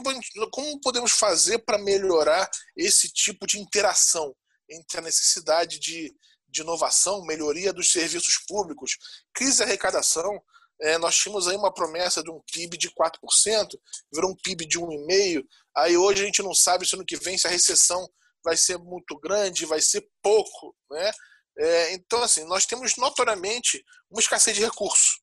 como 0.52 0.82
podemos 0.82 1.12
fazer 1.12 1.60
para 1.60 1.78
melhorar 1.78 2.50
esse 2.76 3.12
tipo 3.12 3.46
de 3.46 3.60
interação 3.60 4.36
entre 4.70 4.98
a 4.98 5.02
necessidade 5.02 5.80
de, 5.80 6.16
de 6.48 6.62
inovação, 6.62 7.26
melhoria 7.26 7.74
dos 7.74 7.92
serviços 7.92 8.40
públicos, 8.48 8.98
crise 9.34 9.58
de 9.58 9.64
arrecadação? 9.64 10.42
É, 10.82 10.98
nós 10.98 11.16
tínhamos 11.16 11.48
aí 11.48 11.56
uma 11.56 11.74
promessa 11.74 12.24
de 12.24 12.32
um 12.32 12.42
PIB 12.52 12.78
de 12.78 12.90
4%, 12.90 13.80
virou 14.12 14.32
um 14.32 14.36
PIB 14.36 14.66
de 14.66 14.80
1,5%. 14.80 15.46
Aí 15.78 15.96
hoje 15.96 16.24
a 16.24 16.26
gente 16.26 16.42
não 16.42 16.54
sabe 16.54 16.88
se 16.88 16.96
ano 16.96 17.06
que 17.06 17.16
vem 17.16 17.38
se 17.38 17.48
a 17.48 17.52
recessão 17.52 18.10
vai 18.44 18.58
ser 18.58 18.78
muito 18.78 19.18
grande, 19.20 19.66
vai 19.66 19.80
ser 19.80 20.08
pouco. 20.22 20.76
Né? 20.90 21.12
É, 21.58 21.94
então, 21.94 22.24
assim, 22.24 22.44
nós 22.46 22.66
temos 22.66 22.96
notoriamente 22.98 23.84
uma 24.10 24.20
escassez 24.20 24.56
de 24.56 24.64
recursos. 24.64 25.22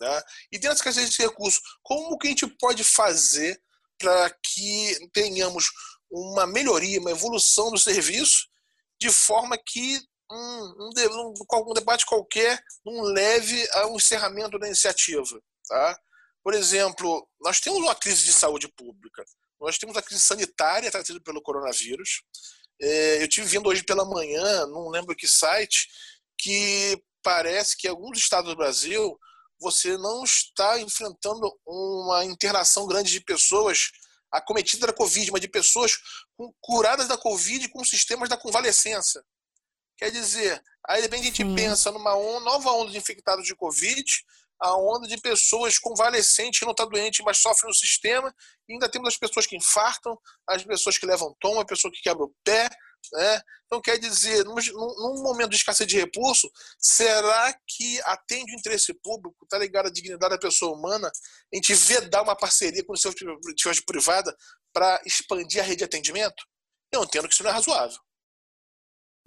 Né? 0.00 0.22
E 0.52 0.58
dentro 0.58 0.76
dessa 0.76 0.88
escassez 0.88 1.10
de 1.10 1.22
recursos, 1.22 1.60
como 1.82 2.18
que 2.18 2.28
a 2.28 2.30
gente 2.30 2.46
pode 2.58 2.84
fazer 2.84 3.60
para 3.98 4.30
que 4.30 5.08
tenhamos 5.12 5.70
uma 6.10 6.46
melhoria, 6.46 7.00
uma 7.00 7.10
evolução 7.10 7.70
do 7.70 7.78
serviço, 7.78 8.46
de 9.00 9.10
forma 9.10 9.58
que 9.58 10.00
um, 10.30 10.90
um, 10.90 11.70
um, 11.70 11.72
debate 11.72 12.06
qualquer 12.06 12.62
não 12.84 13.02
leve 13.02 13.68
a 13.72 13.86
um 13.86 13.96
encerramento 13.96 14.58
da 14.58 14.66
iniciativa. 14.66 15.40
Tá? 15.66 15.98
Por 16.42 16.54
exemplo, 16.54 17.28
nós 17.40 17.60
temos 17.60 17.80
uma 17.80 17.94
crise 17.94 18.24
de 18.24 18.32
saúde 18.32 18.68
pública, 18.68 19.24
nós 19.60 19.78
temos 19.78 19.96
a 19.96 20.02
crise 20.02 20.22
sanitária 20.22 20.90
trazida 20.90 21.20
pelo 21.20 21.42
coronavírus. 21.42 22.22
É, 22.80 23.22
eu 23.22 23.28
tive 23.28 23.46
vindo 23.48 23.68
hoje 23.68 23.82
pela 23.82 24.04
manhã, 24.04 24.66
não 24.66 24.88
lembro 24.88 25.16
que 25.16 25.26
site, 25.26 25.88
que 26.38 27.02
parece 27.22 27.76
que 27.76 27.88
em 27.88 27.90
alguns 27.90 28.18
estados 28.18 28.50
do 28.50 28.56
Brasil 28.56 29.18
você 29.60 29.96
não 29.96 30.22
está 30.22 30.78
enfrentando 30.80 31.52
uma 31.66 32.24
internação 32.24 32.86
grande 32.86 33.10
de 33.10 33.20
pessoas 33.20 33.90
acometidas 34.30 34.86
da 34.86 34.92
Covid, 34.92 35.32
mas 35.32 35.40
de 35.40 35.48
pessoas 35.48 35.96
curadas 36.60 37.08
da 37.08 37.18
Covid 37.18 37.68
com 37.70 37.84
sistemas 37.84 38.28
da 38.28 38.36
convalescença. 38.36 39.24
Quer 39.98 40.12
dizer, 40.12 40.62
aí 40.86 40.98
de 40.98 41.02
repente 41.02 41.22
a 41.22 41.24
gente 41.24 41.42
Sim. 41.42 41.54
pensa 41.56 41.90
numa 41.90 42.12
nova 42.40 42.70
onda 42.70 42.92
de 42.92 42.98
infectados 42.98 43.44
de 43.44 43.54
Covid, 43.56 44.04
a 44.60 44.76
onda 44.76 45.06
de 45.08 45.20
pessoas 45.20 45.78
convalescentes 45.78 46.60
que 46.60 46.64
não 46.64 46.72
estão 46.72 46.86
tá 46.86 46.92
doentes, 46.92 47.24
mas 47.24 47.38
sofrem 47.38 47.68
no 47.68 47.74
sistema, 47.74 48.34
e 48.68 48.72
ainda 48.72 48.88
temos 48.88 49.08
as 49.08 49.16
pessoas 49.16 49.46
que 49.46 49.56
infartam, 49.56 50.16
as 50.48 50.64
pessoas 50.64 50.96
que 50.96 51.06
levam 51.06 51.34
toma, 51.40 51.62
a 51.62 51.66
pessoa 51.66 51.92
que 51.92 52.00
quebra 52.00 52.24
o 52.24 52.34
pé, 52.44 52.68
né? 53.12 53.40
Então, 53.66 53.80
quer 53.80 53.98
dizer, 53.98 54.44
num, 54.44 54.54
num, 54.54 55.22
momento 55.22 55.50
de 55.50 55.56
escassez 55.56 55.86
de 55.86 55.98
recurso, 55.98 56.50
será 56.78 57.54
que 57.66 58.00
atende 58.02 58.52
o 58.52 58.58
interesse 58.58 58.94
público, 58.94 59.36
está 59.44 59.58
ligado 59.58 59.86
à 59.86 59.90
dignidade 59.90 60.34
da 60.34 60.38
pessoa 60.38 60.76
humana, 60.76 61.08
a 61.08 61.56
gente 61.56 61.74
vedar 61.74 62.22
uma 62.22 62.36
parceria 62.36 62.84
com 62.84 62.92
o 62.92 62.96
seu 62.96 63.12
iniciativa 63.12 63.84
privada 63.86 64.34
para 64.72 65.00
expandir 65.04 65.60
a 65.60 65.64
rede 65.64 65.78
de 65.78 65.84
atendimento? 65.84 66.44
Eu 66.90 67.04
entendo 67.04 67.28
que 67.28 67.34
isso 67.34 67.42
não 67.42 67.50
é 67.50 67.54
razoável. 67.54 67.98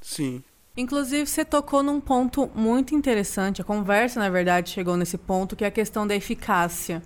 Sim. 0.01 0.43
Inclusive, 0.75 1.25
você 1.25 1.43
tocou 1.43 1.84
num 1.84 1.99
ponto 1.99 2.49
muito 2.55 2.95
interessante. 2.95 3.62
A 3.62 3.65
conversa, 3.65 4.19
na 4.19 4.29
verdade, 4.29 4.69
chegou 4.69 4.95
nesse 4.95 5.17
ponto, 5.17 5.55
que 5.55 5.63
é 5.63 5.67
a 5.67 5.71
questão 5.71 6.07
da 6.07 6.15
eficácia. 6.15 7.03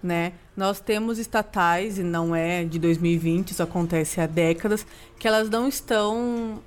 Né? 0.00 0.34
Nós 0.56 0.80
temos 0.80 1.18
estatais, 1.18 1.98
e 1.98 2.04
não 2.04 2.34
é 2.34 2.64
de 2.64 2.78
2020, 2.78 3.50
isso 3.50 3.62
acontece 3.62 4.20
há 4.20 4.26
décadas, 4.26 4.86
que 5.18 5.26
elas 5.26 5.50
não 5.50 5.66
estão. 5.66 6.62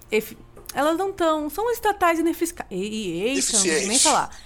Elas 0.73 0.97
não 0.97 1.11
estão. 1.11 1.49
São 1.49 1.71
estatais 1.71 2.19
ineficazes. 2.19 2.65
Eita, 2.69 3.57
não 3.57 3.87
nem 3.87 3.99
falar. 3.99 4.37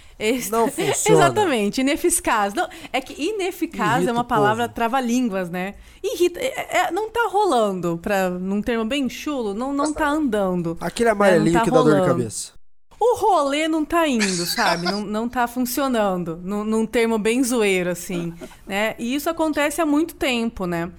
Não 0.49 0.67
funciona. 0.71 1.25
Exatamente, 1.25 1.81
ineficaz. 1.81 2.53
Não, 2.53 2.67
é 2.91 3.01
que 3.01 3.21
ineficaz 3.21 3.97
Irrita 3.97 4.09
é 4.09 4.13
uma 4.13 4.23
palavra 4.23 4.67
trava-línguas, 4.69 5.49
né? 5.49 5.75
Irrita, 6.03 6.39
é, 6.39 6.77
é, 6.77 6.91
não 6.91 7.09
tá 7.09 7.27
rolando, 7.29 7.99
pra, 8.01 8.29
num 8.29 8.61
termo 8.61 8.85
bem 8.85 9.09
chulo, 9.09 9.53
não, 9.53 9.73
não 9.73 9.93
tá 9.93 10.07
andando. 10.07 10.77
Aquele 10.79 11.09
amarelinho 11.09 11.53
tá 11.53 11.63
que 11.63 11.71
dá 11.71 11.81
dor 11.81 12.01
de 12.01 12.07
cabeça. 12.07 12.53
O 12.99 13.17
rolê 13.17 13.67
não 13.67 13.83
tá 13.83 14.07
indo, 14.07 14.45
sabe? 14.45 14.85
não, 14.85 15.01
não 15.01 15.27
tá 15.27 15.47
funcionando, 15.47 16.39
num, 16.41 16.63
num 16.63 16.85
termo 16.85 17.17
bem 17.17 17.43
zoeiro, 17.43 17.89
assim, 17.89 18.33
né? 18.65 18.95
E 18.97 19.13
isso 19.13 19.29
acontece 19.29 19.81
há 19.81 19.85
muito 19.85 20.15
tempo, 20.15 20.65
né? 20.65 20.89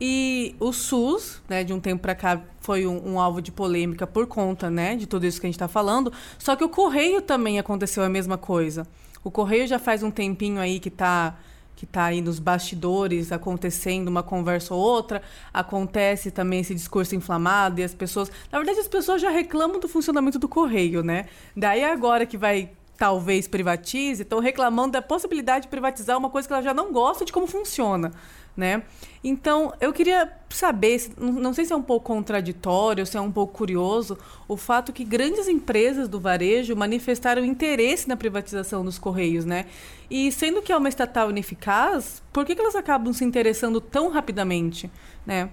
E 0.00 0.56
o 0.58 0.72
SUS, 0.72 1.40
né, 1.48 1.62
de 1.62 1.72
um 1.72 1.78
tempo 1.78 2.02
para 2.02 2.14
cá, 2.14 2.40
foi 2.60 2.86
um, 2.86 3.12
um, 3.12 3.20
alvo 3.20 3.40
de 3.40 3.52
polêmica 3.52 4.06
por 4.06 4.26
conta, 4.26 4.68
né, 4.68 4.96
de 4.96 5.06
tudo 5.06 5.24
isso 5.24 5.40
que 5.40 5.46
a 5.46 5.48
gente 5.48 5.54
está 5.54 5.68
falando. 5.68 6.12
Só 6.38 6.56
que 6.56 6.64
o 6.64 6.68
Correio 6.68 7.22
também 7.22 7.58
aconteceu 7.58 8.02
a 8.02 8.08
mesma 8.08 8.36
coisa. 8.36 8.86
O 9.22 9.30
Correio 9.30 9.66
já 9.66 9.78
faz 9.78 10.02
um 10.02 10.10
tempinho 10.10 10.60
aí 10.60 10.80
que 10.80 10.88
está 10.88 11.36
que 11.76 11.86
tá 11.86 12.04
aí 12.04 12.20
nos 12.20 12.38
bastidores 12.38 13.32
acontecendo 13.32 14.06
uma 14.06 14.22
conversa 14.22 14.72
ou 14.72 14.80
outra, 14.80 15.20
acontece 15.52 16.30
também 16.30 16.60
esse 16.60 16.72
discurso 16.72 17.16
inflamado 17.16 17.80
e 17.80 17.84
as 17.84 17.92
pessoas, 17.92 18.30
na 18.50 18.58
verdade 18.58 18.78
as 18.78 18.86
pessoas 18.86 19.20
já 19.20 19.28
reclamam 19.28 19.80
do 19.80 19.88
funcionamento 19.88 20.38
do 20.38 20.48
correio, 20.48 21.02
né? 21.02 21.26
Daí 21.56 21.82
agora 21.82 22.24
que 22.26 22.38
vai 22.38 22.70
talvez 22.96 23.48
privatize, 23.48 24.22
estão 24.22 24.38
reclamando 24.38 24.92
da 24.92 25.02
possibilidade 25.02 25.64
de 25.64 25.68
privatizar 25.68 26.16
uma 26.16 26.30
coisa 26.30 26.46
que 26.46 26.54
ela 26.54 26.62
já 26.62 26.72
não 26.72 26.92
gosta 26.92 27.24
de 27.24 27.32
como 27.32 27.46
funciona 27.48 28.12
né? 28.56 28.82
Então, 29.22 29.72
eu 29.80 29.92
queria 29.92 30.30
saber, 30.48 31.10
não 31.18 31.52
sei 31.52 31.64
se 31.64 31.72
é 31.72 31.76
um 31.76 31.82
pouco 31.82 32.06
contraditório, 32.06 33.04
se 33.04 33.16
é 33.16 33.20
um 33.20 33.32
pouco 33.32 33.52
curioso, 33.52 34.16
o 34.46 34.56
fato 34.56 34.92
que 34.92 35.04
grandes 35.04 35.48
empresas 35.48 36.08
do 36.08 36.20
varejo 36.20 36.76
manifestaram 36.76 37.44
interesse 37.44 38.08
na 38.08 38.16
privatização 38.16 38.84
dos 38.84 38.98
Correios, 38.98 39.44
né? 39.44 39.66
E 40.10 40.30
sendo 40.30 40.62
que 40.62 40.72
é 40.72 40.76
uma 40.76 40.88
estatal 40.88 41.30
ineficaz, 41.30 42.22
por 42.32 42.44
que, 42.44 42.54
que 42.54 42.60
elas 42.60 42.76
acabam 42.76 43.12
se 43.12 43.24
interessando 43.24 43.80
tão 43.80 44.10
rapidamente, 44.10 44.90
né? 45.26 45.50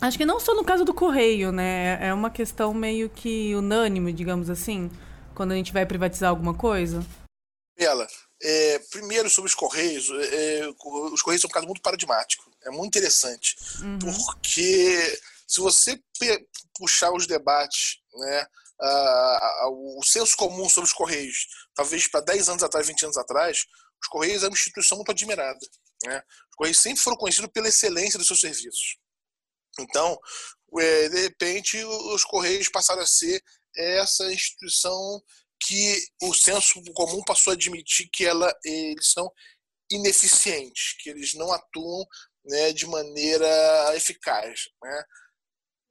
Acho 0.00 0.16
que 0.16 0.24
não 0.24 0.38
só 0.38 0.54
no 0.54 0.64
caso 0.64 0.84
do 0.84 0.94
Correio, 0.94 1.50
né? 1.50 1.98
É 2.00 2.14
uma 2.14 2.30
questão 2.30 2.72
meio 2.72 3.10
que 3.10 3.54
unânime, 3.54 4.12
digamos 4.12 4.48
assim, 4.48 4.88
quando 5.34 5.52
a 5.52 5.56
gente 5.56 5.72
vai 5.72 5.84
privatizar 5.84 6.30
alguma 6.30 6.54
coisa. 6.54 7.04
Bela, 7.76 8.06
é, 8.40 8.78
primeiro, 8.90 9.28
sobre 9.28 9.48
os 9.48 9.54
Correios, 9.54 10.10
é, 10.10 10.60
é, 10.60 10.68
os 10.68 11.22
Correios 11.22 11.40
são 11.40 11.48
um 11.48 11.52
caso 11.52 11.66
muito 11.66 11.82
paradigmático. 11.82 12.50
É 12.62 12.70
muito 12.70 12.96
interessante. 12.96 13.56
Uhum. 13.80 13.98
Porque 13.98 15.20
se 15.46 15.60
você 15.60 16.00
puxar 16.78 17.12
os 17.12 17.26
debates, 17.26 17.98
né, 18.14 18.46
a, 18.80 19.64
a, 19.64 19.68
o 19.70 20.00
senso 20.04 20.36
comum 20.36 20.68
sobre 20.68 20.88
os 20.88 20.94
Correios, 20.94 21.46
talvez 21.74 22.06
para 22.06 22.20
10 22.20 22.48
anos 22.50 22.62
atrás, 22.62 22.86
20 22.86 23.04
anos 23.04 23.16
atrás, 23.16 23.66
os 24.00 24.08
Correios 24.08 24.42
é 24.44 24.46
uma 24.46 24.54
instituição 24.54 24.96
muito 24.96 25.10
admirada. 25.10 25.58
Né? 26.04 26.22
Os 26.50 26.56
Correios 26.56 26.78
sempre 26.78 27.02
foram 27.02 27.16
conhecidos 27.16 27.50
pela 27.52 27.68
excelência 27.68 28.18
dos 28.18 28.28
seus 28.28 28.40
serviços. 28.40 28.98
Então, 29.80 30.18
é, 30.78 31.08
de 31.08 31.22
repente, 31.22 31.82
os 31.84 32.24
Correios 32.24 32.68
passaram 32.68 33.02
a 33.02 33.06
ser 33.06 33.42
essa 33.76 34.32
instituição 34.32 35.22
que 35.60 36.00
o 36.22 36.32
senso 36.34 36.82
comum 36.94 37.22
passou 37.24 37.52
a 37.52 37.54
admitir 37.54 38.08
que 38.12 38.24
ela, 38.24 38.52
eles 38.64 39.12
são 39.12 39.30
ineficientes, 39.90 40.94
que 41.00 41.10
eles 41.10 41.34
não 41.34 41.52
atuam 41.52 42.06
né, 42.44 42.72
de 42.72 42.86
maneira 42.86 43.94
eficaz. 43.94 44.68
Né? 44.82 45.04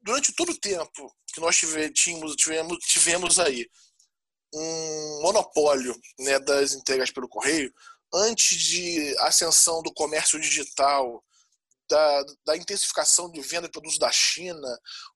Durante 0.01 0.33
todo 0.33 0.51
o 0.51 0.59
tempo 0.59 1.15
que 1.33 1.41
nós 1.41 1.57
tivemos, 1.57 2.35
tivemos, 2.35 2.77
tivemos 2.85 3.39
aí 3.39 3.69
um 4.53 5.21
monopólio 5.21 5.99
né, 6.19 6.39
das 6.39 6.73
entregas 6.73 7.11
pelo 7.11 7.27
correio, 7.27 7.73
antes 8.13 8.57
de 8.57 9.15
ascensão 9.19 9.81
do 9.83 9.93
comércio 9.93 10.39
digital, 10.39 11.23
da, 11.89 12.23
da 12.45 12.57
intensificação 12.57 13.31
de 13.31 13.41
venda 13.41 13.67
de 13.67 13.71
produtos 13.71 13.97
da 13.97 14.11
China, 14.11 14.67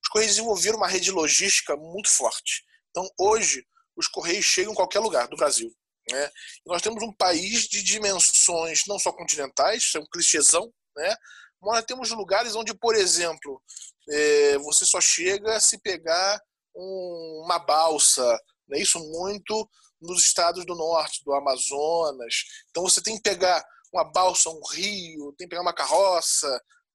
os 0.01 0.09
correios 0.09 0.35
desenvolveram 0.35 0.77
uma 0.77 0.87
rede 0.87 1.11
logística 1.11 1.75
muito 1.75 2.09
forte. 2.09 2.63
Então, 2.89 3.07
hoje, 3.17 3.65
os 4.01 4.07
correios 4.07 4.45
chegam 4.45 4.73
em 4.73 4.75
qualquer 4.75 4.99
lugar 4.99 5.27
do 5.27 5.37
Brasil. 5.37 5.71
Né? 6.09 6.31
nós 6.65 6.81
temos 6.81 7.01
um 7.03 7.13
país 7.13 7.67
de 7.67 7.83
dimensões 7.83 8.81
não 8.87 8.97
só 8.97 9.11
continentais, 9.11 9.83
isso 9.83 9.97
é 9.97 10.01
um 10.01 10.09
clichêzão, 10.11 10.71
né? 10.95 11.15
mas 11.61 11.75
nós 11.75 11.85
temos 11.85 12.09
lugares 12.09 12.55
onde, 12.55 12.73
por 12.73 12.95
exemplo, 12.95 13.61
é, 14.09 14.57
você 14.57 14.85
só 14.85 14.99
chega 14.99 15.59
se 15.59 15.79
pegar 15.79 16.41
um, 16.75 17.43
uma 17.45 17.59
balsa, 17.59 18.25
né? 18.67 18.79
isso 18.79 18.99
muito 18.99 19.69
nos 20.01 20.25
estados 20.25 20.65
do 20.65 20.75
norte, 20.75 21.23
do 21.23 21.33
Amazonas. 21.33 22.43
Então 22.69 22.83
você 22.83 23.01
tem 23.01 23.15
que 23.15 23.21
pegar 23.21 23.63
uma 23.93 24.03
balsa, 24.03 24.49
um 24.49 24.61
rio, 24.71 25.33
tem 25.37 25.47
que 25.47 25.51
pegar 25.51 25.61
uma 25.61 25.75
carroça, 25.75 26.49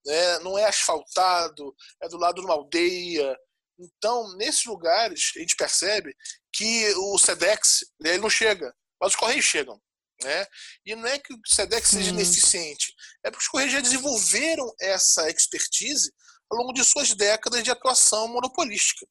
né? 0.04 0.38
não 0.40 0.58
é 0.58 0.64
asfaltado, 0.64 1.74
é 2.02 2.08
do 2.08 2.18
lado 2.18 2.40
de 2.40 2.46
uma 2.46 2.54
aldeia. 2.54 3.38
Então, 3.78 4.36
nesses 4.36 4.64
lugares, 4.64 5.32
a 5.36 5.40
gente 5.40 5.56
percebe 5.56 6.14
que 6.52 6.94
o 6.94 7.18
SEDEX 7.18 7.84
ele 8.02 8.18
não 8.18 8.30
chega, 8.30 8.74
mas 9.00 9.12
os 9.12 9.16
Correios 9.16 9.44
chegam. 9.44 9.80
Né? 10.22 10.46
E 10.86 10.96
não 10.96 11.06
é 11.06 11.18
que 11.18 11.34
o 11.34 11.40
SEDEX 11.46 11.90
seja 11.90 12.10
ineficiente, 12.10 12.94
é 13.22 13.30
porque 13.30 13.44
os 13.44 13.48
Correios 13.48 13.72
já 13.72 13.80
desenvolveram 13.80 14.74
essa 14.80 15.28
expertise 15.28 16.10
ao 16.50 16.58
longo 16.58 16.72
de 16.72 16.82
suas 16.84 17.12
décadas 17.14 17.62
de 17.62 17.70
atuação 17.70 18.28
monopolística. 18.28 19.06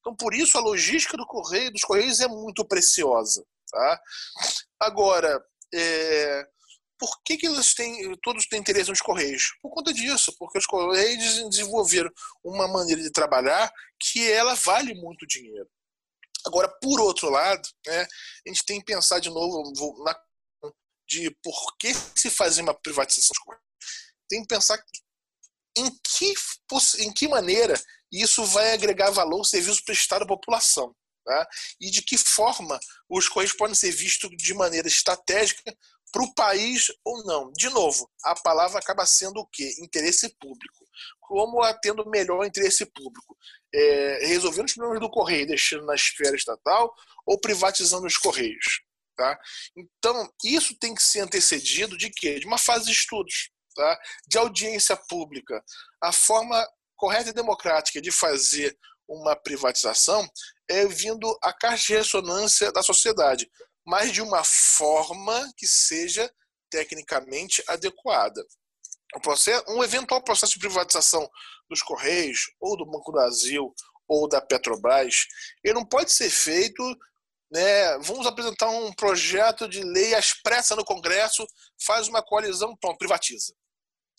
Então, 0.00 0.16
por 0.16 0.34
isso, 0.34 0.58
a 0.58 0.62
logística 0.62 1.16
do 1.16 1.26
Correio, 1.26 1.70
dos 1.70 1.82
Correios 1.82 2.20
é 2.20 2.26
muito 2.26 2.64
preciosa. 2.66 3.44
Tá? 3.70 4.00
Agora, 4.80 5.40
é, 5.72 6.46
por 7.00 7.22
que, 7.24 7.38
que 7.38 7.46
eles 7.46 7.74
têm, 7.74 8.14
todos 8.22 8.46
têm 8.46 8.60
interesse 8.60 8.90
nos 8.90 9.00
Correios? 9.00 9.56
Por 9.62 9.70
conta 9.70 9.90
disso, 9.90 10.36
porque 10.38 10.58
os 10.58 10.66
Correios 10.66 11.48
desenvolveram 11.48 12.10
uma 12.44 12.68
maneira 12.68 13.02
de 13.02 13.10
trabalhar 13.10 13.72
que 13.98 14.30
ela 14.30 14.54
vale 14.54 14.94
muito 14.94 15.26
dinheiro. 15.26 15.68
Agora, 16.46 16.68
por 16.80 17.00
outro 17.00 17.30
lado, 17.30 17.66
né, 17.86 18.02
a 18.02 18.48
gente 18.48 18.64
tem 18.66 18.78
que 18.78 18.84
pensar 18.84 19.18
de 19.18 19.30
novo 19.30 20.04
na, 20.04 20.14
de 21.08 21.30
por 21.42 21.76
que 21.78 21.92
se 22.14 22.30
fazer 22.30 22.60
uma 22.60 22.74
privatização 22.74 23.30
dos 23.30 23.38
Correios. 23.38 23.64
Tem 24.28 24.42
que 24.42 24.48
pensar 24.48 24.78
em 25.76 25.90
que, 25.90 26.34
em 26.98 27.12
que 27.12 27.28
maneira 27.28 27.80
isso 28.12 28.44
vai 28.44 28.72
agregar 28.72 29.10
valor 29.10 29.38
ao 29.38 29.44
serviço 29.44 29.82
prestado 29.84 30.24
à 30.24 30.26
população. 30.26 30.94
Tá? 31.24 31.48
E 31.80 31.90
de 31.90 32.02
que 32.02 32.18
forma 32.18 32.78
os 33.08 33.28
Correios 33.28 33.54
podem 33.54 33.74
ser 33.74 33.90
vistos 33.90 34.30
de 34.36 34.52
maneira 34.52 34.88
estratégica 34.88 35.74
para 36.12 36.22
o 36.22 36.34
país 36.34 36.86
ou 37.04 37.24
não. 37.24 37.52
De 37.52 37.68
novo, 37.68 38.10
a 38.24 38.34
palavra 38.34 38.78
acaba 38.78 39.06
sendo 39.06 39.40
o 39.40 39.46
quê? 39.46 39.74
Interesse 39.78 40.28
público. 40.40 40.84
Como 41.20 41.60
tendo 41.80 42.08
melhor 42.08 42.44
interesse 42.44 42.84
público? 42.86 43.36
É, 43.72 44.26
resolvendo 44.26 44.66
os 44.66 44.74
problemas 44.74 45.00
do 45.00 45.10
Correio, 45.10 45.46
deixando 45.46 45.86
na 45.86 45.94
esfera 45.94 46.34
estatal 46.34 46.92
ou 47.24 47.40
privatizando 47.40 48.06
os 48.06 48.16
Correios? 48.16 48.82
Tá? 49.16 49.38
Então, 49.76 50.32
isso 50.42 50.76
tem 50.78 50.94
que 50.94 51.02
ser 51.02 51.20
antecedido 51.20 51.96
de 51.96 52.10
quê? 52.10 52.40
De 52.40 52.46
uma 52.46 52.58
fase 52.58 52.86
de 52.86 52.92
estudos, 52.92 53.50
tá? 53.74 53.98
de 54.26 54.38
audiência 54.38 54.96
pública. 54.96 55.62
A 56.02 56.12
forma 56.12 56.66
correta 56.96 57.30
e 57.30 57.34
democrática 57.34 58.00
de 58.00 58.10
fazer 58.10 58.76
uma 59.08 59.36
privatização 59.36 60.26
é 60.68 60.86
vindo 60.86 61.38
a 61.42 61.52
caixa 61.52 61.86
de 61.88 61.94
ressonância 61.94 62.72
da 62.72 62.82
sociedade 62.82 63.50
mas 63.86 64.12
de 64.12 64.22
uma 64.22 64.42
forma 64.44 65.52
que 65.56 65.66
seja 65.66 66.30
tecnicamente 66.70 67.62
adequada. 67.66 68.44
Um, 69.68 69.82
eventual 69.82 70.22
processo 70.22 70.52
de 70.52 70.60
privatização 70.60 71.28
dos 71.68 71.82
Correios, 71.82 72.52
ou 72.60 72.76
do 72.76 72.86
Banco 72.86 73.10
do 73.10 73.18
Brasil, 73.18 73.74
ou 74.06 74.28
da 74.28 74.40
Petrobras, 74.40 75.26
ele 75.64 75.74
não 75.74 75.84
pode 75.84 76.12
ser 76.12 76.30
feito. 76.30 76.82
Né, 77.52 77.98
vamos 77.98 78.28
apresentar 78.28 78.68
um 78.68 78.92
projeto 78.92 79.68
de 79.68 79.82
lei 79.82 80.14
às 80.14 80.32
pressas 80.32 80.76
no 80.76 80.84
Congresso, 80.84 81.44
faz 81.84 82.06
uma 82.06 82.22
coalizão, 82.22 82.76
pronto, 82.76 82.96
privatiza. 82.96 83.52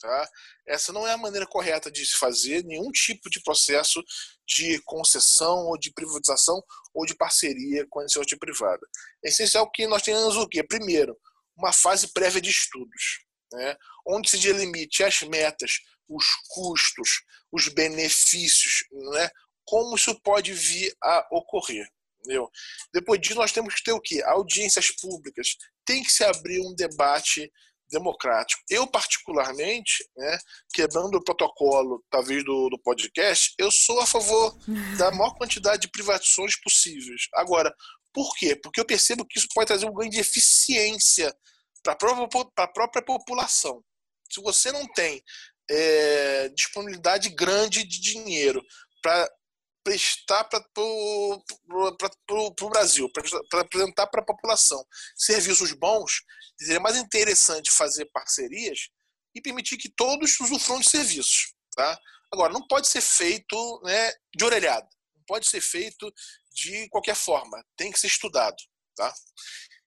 Tá? 0.01 0.29
Essa 0.67 0.91
não 0.91 1.07
é 1.07 1.13
a 1.13 1.17
maneira 1.17 1.45
correta 1.45 1.91
de 1.91 2.03
se 2.03 2.17
fazer 2.17 2.63
nenhum 2.63 2.91
tipo 2.91 3.29
de 3.29 3.39
processo 3.43 4.03
de 4.47 4.81
concessão 4.83 5.67
ou 5.67 5.77
de 5.77 5.93
privatização 5.93 6.59
ou 6.91 7.05
de 7.05 7.15
parceria 7.15 7.85
com 7.87 7.99
a 7.99 8.03
iniciativa 8.03 8.39
privada. 8.39 8.81
É 9.23 9.29
essencial 9.29 9.69
que 9.69 9.85
nós 9.85 10.01
tenhamos 10.01 10.35
o 10.37 10.47
quê? 10.47 10.63
Primeiro, 10.63 11.15
uma 11.55 11.71
fase 11.71 12.11
prévia 12.13 12.41
de 12.41 12.49
estudos, 12.49 13.23
né? 13.53 13.77
onde 14.07 14.27
se 14.27 14.39
delimite 14.39 15.03
as 15.03 15.21
metas, 15.21 15.73
os 16.09 16.25
custos, 16.49 17.21
os 17.51 17.67
benefícios, 17.67 18.83
né? 19.13 19.29
como 19.63 19.95
isso 19.95 20.19
pode 20.21 20.51
vir 20.51 20.95
a 21.03 21.27
ocorrer. 21.31 21.87
Entendeu? 22.21 22.49
Depois 22.91 23.21
disso, 23.21 23.35
nós 23.35 23.51
temos 23.51 23.75
que 23.75 23.83
ter 23.83 23.93
o 23.93 24.01
quê? 24.01 24.21
Audiências 24.25 24.91
públicas. 24.91 25.55
Tem 25.85 26.03
que 26.03 26.11
se 26.11 26.23
abrir 26.23 26.59
um 26.59 26.73
debate 26.75 27.51
democrático. 27.91 28.62
Eu, 28.69 28.88
particularmente, 28.88 30.04
né, 30.15 30.38
quebrando 30.73 31.15
o 31.15 31.23
protocolo, 31.23 32.04
talvez, 32.10 32.43
do, 32.43 32.69
do 32.69 32.80
podcast, 32.80 33.54
eu 33.58 33.71
sou 33.71 33.99
a 33.99 34.06
favor 34.06 34.58
da 34.97 35.12
maior 35.12 35.34
quantidade 35.36 35.82
de 35.82 35.91
privatizações 35.91 36.60
possíveis. 36.62 37.27
Agora, 37.34 37.73
por 38.13 38.34
quê? 38.36 38.56
Porque 38.56 38.80
eu 38.80 38.86
percebo 38.86 39.25
que 39.25 39.39
isso 39.39 39.47
pode 39.54 39.67
trazer 39.67 39.86
um 39.86 39.93
ganho 39.93 40.12
de 40.12 40.19
eficiência 40.19 41.34
para 41.84 41.93
a 41.93 41.95
própria, 41.95 42.67
própria 42.67 43.01
população. 43.04 43.84
Se 44.32 44.41
você 44.41 44.71
não 44.71 44.86
tem 44.93 45.21
é, 45.69 46.49
disponibilidade 46.49 47.30
grande 47.30 47.84
de 47.84 47.99
dinheiro 47.99 48.62
para 49.01 49.30
prestar 49.84 50.43
para 50.43 50.63
o 50.77 52.69
Brasil, 52.69 53.10
para 53.49 53.62
apresentar 53.62 54.08
para 54.08 54.21
a 54.21 54.25
população 54.25 54.84
serviços 55.15 55.71
bons, 55.73 56.21
seria 56.65 56.80
mais 56.80 56.97
interessante 56.97 57.71
fazer 57.71 58.06
parcerias 58.13 58.89
e 59.36 59.41
permitir 59.41 59.78
que 59.78 59.89
todos 59.89 60.39
usufruam 60.39 60.80
de 60.80 60.89
serviços. 60.89 61.54
Tá? 61.76 62.00
Agora, 62.32 62.54
não 62.54 62.65
pode 62.67 62.88
ser 62.88 63.02
feito 63.02 63.82
né, 63.84 64.12
de 64.36 64.43
orelhada, 64.43 64.88
não 65.15 65.24
pode 65.26 65.50
ser 65.50 65.62
feito 65.62 66.12
de 66.54 66.88
qualquer 66.89 67.15
forma, 67.15 67.63
tem 67.76 67.91
que 67.91 68.00
ser 68.00 68.08
estudado. 68.08 68.58
Tá? 68.95 69.13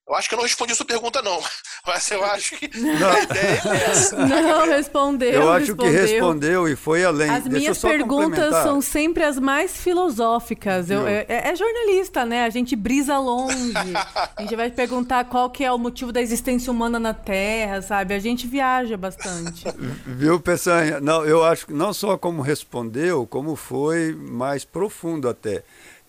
Eu 0.06 0.14
acho 0.14 0.28
que 0.28 0.34
eu 0.34 0.36
não 0.36 0.44
respondi 0.44 0.72
a 0.72 0.76
sua 0.76 0.84
pergunta, 0.84 1.22
não. 1.22 1.42
Mas 1.86 2.08
eu 2.12 2.22
acho 2.24 2.56
que 2.56 2.68
não. 2.78 3.10
a 3.10 3.22
ideia 3.22 3.62
é 3.64 3.90
essa. 3.90 4.26
Não, 4.26 4.66
respondeu. 4.66 5.30
Eu 5.30 5.50
acho 5.50 5.66
respondeu. 5.68 5.92
que 5.92 6.12
respondeu 6.12 6.68
e 6.68 6.76
foi 6.76 7.04
além. 7.04 7.30
As 7.30 7.44
Deixa 7.44 7.58
minhas 7.58 7.78
perguntas 7.78 8.54
são 8.62 8.82
sempre 8.82 9.24
as 9.24 9.38
mais 9.38 9.78
filosóficas. 9.78 10.90
Eu, 10.90 11.06
é, 11.06 11.24
é, 11.28 11.56
jornalista, 11.56 12.26
né? 12.26 12.44
A 12.44 12.50
gente 12.50 12.76
brisa 12.76 13.18
longe. 13.18 13.72
a 14.36 14.42
gente 14.42 14.54
vai 14.54 14.70
perguntar 14.70 15.24
qual 15.24 15.48
que 15.48 15.64
é 15.64 15.72
o 15.72 15.78
motivo 15.78 16.12
da 16.12 16.20
existência 16.20 16.70
humana 16.70 17.00
na 17.00 17.14
Terra, 17.14 17.80
sabe? 17.80 18.12
A 18.12 18.18
gente 18.18 18.46
viaja 18.46 18.98
bastante. 18.98 19.64
Viu, 20.04 20.38
Peçanha? 20.38 21.00
Não, 21.00 21.24
eu 21.24 21.42
acho 21.42 21.66
que 21.66 21.72
não 21.72 21.94
só 21.94 22.18
como 22.18 22.42
respondeu, 22.42 23.26
como 23.26 23.56
foi 23.56 24.14
mais 24.14 24.66
profundo 24.66 25.30
até. 25.30 25.62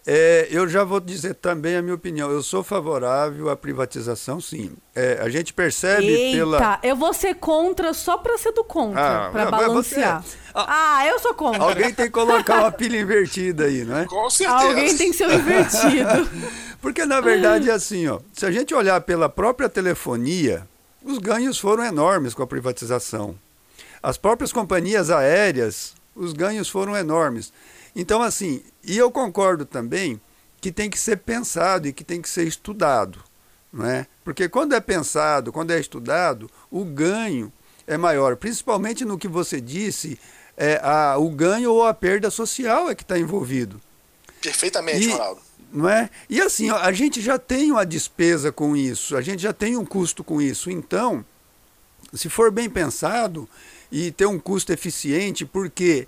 É, 0.07 0.47
eu 0.51 0.67
já 0.67 0.83
vou 0.83 0.99
dizer 0.99 1.33
também 1.33 1.75
a 1.75 1.81
minha 1.81 1.95
opinião. 1.95 2.29
Eu 2.29 2.43
sou 2.43 2.63
favorável 2.63 3.49
à 3.49 3.55
privatização, 3.55 4.39
sim. 4.39 4.71
É, 4.93 5.17
a 5.19 5.29
gente 5.29 5.51
percebe 5.51 6.05
Eita, 6.05 6.37
pela. 6.37 6.79
Eu 6.83 6.95
vou 6.95 7.11
ser 7.11 7.33
contra 7.35 7.91
só 7.91 8.15
para 8.15 8.37
ser 8.37 8.51
do 8.51 8.63
contra, 8.63 9.27
ah, 9.27 9.29
para 9.31 9.49
balancear. 9.49 10.21
Você... 10.21 10.37
Ah, 10.53 10.97
ah, 10.99 11.07
eu 11.07 11.17
sou 11.17 11.33
contra. 11.33 11.63
Alguém 11.63 11.91
tem 11.91 12.05
que 12.05 12.11
colocar 12.11 12.59
uma 12.59 12.71
pilha 12.71 12.99
invertida 12.99 13.65
aí, 13.65 13.83
não 13.83 13.97
é? 13.97 14.05
Com 14.05 14.29
certeza. 14.29 14.67
Alguém 14.67 14.95
tem 14.95 15.09
que 15.09 15.17
ser 15.17 15.33
invertido. 15.33 16.29
Porque 16.79 17.03
na 17.03 17.19
verdade 17.19 17.71
é 17.71 17.73
assim, 17.73 18.07
ó. 18.07 18.19
Se 18.31 18.45
a 18.45 18.51
gente 18.51 18.75
olhar 18.75 19.01
pela 19.01 19.27
própria 19.27 19.67
telefonia, 19.67 20.67
os 21.03 21.17
ganhos 21.17 21.57
foram 21.57 21.83
enormes 21.83 22.35
com 22.35 22.43
a 22.43 22.47
privatização. 22.47 23.35
As 24.03 24.17
próprias 24.19 24.53
companhias 24.53 25.09
aéreas, 25.09 25.95
os 26.15 26.31
ganhos 26.31 26.69
foram 26.69 26.95
enormes. 26.95 27.51
Então, 27.95 28.21
assim, 28.21 28.61
e 28.83 28.97
eu 28.97 29.09
concordo 29.09 29.65
também 29.65 30.19
que 30.59 30.71
tem 30.71 30.89
que 30.89 30.99
ser 30.99 31.17
pensado 31.17 31.87
e 31.87 31.93
que 31.93 32.03
tem 32.03 32.21
que 32.21 32.29
ser 32.29 32.45
estudado. 32.45 33.23
Não 33.71 33.85
é? 33.85 34.07
Porque 34.23 34.49
quando 34.49 34.73
é 34.73 34.79
pensado, 34.79 35.51
quando 35.51 35.71
é 35.71 35.79
estudado, 35.79 36.49
o 36.71 36.83
ganho 36.83 37.51
é 37.85 37.97
maior, 37.97 38.35
principalmente 38.35 39.05
no 39.05 39.17
que 39.17 39.27
você 39.27 39.61
disse, 39.61 40.17
é, 40.57 40.79
a, 40.81 41.17
o 41.17 41.29
ganho 41.29 41.71
ou 41.71 41.85
a 41.85 41.93
perda 41.93 42.29
social 42.29 42.89
é 42.89 42.95
que 42.95 43.03
está 43.03 43.19
envolvido. 43.19 43.79
Perfeitamente, 44.41 45.07
e, 45.07 45.11
Ronaldo. 45.11 45.41
Não 45.71 45.89
é? 45.89 46.09
E 46.29 46.41
assim, 46.41 46.69
a 46.69 46.91
gente 46.93 47.21
já 47.21 47.37
tem 47.37 47.71
uma 47.71 47.85
despesa 47.85 48.51
com 48.51 48.75
isso, 48.77 49.17
a 49.17 49.21
gente 49.21 49.41
já 49.41 49.51
tem 49.51 49.75
um 49.75 49.85
custo 49.85 50.23
com 50.23 50.41
isso. 50.41 50.71
Então, 50.71 51.25
se 52.13 52.29
for 52.29 52.49
bem 52.49 52.69
pensado 52.69 53.47
e 53.91 54.09
ter 54.11 54.25
um 54.25 54.39
custo 54.39 54.71
eficiente, 54.71 55.45
porque 55.45 56.07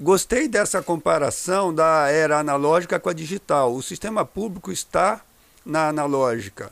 Gostei 0.00 0.46
dessa 0.46 0.80
comparação 0.80 1.74
da 1.74 2.08
era 2.08 2.38
analógica 2.38 3.00
com 3.00 3.08
a 3.08 3.12
digital. 3.12 3.74
O 3.74 3.82
sistema 3.82 4.24
público 4.24 4.70
está 4.70 5.20
na 5.66 5.88
analógica. 5.88 6.70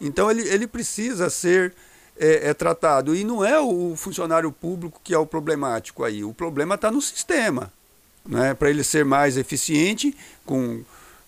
Então 0.00 0.28
ele, 0.28 0.42
ele 0.48 0.66
precisa 0.66 1.30
ser 1.30 1.72
é, 2.18 2.50
é 2.50 2.54
tratado. 2.54 3.14
E 3.14 3.22
não 3.22 3.44
é 3.44 3.60
o 3.60 3.94
funcionário 3.94 4.50
público 4.50 5.00
que 5.04 5.14
é 5.14 5.18
o 5.18 5.24
problemático 5.24 6.02
aí. 6.02 6.24
O 6.24 6.34
problema 6.34 6.74
está 6.74 6.90
no 6.90 7.00
sistema. 7.00 7.72
Né? 8.26 8.54
Para 8.54 8.70
ele 8.70 8.82
ser 8.82 9.04
mais 9.04 9.36
eficiente, 9.36 10.16
com 10.44 10.82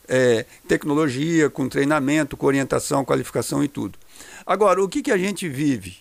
é, 0.08 0.44
tecnologia, 0.66 1.48
com 1.48 1.68
treinamento, 1.68 2.36
com 2.36 2.46
orientação, 2.46 3.04
qualificação 3.04 3.62
e 3.62 3.68
tudo. 3.68 3.96
Agora, 4.44 4.82
o 4.82 4.88
que, 4.88 5.00
que 5.00 5.12
a 5.12 5.18
gente 5.18 5.48
vive? 5.48 5.98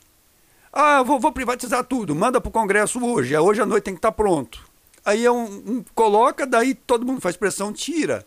Ah, 0.73 1.03
vou, 1.03 1.19
vou 1.19 1.31
privatizar 1.31 1.83
tudo, 1.83 2.15
manda 2.15 2.41
para 2.41 2.49
o 2.49 2.51
Congresso 2.51 3.03
hoje, 3.05 3.37
hoje 3.37 3.61
à 3.61 3.65
noite 3.65 3.83
tem 3.83 3.93
que 3.93 3.99
estar 3.99 4.11
tá 4.11 4.15
pronto 4.15 4.74
aí 5.05 5.23
é 5.23 5.31
um, 5.31 5.43
um, 5.43 5.85
coloca, 5.93 6.45
daí 6.45 6.73
todo 6.73 7.05
mundo 7.05 7.21
faz 7.21 7.37
pressão, 7.37 7.71
tira. 7.71 8.25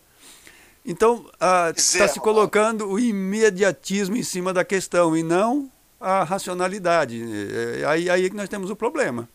Então 0.85 1.29
está 1.77 2.09
se 2.09 2.21
colocando 2.21 2.89
o 2.89 2.99
imediatismo 2.99 4.17
em 4.17 4.23
cima 4.23 4.55
da 4.55 4.65
questão 4.65 5.17
e 5.17 5.23
não 5.23 5.71
a 6.01 6.25
racionalidade. 6.25 7.21
É, 7.21 7.81
é 7.81 7.85
aí, 7.85 8.09
aí 8.09 8.31
que 8.31 8.37
nós 8.37 8.49
temos 8.49 8.71
o 8.71 8.77
problema. 8.77 9.29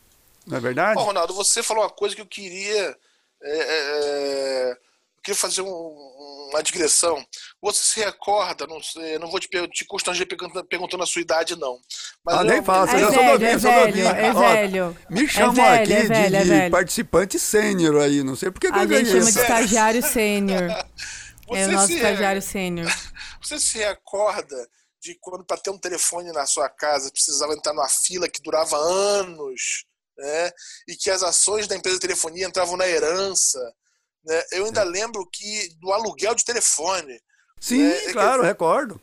Não 0.47 0.57
é 0.57 0.59
verdade? 0.59 0.95
Bom, 0.95 1.03
Ronaldo, 1.03 1.33
você 1.33 1.61
falou 1.61 1.83
uma 1.83 1.89
coisa 1.89 2.15
que 2.15 2.21
eu 2.21 2.25
queria. 2.25 2.97
É, 3.41 3.57
é, 3.57 3.59
é 3.59 4.32
queria 5.23 5.39
fazer 5.39 5.61
um, 5.61 6.49
uma 6.49 6.61
digressão. 6.61 7.23
Você 7.61 7.83
se 7.83 7.99
recorda, 7.99 8.67
não, 8.67 8.81
sei, 8.81 9.17
não 9.17 9.29
vou 9.29 9.39
te, 9.39 9.47
te 9.69 9.85
constranger 9.85 10.27
perguntando, 10.27 10.65
perguntando 10.67 11.03
a 11.03 11.05
sua 11.05 11.21
idade, 11.21 11.55
não. 11.55 11.79
Mas 12.25 12.37
ah, 12.37 12.43
nem 12.43 12.63
faço, 12.63 12.95
é 12.95 13.03
eu 13.03 13.13
sou 13.13 13.23
novinho, 13.23 13.49
é 13.49 13.59
sou 13.59 13.71
novinho. 13.71 14.07
É 14.07 14.33
velho. 14.33 14.97
Ó, 15.09 15.13
me 15.13 15.27
chamam 15.27 15.65
é 15.65 15.81
aqui 15.81 15.93
velho, 16.07 16.43
de, 16.43 16.63
de 16.65 16.69
participante 16.69 17.39
sênior 17.39 18.01
aí, 18.01 18.23
não 18.23 18.35
sei 18.35 18.51
por 18.51 18.59
que 18.59 18.67
A 18.67 18.83
eu 18.83 18.89
gente 18.89 19.09
chama 19.09 19.31
de 19.31 19.39
estagiário 19.39 20.03
sênior. 20.07 20.63
é 21.51 21.67
o 21.67 21.71
nosso 21.71 21.91
estagiário 21.91 22.41
sênior. 22.41 22.91
Você 23.41 23.59
se 23.59 23.77
recorda 23.79 24.67
de 25.01 25.17
quando 25.19 25.43
para 25.45 25.57
ter 25.57 25.69
um 25.69 25.77
telefone 25.77 26.31
na 26.31 26.45
sua 26.45 26.69
casa 26.69 27.11
precisava 27.11 27.53
entrar 27.53 27.73
numa 27.73 27.89
fila 27.89 28.29
que 28.29 28.41
durava 28.41 28.77
anos, 28.77 29.85
né? 30.17 30.51
e 30.87 30.95
que 30.95 31.09
as 31.09 31.23
ações 31.23 31.67
da 31.67 31.75
empresa 31.75 31.97
de 31.97 32.07
telefonia 32.07 32.47
entravam 32.47 32.77
na 32.77 32.87
herança. 32.87 33.59
Né? 34.23 34.43
Eu 34.51 34.65
ainda 34.65 34.83
lembro 34.83 35.27
que 35.31 35.69
do 35.79 35.91
aluguel 35.91 36.35
de 36.35 36.45
telefone. 36.45 37.19
Sim, 37.59 37.83
né? 37.83 38.11
claro, 38.11 38.41
que, 38.41 38.47
recordo. 38.47 39.01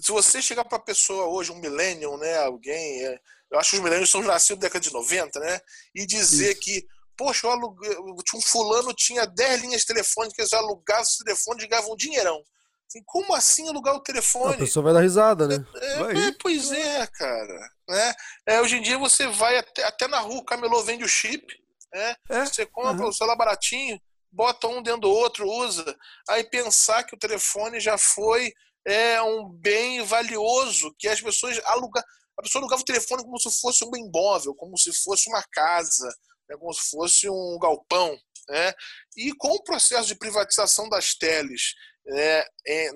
Se 0.00 0.10
você 0.10 0.40
chegar 0.40 0.64
para 0.64 0.78
a 0.78 0.82
pessoa 0.82 1.26
hoje, 1.26 1.52
um 1.52 1.60
millennium, 1.60 2.16
né, 2.16 2.38
alguém, 2.38 3.04
é, 3.04 3.18
eu 3.50 3.58
acho 3.58 3.70
que 3.70 3.76
os 3.76 3.82
millennials 3.82 4.10
são 4.10 4.22
nascidos 4.22 4.60
na 4.60 4.68
década 4.68 4.80
de 4.80 4.92
90, 4.92 5.38
né, 5.38 5.60
e 5.94 6.06
dizer 6.06 6.52
Isso. 6.52 6.60
que 6.60 6.86
poxa, 7.16 7.46
um 7.46 8.40
fulano 8.40 8.92
tinha 8.94 9.24
10 9.26 9.62
linhas 9.62 9.84
telefônicas, 9.84 10.50
eu 10.50 10.58
alugava 10.58 11.02
esse 11.02 11.22
telefone 11.22 11.62
e 11.62 11.68
ganhava 11.68 11.88
um 11.88 11.96
dinheirão. 11.96 12.42
Assim, 12.88 13.02
como 13.06 13.34
assim 13.34 13.68
alugar 13.68 13.94
o 13.94 14.02
telefone? 14.02 14.54
A 14.54 14.58
pessoa 14.58 14.82
vai 14.82 14.92
dar 14.92 15.00
risada, 15.00 15.46
né? 15.46 15.64
É, 15.76 16.28
é, 16.28 16.32
pois 16.38 16.70
é, 16.72 17.06
cara. 17.06 17.70
Né? 17.88 18.14
É, 18.46 18.60
hoje 18.60 18.76
em 18.76 18.82
dia 18.82 18.98
você 18.98 19.26
vai 19.28 19.56
até, 19.56 19.84
até 19.84 20.06
na 20.08 20.20
rua, 20.20 20.40
o 20.40 20.44
camelô 20.44 20.82
vende 20.82 21.04
o 21.04 21.08
chip, 21.08 21.46
né? 21.92 22.16
É? 22.28 22.44
Você 22.44 22.66
compra 22.66 23.04
uhum. 23.04 23.08
o 23.08 23.12
celular 23.12 23.36
baratinho, 23.36 23.98
bota 24.32 24.66
um 24.66 24.82
dentro 24.82 25.02
do 25.02 25.10
outro, 25.10 25.46
usa. 25.46 25.96
Aí 26.28 26.42
pensar 26.44 27.04
que 27.04 27.14
o 27.14 27.18
telefone 27.18 27.78
já 27.78 27.98
foi 27.98 28.52
é 28.84 29.22
um 29.22 29.48
bem 29.48 30.02
valioso, 30.02 30.94
que 30.98 31.06
as 31.08 31.20
pessoas 31.20 31.60
alugam. 31.64 32.02
A 32.36 32.42
pessoa 32.42 32.62
alugava 32.62 32.82
o 32.82 32.84
telefone 32.84 33.22
como 33.22 33.38
se 33.38 33.60
fosse 33.60 33.84
um 33.84 33.94
imóvel, 33.94 34.54
como 34.54 34.76
se 34.78 34.92
fosse 34.92 35.28
uma 35.28 35.42
casa, 35.52 36.06
né? 36.48 36.56
como 36.56 36.72
se 36.72 36.90
fosse 36.90 37.28
um 37.28 37.58
galpão. 37.60 38.18
Né? 38.48 38.72
E 39.16 39.32
com 39.36 39.50
o 39.50 39.62
processo 39.62 40.08
de 40.08 40.16
privatização 40.16 40.88
das 40.88 41.14
teles 41.14 41.74
né, 42.04 42.44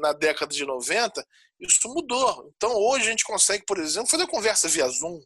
na 0.01 0.13
década 0.13 0.53
de 0.53 0.65
90, 0.65 1.25
isso 1.61 1.89
mudou. 1.89 2.51
Então 2.57 2.73
hoje 2.73 3.07
a 3.07 3.11
gente 3.11 3.25
consegue, 3.25 3.65
por 3.65 3.79
exemplo, 3.79 4.09
fazer 4.09 4.27
conversa 4.27 4.69
via 4.69 4.89
Zoom, 4.89 5.21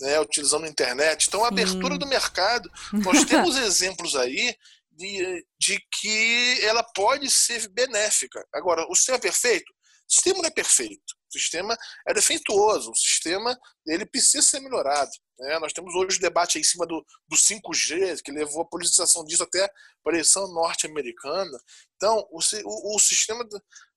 né, 0.00 0.20
utilizando 0.20 0.64
a 0.64 0.68
internet. 0.68 1.26
Então 1.26 1.44
a 1.44 1.48
abertura 1.48 1.98
do 1.98 2.06
mercado, 2.06 2.70
nós 2.92 3.24
temos 3.24 3.56
exemplos 3.56 4.14
aí 4.14 4.54
de, 4.96 5.46
de 5.58 5.80
que 6.00 6.58
ela 6.62 6.82
pode 6.94 7.30
ser 7.30 7.68
benéfica. 7.68 8.44
Agora, 8.54 8.86
o 8.88 8.94
sistema 8.94 9.18
é 9.18 9.20
perfeito? 9.20 9.72
O 10.08 10.12
sistema 10.12 10.38
não 10.38 10.48
é 10.48 10.50
perfeito. 10.50 11.14
O 11.28 11.32
sistema 11.32 11.76
é 12.06 12.14
defeituoso. 12.14 12.90
O 12.90 12.96
sistema 12.96 13.58
ele 13.86 14.06
precisa 14.06 14.42
ser 14.42 14.60
melhorado. 14.60 15.10
Né? 15.38 15.58
Nós 15.58 15.72
temos 15.72 15.94
hoje 15.94 16.18
o 16.18 16.20
debate 16.20 16.58
em 16.58 16.64
cima 16.64 16.86
do, 16.86 17.04
do 17.28 17.36
5G, 17.36 18.20
que 18.22 18.30
levou 18.30 18.62
a 18.62 18.68
politização 18.68 19.24
disso 19.24 19.42
até 19.42 19.64
a 19.64 19.70
eleição 20.10 20.46
norte-americana. 20.52 21.58
Então, 21.96 22.26
o, 22.30 22.38
o, 22.38 22.96
o 22.96 22.98
sistema 23.00 23.44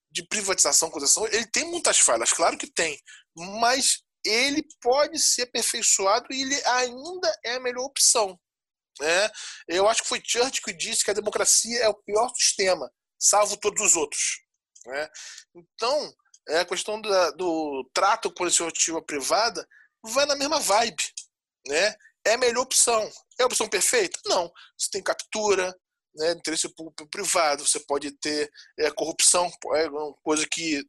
de 0.09 0.25
privatização, 0.27 0.89
concessão, 0.89 1.27
ele 1.27 1.45
tem 1.47 1.65
muitas 1.65 1.99
falhas, 1.99 2.31
claro 2.31 2.57
que 2.57 2.71
tem, 2.71 2.99
mas 3.35 4.01
ele 4.25 4.65
pode 4.81 5.19
ser 5.19 5.43
aperfeiçoado 5.43 6.27
e 6.31 6.41
ele 6.41 6.61
ainda 6.65 7.39
é 7.45 7.55
a 7.55 7.59
melhor 7.59 7.85
opção. 7.85 8.39
Né? 8.99 9.29
Eu 9.67 9.87
acho 9.87 10.03
que 10.03 10.09
foi 10.09 10.21
Churchill 10.23 10.63
que 10.63 10.73
disse 10.73 11.03
que 11.03 11.11
a 11.11 11.15
democracia 11.15 11.79
é 11.79 11.87
o 11.87 11.93
pior 12.03 12.29
sistema, 12.35 12.91
salvo 13.19 13.57
todos 13.57 13.81
os 13.81 13.95
outros. 13.95 14.41
Né? 14.85 15.09
Então, 15.55 16.13
é 16.49 16.59
a 16.59 16.65
questão 16.65 16.99
do, 17.01 17.31
do 17.31 17.89
trato 17.93 18.33
com 18.33 18.43
a 18.43 18.47
iniciativa 18.47 19.01
privada 19.01 19.67
vai 20.03 20.25
na 20.25 20.35
mesma 20.35 20.59
vibe 20.59 21.03
né, 21.67 21.95
é 22.25 22.33
a 22.33 22.37
melhor 22.37 22.61
opção. 22.61 23.09
É 23.39 23.43
a 23.43 23.45
opção 23.45 23.67
perfeita? 23.67 24.19
Não. 24.25 24.51
Você 24.77 24.89
tem 24.91 25.03
captura, 25.03 25.75
né, 26.15 26.31
interesse 26.31 26.67
público 26.69 27.07
privado, 27.09 27.65
você 27.65 27.79
pode 27.81 28.11
ter 28.11 28.51
é, 28.79 28.89
corrupção, 28.91 29.51
é 29.75 29.87
uma 29.89 30.13
coisa 30.23 30.47
que 30.49 30.83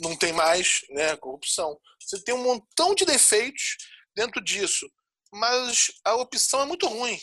não 0.00 0.16
tem 0.16 0.32
mais, 0.32 0.80
né, 0.90 1.16
corrupção. 1.16 1.78
Você 2.00 2.22
tem 2.22 2.34
um 2.34 2.42
montão 2.42 2.94
de 2.94 3.04
defeitos 3.04 3.76
dentro 4.14 4.42
disso, 4.42 4.86
mas 5.32 5.90
a 6.04 6.14
opção 6.14 6.62
é 6.62 6.64
muito 6.66 6.86
ruim. 6.86 7.18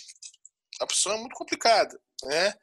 A 0.79 0.83
opção 0.83 1.13
é 1.13 1.17
muito 1.17 1.35
complicada, 1.35 1.99
né? 2.23 2.53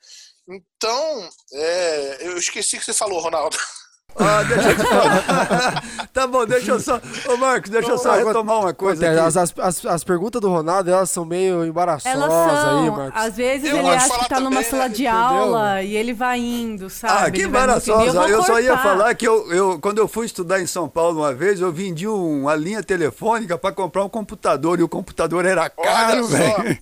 Então, 0.48 1.30
é, 1.52 2.26
eu 2.26 2.36
esqueci 2.36 2.78
que 2.78 2.84
você 2.84 2.94
falou, 2.94 3.20
Ronaldo. 3.20 3.56
Ah, 4.16 4.42
deixa 4.42 4.70
eu 4.70 4.76
te 4.76 4.86
falar. 4.86 5.84
tá 6.12 6.26
bom, 6.26 6.46
deixa 6.46 6.72
eu 6.72 6.80
só. 6.80 7.00
Ô, 7.28 7.36
Marcos, 7.36 7.70
deixa 7.70 7.90
eu 7.90 7.98
só 7.98 8.12
retomar 8.12 8.60
uma 8.60 8.74
coisa. 8.74 9.24
As, 9.24 9.36
as, 9.36 9.86
as, 9.86 10.04
perguntas 10.04 10.40
do 10.40 10.48
Ronaldo, 10.48 10.90
elas 10.90 11.10
são 11.10 11.24
meio 11.24 11.64
embaraçosas 11.64 12.14
elas 12.14 12.32
são, 12.32 12.84
aí, 12.84 12.90
Marcos. 12.90 13.20
Às 13.20 13.36
vezes 13.36 13.70
eu 13.70 13.78
ele 13.78 13.88
acha 13.88 14.10
que 14.10 14.28
tá 14.28 14.36
também, 14.36 14.44
numa 14.44 14.62
sala 14.62 14.88
de 14.88 15.06
entendeu? 15.06 15.20
aula 15.20 15.82
e 15.82 15.96
ele 15.96 16.12
vai 16.12 16.38
indo, 16.38 16.90
sabe? 16.90 17.26
Ah, 17.26 17.30
que 17.30 17.42
embaraçosa. 17.42 18.20
Eu, 18.20 18.28
eu 18.28 18.42
só 18.42 18.60
ia 18.60 18.76
falar 18.78 19.14
que 19.14 19.26
eu, 19.26 19.52
eu, 19.52 19.78
quando 19.80 19.98
eu 19.98 20.08
fui 20.08 20.26
estudar 20.26 20.60
em 20.60 20.66
São 20.66 20.88
Paulo 20.88 21.20
uma 21.20 21.34
vez, 21.34 21.60
eu 21.60 21.72
vendi 21.72 22.06
uma 22.06 22.54
linha 22.54 22.82
telefônica 22.82 23.56
para 23.56 23.74
comprar 23.74 24.04
um 24.04 24.08
computador 24.08 24.80
e 24.80 24.82
o 24.82 24.88
computador 24.88 25.44
era 25.44 25.68
caro, 25.70 26.26
velho. 26.26 26.78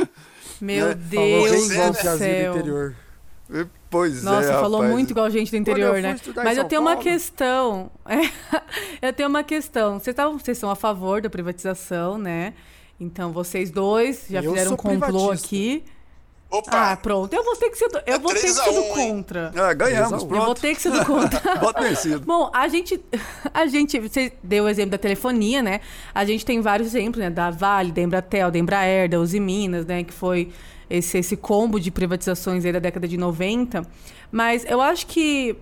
Meu 0.60 0.88
né? 0.88 0.94
Deus 0.94 1.68
do 1.68 1.94
céu. 1.94 2.56
Interior. 2.56 2.94
Pois 3.94 4.24
Nossa, 4.24 4.50
é, 4.50 4.52
falou 4.54 4.80
rapaz. 4.80 4.92
muito 4.92 5.10
igual 5.12 5.30
gente 5.30 5.52
do 5.52 5.56
interior, 5.56 6.02
né? 6.02 6.16
Mas 6.34 6.58
eu 6.58 6.64
tenho 6.64 6.82
Paulo. 6.82 6.96
uma 6.96 7.02
questão. 7.04 7.92
eu 9.00 9.12
tenho 9.12 9.28
uma 9.28 9.44
questão. 9.44 10.00
Vocês, 10.00 10.16
tavam, 10.16 10.36
vocês 10.36 10.58
são 10.58 10.68
a 10.68 10.74
favor 10.74 11.22
da 11.22 11.30
privatização, 11.30 12.18
né? 12.18 12.54
Então, 12.98 13.30
vocês 13.32 13.70
dois 13.70 14.26
já 14.28 14.42
eu 14.42 14.50
fizeram 14.50 14.72
um 14.72 14.76
complô 14.76 15.30
aqui. 15.30 15.84
Opa. 16.50 16.90
Ah, 16.90 16.96
pronto. 16.96 17.32
Eu 17.32 17.44
vou 17.44 17.54
ter 17.54 17.70
que 17.70 17.78
ser 17.78 17.88
do, 17.88 17.98
eu 17.98 18.14
é 18.14 18.18
vou 18.18 18.32
ter 18.32 18.40
que 18.40 18.48
ser 18.48 18.72
do 18.72 18.82
contra. 18.82 19.52
Ah, 19.54 19.72
ganhamos, 19.72 20.24
pronto. 20.24 20.34
Eu 20.34 20.44
vou 20.44 20.54
ter 20.56 20.74
que 20.74 20.82
ser 20.82 20.90
do 20.90 21.02
contra. 21.06 21.40
Vencido. 21.80 22.18
Bom, 22.26 22.50
a 22.52 22.66
gente, 22.66 23.00
a 23.54 23.66
gente, 23.68 24.00
você 24.00 24.32
deu 24.42 24.64
o 24.64 24.68
exemplo 24.68 24.90
da 24.90 24.98
telefonia, 24.98 25.62
né? 25.62 25.80
A 26.12 26.24
gente 26.24 26.44
tem 26.44 26.60
vários 26.60 26.88
exemplos, 26.88 27.22
né? 27.22 27.30
Da 27.30 27.48
Vale, 27.48 27.92
da 27.92 28.02
Embratel, 28.02 28.50
da 28.50 28.58
Embraer, 28.58 29.08
da 29.08 29.20
Uzi 29.20 29.38
Minas, 29.38 29.86
né? 29.86 30.02
Que 30.02 30.12
foi 30.12 30.50
esse, 30.88 31.18
esse 31.18 31.36
combo 31.36 31.80
de 31.80 31.90
privatizações 31.90 32.64
aí 32.64 32.72
da 32.72 32.78
década 32.78 33.06
de 33.08 33.16
90. 33.16 33.82
Mas 34.30 34.64
eu 34.64 34.80
acho 34.80 35.06
que. 35.06 35.56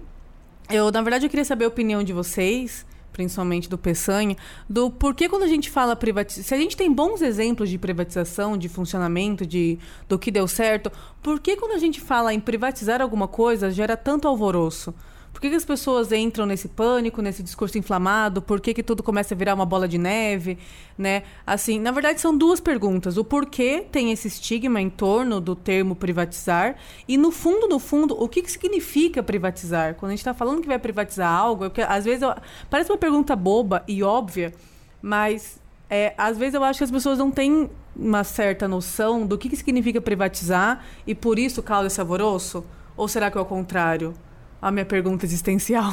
Eu, 0.71 0.91
na 0.91 1.03
verdade, 1.03 1.27
eu 1.27 1.31
queria 1.31 1.45
saber 1.45 1.65
a 1.65 1.69
opinião 1.69 2.03
de 2.03 2.13
vocês, 2.13 2.87
principalmente 3.13 3.69
do 3.69 3.77
Peçanha, 3.77 4.37
do 4.69 4.91
porquê 4.91 5.29
quando 5.29 5.43
a 5.43 5.49
gente 5.49 5.71
fala 5.71 5.95
privatização. 5.95 6.45
Se 6.45 6.55
a 6.55 6.59
gente 6.59 6.77
tem 6.77 6.91
bons 6.91 7.21
exemplos 7.21 7.69
de 7.69 7.79
privatização, 7.79 8.57
de 8.57 8.69
funcionamento, 8.69 9.45
de, 9.45 9.79
do 10.09 10.19
que 10.19 10.31
deu 10.31 10.49
certo, 10.49 10.91
por 11.23 11.41
que 11.41 11.57
quando 11.57 11.73
a 11.73 11.79
gente 11.79 12.01
fala 12.01 12.33
em 12.33 12.41
privatizar 12.41 13.03
alguma 13.03 13.29
coisa 13.29 13.71
gera 13.71 13.97
tanto 13.97 14.27
alvoroço? 14.27 14.95
Que, 15.43 15.51
que, 15.51 15.57
as 15.57 15.65
pessoas 15.65 16.13
entram 16.13 16.47
nesse 16.47 16.69
pânico, 16.69 17.21
nesse 17.21 17.43
discurso 17.43 17.77
inflamado? 17.77 18.41
Por 18.41 18.61
que, 18.61 18.73
que 18.73 18.81
tudo 18.81 19.03
começa 19.03 19.35
a 19.35 19.37
virar 19.37 19.55
uma 19.55 19.67
bola 19.67 19.89
de 19.89 19.99
neve? 19.99 20.57
Né? 20.97 21.25
Assim, 21.45 21.81
na 21.81 21.91
verdade, 21.91 22.21
são 22.21 22.39
duas 22.39 22.61
perguntas. 22.61 23.17
O 23.17 23.25
porquê 23.25 23.85
tem 23.91 24.13
esse 24.13 24.29
estigma 24.29 24.81
em 24.81 24.89
torno 24.89 25.41
do 25.41 25.57
termo 25.57 25.97
privatizar? 25.97 26.77
E, 27.09 27.19
no 27.19 27.33
fundo, 27.33 27.67
no 27.67 27.81
fundo, 27.81 28.15
o 28.23 28.29
que, 28.29 28.41
que 28.41 28.53
significa 28.53 29.21
privatizar? 29.21 29.97
Quando 29.97 30.11
a 30.11 30.13
gente 30.13 30.21
está 30.21 30.33
falando 30.33 30.61
que 30.61 30.69
vai 30.69 30.79
privatizar 30.79 31.29
algo, 31.29 31.65
é 31.65 31.73
às 31.89 32.05
vezes 32.05 32.23
eu, 32.23 32.33
parece 32.71 32.93
uma 32.93 32.99
pergunta 32.99 33.35
boba 33.35 33.83
e 33.89 34.01
óbvia, 34.01 34.55
mas 35.03 35.61
é, 35.91 36.15
às 36.17 36.39
vezes 36.39 36.55
eu 36.55 36.63
acho 36.63 36.79
que 36.79 36.85
as 36.85 36.91
pessoas 36.93 37.19
não 37.19 37.33
têm 37.33 37.69
uma 37.97 38.23
certa 38.23 38.69
noção 38.69 39.27
do 39.27 39.37
que, 39.37 39.49
que 39.49 39.57
significa 39.57 40.01
privatizar 40.01 40.85
e 41.05 41.17
por 41.17 41.37
isso 41.37 41.65
causa 41.65 41.89
esse 41.89 42.01
alvoroço? 42.01 42.65
Ou 42.97 43.09
será 43.09 43.29
que 43.29 43.37
é 43.37 43.41
o 43.41 43.45
contrário? 43.45 44.15
A 44.63 44.71
minha 44.71 44.87
pergunta 44.87 45.27
existencial. 45.27 45.91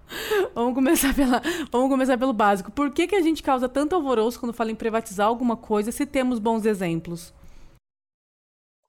vamos, 0.54 0.74
começar 0.74 1.14
pela, 1.14 1.40
vamos 1.70 1.88
começar 1.88 2.18
pelo 2.18 2.34
básico. 2.34 2.70
Por 2.70 2.92
que, 2.92 3.08
que 3.08 3.16
a 3.16 3.22
gente 3.22 3.42
causa 3.42 3.70
tanto 3.70 3.94
alvoroço 3.94 4.38
quando 4.38 4.52
fala 4.52 4.70
em 4.70 4.76
privatizar 4.76 5.26
alguma 5.26 5.56
coisa 5.56 5.90
se 5.90 6.04
temos 6.04 6.38
bons 6.38 6.66
exemplos? 6.66 7.32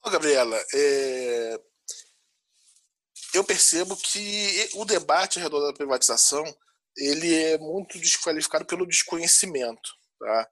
Ô, 0.06 0.10
Gabriela, 0.10 0.62
é... 0.74 1.58
eu 3.34 3.46
percebo 3.46 3.96
que 3.96 4.70
o 4.76 4.84
debate 4.84 5.40
ao 5.40 5.44
redor 5.44 5.66
da 5.66 5.74
privatização 5.74 6.44
ele 6.98 7.34
é 7.34 7.58
muito 7.58 7.98
desqualificado 7.98 8.66
pelo 8.66 8.86
desconhecimento. 8.86 9.90
Tá? 10.20 10.50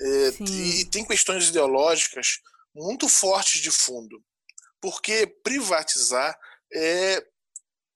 É, 0.00 0.28
e 0.48 0.84
tem 0.86 1.04
questões 1.04 1.48
ideológicas 1.48 2.38
muito 2.72 3.08
fortes 3.08 3.60
de 3.60 3.70
fundo. 3.70 4.22
Porque 4.80 5.26
privatizar 5.42 6.38
é 6.72 7.22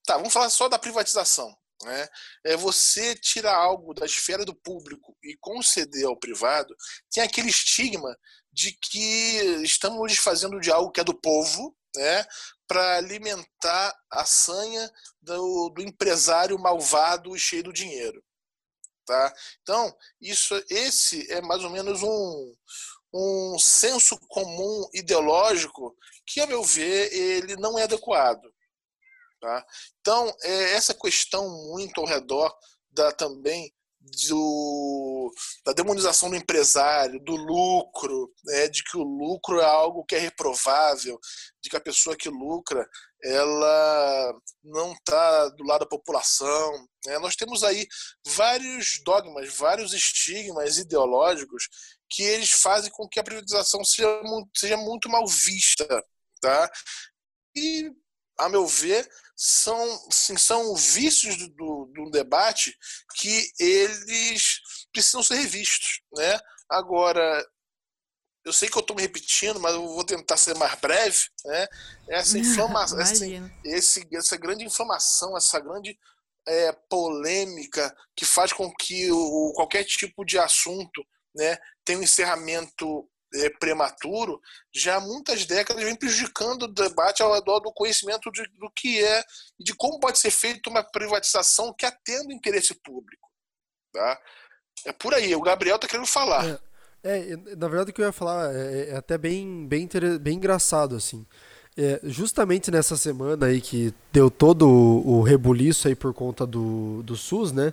Tá, 0.07 0.15
vamos 0.15 0.31
falar 0.31 0.49
só 0.49 0.69
da 0.69 0.79
privatização. 0.79 1.53
Né? 1.83 2.07
É 2.45 2.55
você 2.55 3.13
tirar 3.13 3.55
algo 3.55 3.93
da 3.93 4.05
esfera 4.05 4.45
do 4.45 4.55
público 4.55 5.15
e 5.21 5.35
conceder 5.41 6.05
ao 6.05 6.17
privado, 6.17 6.73
tem 7.11 7.21
aquele 7.21 7.49
estigma 7.49 8.17
de 8.51 8.71
que 8.71 9.37
estamos 9.63 10.17
fazendo 10.17 10.61
de 10.61 10.71
algo 10.71 10.91
que 10.91 11.01
é 11.01 11.03
do 11.03 11.13
povo, 11.13 11.77
né, 11.95 12.25
para 12.67 12.97
alimentar 12.97 13.93
a 14.09 14.23
sanha 14.23 14.89
do, 15.21 15.69
do, 15.69 15.81
empresário 15.81 16.57
malvado 16.57 17.35
e 17.35 17.39
cheio 17.39 17.63
do 17.63 17.73
dinheiro. 17.73 18.23
Tá? 19.05 19.33
Então, 19.61 19.95
isso, 20.21 20.55
esse 20.69 21.29
é 21.31 21.41
mais 21.41 21.63
ou 21.63 21.69
menos 21.69 22.01
um, 22.01 22.55
um 23.13 23.59
senso 23.59 24.17
comum 24.27 24.89
ideológico 24.93 25.95
que, 26.25 26.39
a 26.39 26.47
meu 26.47 26.63
ver, 26.63 27.13
ele 27.13 27.55
não 27.57 27.77
é 27.77 27.83
adequado. 27.83 28.41
Tá? 29.39 29.65
Então, 29.99 30.33
é 30.41 30.73
essa 30.73 30.93
questão 30.93 31.47
muito 31.71 32.01
ao 32.01 32.07
redor 32.07 32.51
da 32.91 33.11
também 33.11 33.71
do, 34.29 35.33
da 35.65 35.73
demonização 35.73 36.29
do 36.29 36.35
empresário, 36.35 37.19
do 37.19 37.35
lucro, 37.35 38.33
né, 38.45 38.67
de 38.67 38.83
que 38.83 38.97
o 38.97 39.03
lucro 39.03 39.59
é 39.59 39.65
algo 39.65 40.05
que 40.05 40.15
é 40.15 40.19
reprovável, 40.19 41.19
de 41.61 41.69
que 41.69 41.75
a 41.75 41.81
pessoa 41.81 42.15
que 42.15 42.29
lucra 42.29 42.87
ela 43.23 44.33
não 44.63 44.93
está 44.93 45.49
do 45.49 45.63
lado 45.63 45.81
da 45.81 45.87
população. 45.87 46.87
Né? 47.05 47.17
Nós 47.19 47.35
temos 47.35 47.63
aí 47.63 47.87
vários 48.27 49.01
dogmas, 49.03 49.53
vários 49.55 49.93
estigmas 49.93 50.77
ideológicos 50.77 51.67
que 52.09 52.23
eles 52.23 52.51
fazem 52.51 52.91
com 52.91 53.07
que 53.07 53.19
a 53.19 53.23
privatização 53.23 53.83
seja 53.83 54.21
muito, 54.23 54.49
seja 54.55 54.77
muito 54.77 55.09
mal 55.09 55.25
vista. 55.27 55.85
Tá? 56.39 56.71
E, 57.55 57.91
a 58.37 58.47
meu 58.47 58.67
ver, 58.67 59.09
são, 59.37 60.09
sim, 60.11 60.35
são 60.35 60.75
vícios 60.75 61.37
do, 61.37 61.49
do, 61.49 61.91
do, 61.93 62.09
debate 62.09 62.75
que 63.15 63.51
eles 63.59 64.59
precisam 64.91 65.21
ser 65.21 65.35
revistos. 65.35 66.01
Né? 66.15 66.39
Agora, 66.67 67.45
eu 68.43 68.51
sei 68.51 68.67
que 68.67 68.75
eu 68.75 68.81
estou 68.81 68.95
me 68.95 69.03
repetindo, 69.03 69.59
mas 69.59 69.75
eu 69.75 69.87
vou 69.87 70.03
tentar 70.03 70.37
ser 70.37 70.55
mais 70.55 70.73
breve. 70.79 71.19
Né? 71.45 71.67
Essa 72.09 72.39
inflamação, 72.39 72.99
essa, 72.99 73.25
esse, 73.63 74.07
essa 74.11 74.37
grande 74.37 74.65
inflamação, 74.65 75.37
essa 75.37 75.59
grande 75.59 75.95
é, 76.47 76.71
polêmica 76.89 77.95
que 78.15 78.25
faz 78.25 78.51
com 78.51 78.73
que 78.73 79.11
o, 79.11 79.53
qualquer 79.53 79.83
tipo 79.83 80.25
de 80.25 80.39
assunto 80.39 81.05
né, 81.35 81.57
tenha 81.85 81.99
um 81.99 82.03
encerramento 82.03 83.07
é, 83.33 83.49
prematuro, 83.49 84.41
já 84.73 84.95
há 84.95 84.99
muitas 84.99 85.45
décadas 85.45 85.83
vem 85.83 85.95
prejudicando 85.95 86.63
o 86.63 86.67
debate 86.67 87.21
ao 87.21 87.33
redor 87.33 87.59
do 87.59 87.73
conhecimento 87.73 88.31
de, 88.31 88.43
do 88.57 88.69
que 88.71 89.03
é 89.03 89.23
e 89.59 89.63
de 89.63 89.73
como 89.75 89.99
pode 89.99 90.19
ser 90.19 90.31
feita 90.31 90.69
uma 90.69 90.83
privatização 90.83 91.73
que 91.73 91.85
atenda 91.85 92.29
o 92.29 92.33
interesse 92.33 92.73
público. 92.75 93.27
Tá? 93.93 94.19
É 94.85 94.91
por 94.91 95.13
aí, 95.13 95.35
o 95.35 95.41
Gabriel 95.41 95.75
está 95.75 95.87
querendo 95.87 96.07
falar. 96.07 96.59
É, 97.03 97.31
é, 97.31 97.55
na 97.55 97.67
verdade 97.67 97.91
o 97.91 97.93
que 97.93 98.01
eu 98.01 98.05
ia 98.05 98.11
falar 98.11 98.53
é, 98.53 98.89
é 98.89 98.95
até 98.95 99.17
bem, 99.17 99.67
bem, 99.67 99.87
bem 100.19 100.35
engraçado, 100.35 100.95
assim. 100.95 101.25
É, 101.75 101.99
justamente 102.03 102.71
nessa 102.71 102.97
semana 102.97 103.45
aí 103.45 103.61
que 103.61 103.93
deu 104.11 104.31
todo 104.31 104.67
o, 104.67 105.19
o 105.19 105.21
rebuliço 105.21 105.87
aí 105.87 105.95
por 105.95 106.11
conta 106.11 106.45
do, 106.45 107.03
do 107.03 107.15
SUS, 107.15 107.51
né? 107.51 107.71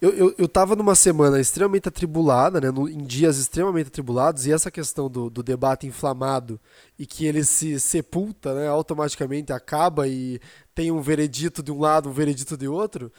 Eu, 0.00 0.10
eu, 0.10 0.34
eu 0.38 0.48
tava 0.48 0.76
numa 0.76 0.94
semana 0.94 1.40
extremamente 1.40 1.88
atribulada, 1.88 2.60
né, 2.60 2.70
no, 2.70 2.88
em 2.88 3.04
dias 3.04 3.36
extremamente 3.36 3.88
atribulados, 3.88 4.46
e 4.46 4.52
essa 4.52 4.70
questão 4.70 5.10
do, 5.10 5.28
do 5.28 5.42
debate 5.42 5.88
inflamado 5.88 6.60
e 6.96 7.04
que 7.04 7.26
ele 7.26 7.42
se 7.42 7.80
sepulta, 7.80 8.54
né, 8.54 8.68
automaticamente 8.68 9.52
acaba 9.52 10.06
e 10.06 10.40
tem 10.72 10.92
um 10.92 11.00
veredito 11.00 11.64
de 11.64 11.72
um 11.72 11.80
lado, 11.80 12.08
um 12.08 12.12
veredito 12.12 12.56
de 12.56 12.68
outro. 12.68 13.12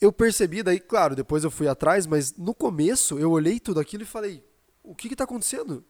Eu 0.00 0.12
percebi, 0.12 0.62
daí, 0.62 0.78
claro, 0.78 1.16
depois 1.16 1.42
eu 1.42 1.50
fui 1.50 1.66
atrás, 1.66 2.06
mas 2.06 2.36
no 2.36 2.54
começo 2.54 3.18
eu 3.18 3.32
olhei 3.32 3.58
tudo 3.58 3.80
aquilo 3.80 4.04
e 4.04 4.06
falei: 4.06 4.44
o 4.80 4.94
que 4.94 5.08
está 5.08 5.24
acontecendo? 5.24 5.84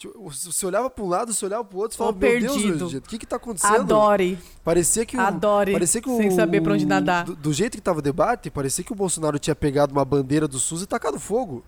Tipo, 0.00 0.30
você 0.30 0.64
olhava 0.64 0.88
para 0.88 1.04
um 1.04 1.08
lado, 1.08 1.30
você 1.30 1.44
olhava 1.44 1.62
para 1.62 1.76
o 1.76 1.78
outro 1.78 1.94
e 1.94 1.98
falava, 1.98 2.18
meu 2.18 2.30
perdido. 2.30 2.88
Deus, 2.88 2.94
o 2.94 3.00
que 3.02 3.18
que 3.18 3.26
tá 3.26 3.36
acontecendo? 3.36 3.82
Adore. 3.82 4.38
Parecia 4.64 5.04
que 5.04 5.14
o, 5.14 5.20
Adore. 5.20 5.72
Parecia 5.72 6.00
que 6.00 6.08
o, 6.08 6.16
sem 6.16 6.30
saber 6.30 6.62
para 6.62 6.72
onde 6.72 6.86
nadar. 6.86 7.26
Do, 7.26 7.36
do, 7.36 7.52
jeito 7.52 7.76
que 7.76 7.82
tava 7.82 7.98
o 7.98 8.02
debate, 8.02 8.50
parecia 8.50 8.82
que 8.82 8.92
o 8.92 8.96
Bolsonaro 8.96 9.38
tinha 9.38 9.54
pegado 9.54 9.92
uma 9.92 10.02
bandeira 10.02 10.48
do 10.48 10.58
SUS 10.58 10.80
e 10.80 10.86
tacado 10.86 11.20
fogo. 11.20 11.62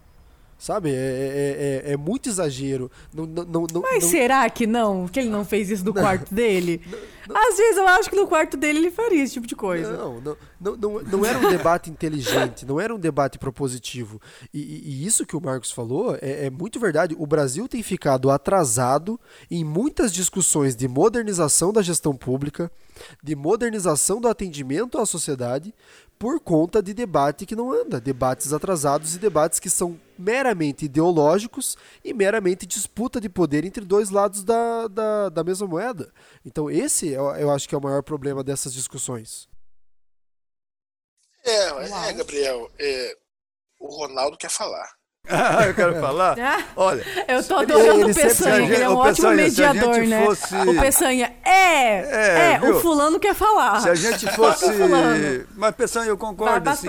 Sabe? 0.62 0.90
É, 0.90 0.94
é, 0.94 1.82
é, 1.88 1.92
é, 1.94 1.96
muito 1.96 2.28
exagero. 2.28 2.88
Não, 3.12 3.26
não, 3.26 3.66
não, 3.66 3.82
Mas 3.82 4.04
será 4.04 4.48
que 4.48 4.64
não? 4.64 5.08
Que 5.08 5.18
ele 5.18 5.28
não 5.28 5.44
fez 5.44 5.68
isso 5.68 5.84
no 5.84 5.92
quarto 5.92 6.32
dele? 6.32 6.80
Às 7.34 7.56
vezes 7.56 7.76
eu 7.76 7.88
acho 7.88 8.08
que 8.08 8.14
no 8.14 8.28
quarto 8.28 8.56
dele 8.56 8.78
ele 8.78 8.90
faria 8.92 9.24
esse 9.24 9.32
tipo 9.32 9.46
de 9.48 9.56
coisa. 9.56 9.96
Não, 9.96 10.20
não, 10.20 10.36
não, 10.60 10.76
não, 10.76 11.02
não 11.02 11.26
era 11.26 11.36
um 11.36 11.50
debate 11.50 11.90
inteligente, 11.90 12.64
não 12.64 12.80
era 12.80 12.94
um 12.94 12.98
debate 12.98 13.40
propositivo. 13.40 14.22
E, 14.54 14.60
e, 14.60 14.82
e 14.86 15.04
isso 15.04 15.26
que 15.26 15.36
o 15.36 15.40
Marcos 15.40 15.72
falou 15.72 16.16
é, 16.22 16.46
é 16.46 16.50
muito 16.50 16.78
verdade. 16.78 17.16
O 17.18 17.26
Brasil 17.26 17.66
tem 17.66 17.82
ficado 17.82 18.30
atrasado 18.30 19.18
em 19.50 19.64
muitas 19.64 20.12
discussões 20.12 20.76
de 20.76 20.86
modernização 20.86 21.72
da 21.72 21.82
gestão 21.82 22.14
pública, 22.14 22.70
de 23.20 23.34
modernização 23.34 24.20
do 24.20 24.28
atendimento 24.28 24.96
à 24.96 25.04
sociedade, 25.04 25.74
por 26.22 26.38
conta 26.38 26.80
de 26.80 26.94
debate 26.94 27.44
que 27.44 27.56
não 27.56 27.72
anda, 27.72 28.00
debates 28.00 28.52
atrasados 28.52 29.16
e 29.16 29.18
debates 29.18 29.58
que 29.58 29.68
são 29.68 29.98
meramente 30.22 30.84
ideológicos 30.84 31.76
e 32.04 32.14
meramente 32.14 32.64
disputa 32.64 33.20
de 33.20 33.28
poder 33.28 33.64
entre 33.64 33.84
dois 33.84 34.10
lados 34.10 34.44
da, 34.44 34.88
da, 34.88 35.28
da 35.28 35.44
mesma 35.44 35.66
moeda. 35.66 36.12
Então, 36.46 36.70
esse 36.70 37.08
eu, 37.08 37.24
eu 37.36 37.50
acho 37.50 37.68
que 37.68 37.74
é 37.74 37.78
o 37.78 37.82
maior 37.82 38.02
problema 38.02 38.44
dessas 38.44 38.72
discussões. 38.72 39.48
É, 41.44 42.08
é 42.08 42.12
Gabriel, 42.12 42.70
é, 42.78 43.16
o 43.80 43.88
Ronaldo 43.88 44.36
quer 44.38 44.50
falar. 44.50 44.88
Ah, 45.28 45.66
eu 45.66 45.74
quero 45.74 46.00
falar? 46.00 46.36
Olha. 46.74 47.04
Eu 47.28 47.44
tô 47.44 47.54
adorando 47.54 48.10
o 48.10 48.14
Peçanha, 48.14 48.74
ele 48.74 48.82
é 48.82 48.88
um 48.88 48.96
ótimo 48.96 49.28
Peçanha, 49.28 49.72
mediador, 49.72 49.98
né? 50.04 50.26
Fosse... 50.26 50.56
O 50.56 50.80
Peçanha, 50.80 51.36
é, 51.44 51.52
é, 51.52 52.54
é 52.54 52.70
o 52.70 52.80
fulano 52.80 53.20
quer 53.20 53.34
falar. 53.34 53.80
Se 53.82 53.88
a 53.88 53.94
gente 53.94 54.26
fosse. 54.32 54.66
Mas, 55.54 55.74
Peçanha, 55.76 56.08
eu 56.08 56.18
concordo, 56.18 56.68
assim. 56.68 56.88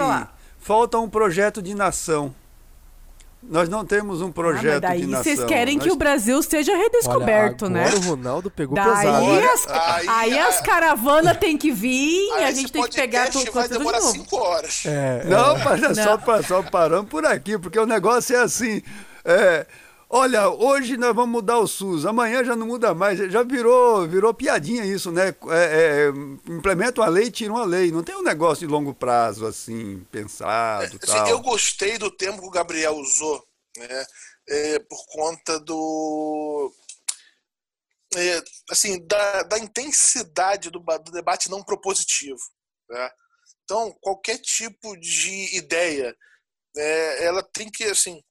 Falta 0.58 0.98
um 0.98 1.10
projeto 1.10 1.62
de 1.62 1.76
nação. 1.76 2.34
Nós 3.50 3.68
não 3.68 3.86
temos 3.86 4.22
um 4.22 4.32
projeto 4.32 4.86
ah, 4.86 4.88
daí 4.88 5.02
de 5.02 5.08
nação. 5.08 5.24
Vocês 5.24 5.44
querem 5.44 5.76
Nós... 5.76 5.86
que 5.86 5.92
o 5.92 5.96
Brasil 5.96 6.42
seja 6.42 6.76
redescoberto, 6.76 7.66
Olha, 7.66 7.74
né? 7.74 7.86
Agora 7.88 7.98
o 7.98 8.10
Ronaldo 8.10 8.50
pegou 8.50 8.76
daí 8.76 8.86
pesado. 8.86 9.26
As, 9.54 9.68
aí, 9.70 10.08
aí 10.08 10.40
as 10.40 10.62
caravanas 10.62 11.38
têm 11.38 11.58
que 11.58 11.72
vir, 11.72 12.32
a 12.34 12.52
gente 12.52 12.72
tem 12.72 12.84
que 12.84 12.96
pegar 12.96 13.30
tudo 13.30 13.52
vai 13.52 13.68
demorar 13.68 14.00
de 14.00 14.12
cinco 14.12 14.38
horas. 14.38 14.84
É, 14.86 15.26
não, 15.26 15.58
é. 15.58 15.64
Mas 15.64 15.84
é 15.84 16.04
só, 16.04 16.20
só 16.42 16.64
paramos 16.64 17.10
por 17.10 17.26
aqui, 17.26 17.58
porque 17.58 17.78
o 17.78 17.86
negócio 17.86 18.36
é 18.36 18.40
assim. 18.40 18.82
É, 19.26 19.66
Olha, 20.16 20.48
hoje 20.48 20.96
nós 20.96 21.16
vamos 21.16 21.32
mudar 21.32 21.58
o 21.58 21.66
SUS, 21.66 22.06
amanhã 22.06 22.44
já 22.44 22.56
não 22.56 22.68
muda 22.68 22.94
mais, 22.94 23.18
já 23.18 23.42
virou, 23.42 24.08
virou 24.08 24.32
piadinha 24.32 24.86
isso, 24.86 25.12
né? 25.12 25.30
É, 25.50 25.64
é, 25.64 26.08
implementa 26.54 27.02
uma 27.02 27.08
lei, 27.08 27.32
tira 27.32 27.52
uma 27.52 27.66
lei. 27.66 27.92
Não 27.92 28.04
tem 28.04 28.16
um 28.16 28.22
negócio 28.22 28.68
de 28.68 28.72
longo 28.72 28.94
prazo, 28.94 29.44
assim, 29.44 30.04
pensado. 30.12 30.98
É, 30.98 31.00
tal. 31.00 31.28
Eu 31.28 31.40
gostei 31.40 31.98
do 31.98 32.12
termo 32.12 32.40
que 32.40 32.46
o 32.46 32.52
Gabriel 32.52 32.96
usou, 32.96 33.44
né? 33.76 34.06
É, 34.48 34.80
por 34.82 35.04
conta 35.08 35.60
do. 35.60 36.72
É, 38.16 38.44
assim, 38.70 39.04
da, 39.08 39.42
da 39.42 39.58
intensidade 39.58 40.70
do, 40.70 40.80
do, 40.80 41.12
debate 41.12 41.50
não 41.50 41.64
propositivo. 41.64 42.38
Né? 42.88 43.10
Então, 43.64 43.92
qualquer 44.00 44.38
tipo 44.38 44.96
de 44.96 45.58
ideia, 45.58 46.16
é, 46.78 47.26
ela 47.26 47.42
tem 47.42 47.68
que, 47.72 47.86
assim, 47.86 48.22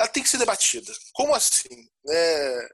ela 0.00 0.08
tem 0.08 0.22
que 0.22 0.30
ser 0.30 0.38
debatida. 0.38 0.90
Como 1.12 1.34
assim? 1.34 1.68
É, 2.08 2.68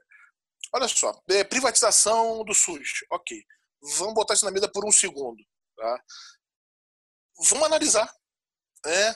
olha 0.73 0.87
só, 0.87 1.21
é, 1.29 1.43
privatização 1.43 2.43
do 2.45 2.53
SUS, 2.53 3.03
ok. 3.11 3.43
Vamos 3.97 4.13
botar 4.13 4.33
isso 4.33 4.45
na 4.45 4.51
mesa 4.51 4.69
por 4.69 4.87
um 4.87 4.91
segundo. 4.91 5.43
Tá? 5.75 6.03
Vamos 7.49 7.65
analisar. 7.65 8.09
Né? 8.85 9.15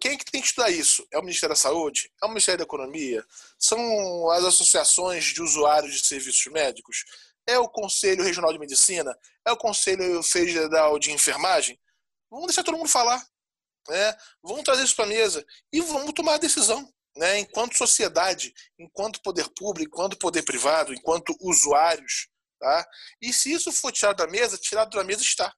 quem 0.00 0.12
é 0.12 0.16
que 0.16 0.24
tem 0.24 0.40
que 0.40 0.46
estudar 0.46 0.70
isso? 0.70 1.06
É 1.12 1.18
o 1.18 1.22
Ministério 1.22 1.54
da 1.54 1.60
Saúde? 1.60 2.10
É 2.22 2.26
o 2.26 2.28
Ministério 2.30 2.58
da 2.58 2.64
Economia? 2.64 3.24
São 3.58 4.30
as 4.30 4.44
associações 4.44 5.26
de 5.26 5.42
usuários 5.42 5.94
de 5.94 6.06
serviços 6.06 6.50
médicos? 6.50 7.04
É 7.46 7.58
o 7.58 7.68
Conselho 7.68 8.24
Regional 8.24 8.52
de 8.52 8.58
Medicina? 8.58 9.14
É 9.46 9.52
o 9.52 9.56
Conselho 9.58 10.22
Federal 10.22 10.98
de 10.98 11.12
Enfermagem? 11.12 11.78
Vamos 12.30 12.46
deixar 12.46 12.64
todo 12.64 12.78
mundo 12.78 12.88
falar. 12.88 13.22
Né? 13.88 14.16
Vamos 14.42 14.64
trazer 14.64 14.84
isso 14.84 14.96
para 14.96 15.04
a 15.04 15.08
mesa 15.08 15.44
e 15.70 15.80
vamos 15.82 16.12
tomar 16.14 16.34
a 16.34 16.38
decisão 16.38 16.90
né, 17.16 17.38
enquanto 17.38 17.76
sociedade, 17.76 18.52
enquanto 18.78 19.22
poder 19.22 19.48
público, 19.56 19.94
enquanto 19.94 20.18
poder 20.18 20.42
privado, 20.42 20.94
enquanto 20.94 21.36
usuários. 21.40 22.28
Tá? 22.58 22.86
E 23.20 23.32
se 23.32 23.52
isso 23.52 23.72
for 23.72 23.92
tirado 23.92 24.16
da 24.16 24.26
mesa, 24.26 24.56
tirado 24.56 24.96
da 24.96 25.04
mesa 25.04 25.22
está. 25.22 25.52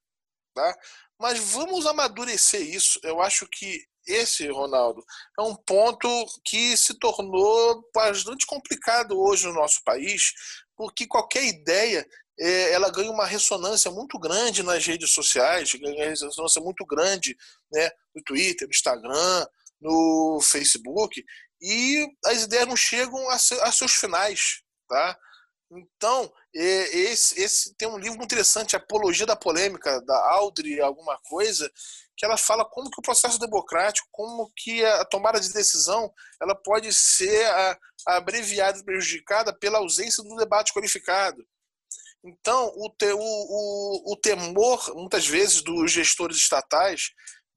Tá? 0.55 0.77
Mas 1.19 1.39
vamos 1.39 1.87
amadurecer 1.87 2.63
isso. 2.63 2.99
Eu 3.03 3.21
acho 3.21 3.47
que 3.47 3.85
esse, 4.07 4.47
Ronaldo, 4.49 5.05
é 5.39 5.43
um 5.43 5.55
ponto 5.55 6.09
que 6.45 6.77
se 6.77 6.99
tornou 6.99 7.89
bastante 7.95 8.47
complicado 8.47 9.19
hoje 9.19 9.47
no 9.47 9.55
nosso 9.55 9.83
país, 9.85 10.33
porque 10.77 11.07
qualquer 11.07 11.45
ideia 11.45 12.07
é, 12.39 12.73
ela 12.73 12.91
ganha 12.91 13.11
uma 13.11 13.25
ressonância 13.25 13.91
muito 13.91 14.19
grande 14.19 14.63
nas 14.63 14.85
redes 14.85 15.13
sociais, 15.13 15.73
ganha 15.75 15.95
uma 15.95 16.11
ressonância 16.11 16.61
muito 16.61 16.85
grande 16.85 17.37
né, 17.73 17.91
no 18.15 18.23
Twitter, 18.23 18.67
no 18.67 18.73
Instagram, 18.73 19.47
no 19.85 20.41
Facebook, 20.43 21.22
e 21.61 22.07
as 22.24 22.43
ideias 22.43 22.66
não 22.66 22.76
chegam 22.76 23.28
a, 23.28 23.35
a 23.35 23.72
seus 23.72 23.95
finais, 23.95 24.62
tá? 24.89 25.16
Então, 25.70 26.32
esse, 26.53 27.41
esse 27.41 27.74
tem 27.76 27.89
um 27.89 27.99
livro 27.99 28.16
muito 28.16 28.32
interessante, 28.32 28.76
Apologia 28.76 29.26
da 29.26 29.37
Polêmica, 29.37 30.01
da 30.03 30.16
Audrey 30.32 30.80
alguma 30.80 31.18
coisa, 31.24 31.70
que 32.16 32.24
ela 32.24 32.37
fala 32.37 32.64
como 32.64 32.91
que 32.91 33.01
o 33.01 33.03
processo 33.03 33.39
democrático, 33.39 34.09
como 34.11 34.51
que 34.57 34.85
a 34.85 35.05
tomada 35.05 35.41
de 35.41 35.53
decisão, 35.53 36.12
ela 36.41 36.55
pode 36.55 36.93
ser 36.95 37.47
abreviada 38.07 38.78
e 38.78 38.85
prejudicada 38.85 39.53
pela 39.53 39.78
ausência 39.78 40.22
do 40.22 40.37
debate 40.37 40.72
qualificado. 40.72 41.45
Então, 42.22 42.72
o, 42.76 42.89
te, 42.89 43.12
o, 43.12 43.18
o, 43.18 44.12
o 44.12 44.16
temor, 44.16 44.95
muitas 44.95 45.26
vezes, 45.26 45.61
dos 45.61 45.91
gestores 45.91 46.37
estatais 46.37 47.11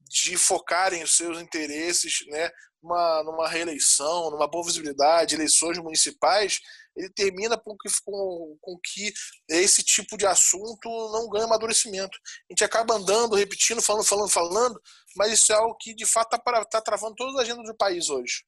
de 0.08 0.36
focarem 0.36 1.02
os 1.02 1.16
seus 1.16 1.40
interesses 1.40 2.24
né, 2.28 2.50
numa, 2.82 3.22
numa 3.22 3.48
reeleição, 3.48 4.30
numa 4.30 4.48
boa 4.48 4.64
visibilidade, 4.64 5.34
eleições 5.34 5.78
municipais, 5.78 6.60
ele 6.96 7.10
termina 7.10 7.56
com 7.56 7.76
que, 7.76 7.88
com, 8.04 8.56
com 8.60 8.78
que 8.82 9.12
esse 9.48 9.82
tipo 9.82 10.16
de 10.16 10.26
assunto 10.26 10.88
não 11.12 11.28
ganha 11.28 11.44
amadurecimento. 11.44 12.16
A 12.50 12.52
gente 12.52 12.64
acaba 12.64 12.94
andando, 12.94 13.36
repetindo, 13.36 13.80
falando, 13.80 14.04
falando, 14.04 14.28
falando, 14.28 14.80
mas 15.16 15.32
isso 15.32 15.52
é 15.52 15.56
algo 15.56 15.76
que 15.78 15.94
de 15.94 16.06
fato 16.06 16.34
está 16.34 16.64
tá 16.64 16.80
travando 16.80 17.14
todas 17.14 17.34
as 17.34 17.42
agendas 17.42 17.66
do 17.66 17.76
país 17.76 18.10
hoje. 18.10 18.44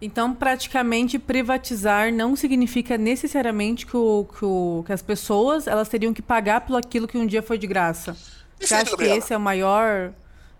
Então, 0.00 0.34
praticamente, 0.34 1.18
privatizar 1.18 2.12
não 2.12 2.36
significa 2.36 2.98
necessariamente 2.98 3.86
que, 3.86 3.96
o, 3.96 4.26
que, 4.26 4.44
o, 4.44 4.84
que 4.86 4.92
as 4.92 5.00
pessoas 5.00 5.66
elas 5.66 5.88
teriam 5.88 6.12
que 6.12 6.20
pagar 6.20 6.60
pelo 6.60 6.76
aquilo 6.76 7.08
que 7.08 7.16
um 7.16 7.26
dia 7.26 7.42
foi 7.42 7.56
de 7.56 7.66
graça. 7.66 8.14
Você 8.60 8.74
acha 8.74 8.96
que 8.96 9.04
esse 9.04 9.32
é 9.32 9.36
o 9.36 9.40
maior. 9.40 10.12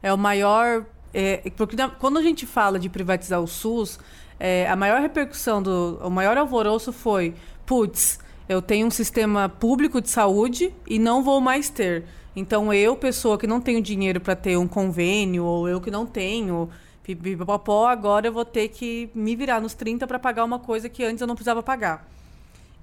É 0.03 0.13
o 0.13 0.19
maior. 0.19 0.85
É, 1.13 1.51
porque 1.57 1.77
quando 1.99 2.19
a 2.19 2.23
gente 2.23 2.47
fala 2.47 2.79
de 2.79 2.89
privatizar 2.89 3.41
o 3.41 3.47
SUS, 3.47 3.99
é, 4.39 4.69
a 4.69 4.77
maior 4.77 5.01
repercussão 5.01 5.63
do. 5.63 5.99
O 6.03 6.11
maior 6.11 6.37
alvoroço 6.37 6.93
foi: 6.93 7.35
putz, 7.65 8.19
eu 8.49 8.61
tenho 8.61 8.87
um 8.87 8.91
sistema 8.91 9.49
público 9.49 10.01
de 10.01 10.11
saúde 10.11 10.73
e 10.87 10.99
não 10.99 11.23
vou 11.23 11.41
mais 11.41 11.69
ter. 11.69 12.05
Então, 12.35 12.73
eu, 12.73 12.95
pessoa 12.97 13.39
que 13.39 13.47
não 13.47 13.61
tenho 13.61 13.81
dinheiro 13.81 14.21
para 14.21 14.37
ter 14.37 14.59
um 14.59 14.69
convênio, 14.69 15.43
ou 15.45 15.67
eu 15.67 15.81
que 15.81 15.91
não 15.91 16.05
tenho 16.05 16.69
Pipipopó, 17.03 17.87
agora 17.87 18.27
eu 18.27 18.33
vou 18.33 18.45
ter 18.45 18.69
que 18.69 19.09
me 19.15 19.35
virar 19.35 19.61
nos 19.61 19.75
30 19.75 20.07
para 20.07 20.19
pagar 20.19 20.45
uma 20.45 20.59
coisa 20.59 20.89
que 20.89 21.03
antes 21.03 21.21
eu 21.21 21.27
não 21.27 21.35
precisava 21.35 21.63
pagar. 21.63 22.07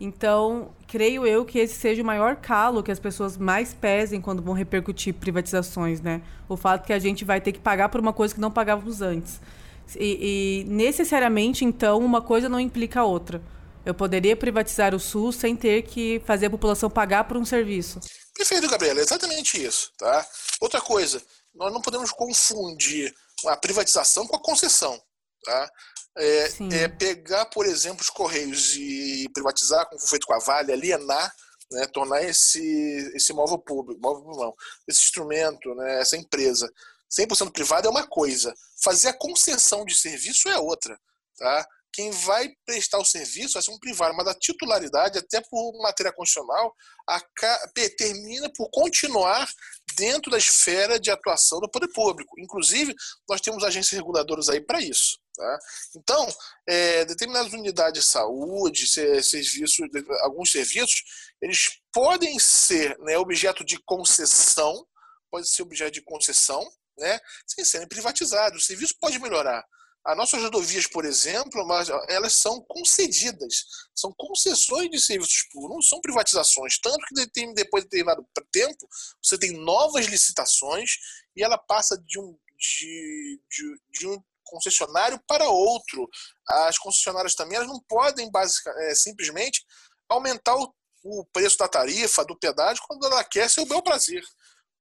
Então, 0.04 0.76
creio 0.86 1.26
eu 1.26 1.46
que 1.46 1.58
esse 1.58 1.76
seja 1.76 2.04
o 2.04 2.06
maior 2.06 2.36
calo 2.36 2.84
que 2.84 2.92
as 2.92 3.00
pessoas 3.00 3.38
mais 3.38 3.74
pesem 3.74 4.20
quando 4.20 4.42
vão 4.42 4.54
repercutir 4.54 5.14
privatizações, 5.14 6.02
né? 6.02 6.22
O 6.50 6.58
fato 6.58 6.86
que 6.86 6.92
a 6.92 7.00
gente 7.00 7.24
vai 7.24 7.40
ter 7.40 7.54
que 7.54 7.60
pagar 7.60 7.88
por 7.88 8.02
uma 8.02 8.12
coisa 8.12 8.36
que 8.36 8.42
não 8.42 8.52
pagávamos 8.52 9.02
antes. 9.02 9.40
E, 9.98 10.66
e 10.66 10.70
necessariamente, 10.70 11.64
então, 11.64 12.00
uma 12.00 12.22
coisa 12.22 12.50
não 12.50 12.60
implica 12.60 13.00
a 13.00 13.06
outra. 13.06 13.42
Eu 13.86 13.94
poderia 13.94 14.36
privatizar 14.36 14.94
o 14.94 15.00
SUS 15.00 15.38
sem 15.38 15.56
ter 15.56 15.84
que 15.84 16.22
fazer 16.26 16.48
a 16.48 16.50
população 16.50 16.90
pagar 16.90 17.24
por 17.24 17.38
um 17.38 17.46
serviço. 17.46 18.02
Perfeito, 18.36 18.68
Gabriela, 18.68 19.00
é 19.00 19.04
exatamente 19.04 19.64
isso, 19.64 19.90
tá? 19.98 20.28
Outra 20.60 20.82
coisa, 20.82 21.24
nós 21.56 21.72
não 21.72 21.82
podemos 21.82 22.12
confundir 22.12 23.16
a 23.48 23.56
privatização 23.56 24.28
com 24.28 24.36
a 24.36 24.42
concessão. 24.42 25.02
Tá? 25.46 25.70
É, 26.16 26.50
é, 26.84 26.88
pegar, 26.88 27.46
por 27.46 27.66
exemplo, 27.66 28.02
os 28.02 28.10
Correios 28.10 28.76
e 28.76 29.28
privatizar, 29.34 29.88
como 29.88 30.00
foi 30.00 30.10
feito 30.10 30.28
com 30.28 30.34
a 30.34 30.40
Vale, 30.40 30.72
alienar, 30.72 31.34
né, 31.72 31.88
tornar 31.88 32.24
esse, 32.24 33.12
esse 33.16 33.34
móvel 33.34 33.58
público, 33.58 34.00
móvel 34.00 34.24
não, 34.38 34.54
esse 34.88 35.02
instrumento, 35.02 35.74
né, 35.74 36.02
essa 36.02 36.16
empresa 36.16 36.72
100% 37.20 37.52
privada 37.52 37.88
é 37.88 37.92
uma 37.92 38.08
coisa, 38.08 38.54
fazer 38.84 39.10
a 39.10 39.18
concessão 39.18 39.86
de 39.86 39.96
serviço 39.96 40.50
é 40.50 40.58
outra. 40.58 41.00
Tá? 41.38 41.68
quem 41.94 42.10
vai 42.10 42.50
prestar 42.66 42.98
o 42.98 43.06
serviço 43.06 43.54
vai 43.54 43.62
ser 43.62 43.72
um 43.72 43.78
privado, 43.78 44.16
mas 44.18 44.28
a 44.28 44.34
titularidade, 44.34 45.20
até 45.20 45.40
por 45.42 45.80
matéria 45.80 46.12
constitucional, 46.12 46.76
a, 47.08 47.22
termina 47.96 48.52
por 48.58 48.68
continuar 48.72 49.48
dentro 49.96 50.32
da 50.32 50.38
esfera 50.40 51.00
de 51.00 51.12
atuação 51.12 51.60
do 51.60 51.70
poder 51.70 51.88
público. 51.90 52.34
Inclusive, 52.40 52.96
nós 53.30 53.40
temos 53.40 53.64
agências 53.64 53.96
reguladoras 53.96 54.50
aí 54.50 54.60
para 54.60 54.82
isso. 54.82 55.20
Tá? 55.44 55.60
Então, 55.98 56.34
é, 56.66 57.04
determinadas 57.04 57.52
unidades 57.52 58.06
de 58.06 58.10
saúde, 58.10 58.88
serviços, 58.88 59.78
alguns 60.22 60.50
serviços, 60.54 61.04
eles 61.42 61.82
podem 61.92 62.40
ser 62.40 62.98
né, 63.00 63.18
objeto 63.18 63.62
de 63.66 63.78
concessão, 63.84 64.88
pode 65.30 65.50
ser 65.50 65.64
objeto 65.64 65.92
de 65.92 66.02
concessão, 66.02 66.66
né, 66.98 67.20
sem 67.46 67.66
serem 67.66 67.90
privatizados. 67.90 68.64
O 68.64 68.66
serviço 68.66 68.96
pode 69.02 69.20
melhorar. 69.20 69.66
As 70.06 70.16
nossas 70.16 70.42
rodovias, 70.42 70.88
por 70.88 71.04
exemplo, 71.04 71.62
elas 72.08 72.36
são 72.36 72.62
concedidas, 72.62 73.66
são 73.94 74.14
concessões 74.14 74.90
de 74.90 75.00
serviços 75.02 75.44
públicos, 75.52 75.76
não 75.76 75.82
são 75.82 76.00
privatizações. 76.00 76.80
Tanto 76.80 77.06
que 77.08 77.54
depois 77.54 77.84
de 77.84 77.90
determinado 77.90 78.26
tempo, 78.50 78.88
você 79.22 79.38
tem 79.38 79.52
novas 79.52 80.06
licitações 80.06 80.92
e 81.36 81.44
ela 81.44 81.58
passa 81.58 81.98
de 81.98 82.18
um, 82.18 82.38
de, 82.58 83.42
de, 83.50 83.82
de 83.92 84.08
um 84.08 84.24
concessionário 84.44 85.20
para 85.28 85.50
outro. 85.50 86.08
As 86.48 86.78
concessionárias 86.78 87.36
também 87.36 87.58
elas 87.58 87.68
não 87.68 87.82
podem 87.88 88.30
basicamente, 88.32 88.84
é, 88.86 88.96
simplesmente 88.96 89.64
aumentar 90.10 90.56
o, 90.56 90.74
o 91.04 91.26
preço 91.34 91.58
da 91.58 91.68
tarifa, 91.68 92.26
do 92.26 92.38
pedágio, 92.38 92.84
quando 92.88 93.06
ela 93.06 93.24
quer 93.24 93.50
seu 93.50 93.66
bel 93.66 93.82
prazer 93.82 94.24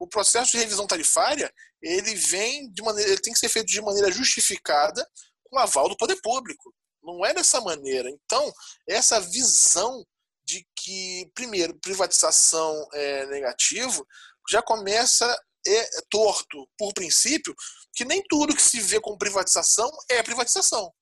o 0.02 0.08
processo 0.08 0.50
de 0.50 0.58
revisão 0.58 0.84
tarifária 0.84 1.52
ele 1.80 2.14
vem 2.14 2.70
de 2.72 2.82
maneira, 2.82 3.10
ele 3.10 3.20
tem 3.20 3.32
que 3.32 3.38
ser 3.38 3.48
feito 3.48 3.66
de 3.66 3.80
maneira 3.80 4.10
justificada 4.10 5.06
com 5.44 5.58
aval 5.58 5.88
do 5.88 5.96
poder 5.96 6.20
público. 6.20 6.74
Não 7.02 7.24
é 7.24 7.32
dessa 7.32 7.60
maneira. 7.60 8.08
Então, 8.10 8.52
essa 8.88 9.20
visão 9.20 10.04
de 10.44 10.66
que, 10.76 11.30
primeiro, 11.34 11.78
privatização 11.80 12.88
é 12.92 13.26
negativo, 13.26 14.06
já 14.50 14.60
começa 14.60 15.36
é 15.66 16.00
torto 16.10 16.68
por 16.78 16.92
princípio, 16.92 17.54
que 17.94 18.04
nem 18.04 18.22
tudo 18.28 18.54
que 18.54 18.62
se 18.62 18.80
vê 18.80 19.00
como 19.00 19.18
privatização 19.18 19.90
é 20.08 20.22
privatização. 20.22 20.92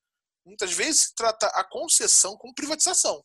Muitas 0.45 0.73
vezes 0.73 1.03
se 1.03 1.15
trata 1.15 1.47
a 1.49 1.65
concessão 1.65 2.37
como 2.37 2.55
privatização. 2.55 3.25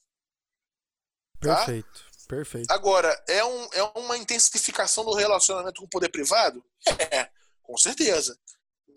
Tá? 1.39 1.57
Perfeito. 1.57 2.05
Perfeito. 2.27 2.71
Agora, 2.71 3.23
é, 3.27 3.43
um, 3.45 3.69
é 3.73 3.83
uma 3.99 4.17
intensificação 4.17 5.05
do 5.05 5.13
relacionamento 5.13 5.79
com 5.79 5.85
o 5.85 5.89
poder 5.89 6.09
privado? 6.09 6.63
É, 7.11 7.29
com 7.61 7.77
certeza. 7.77 8.37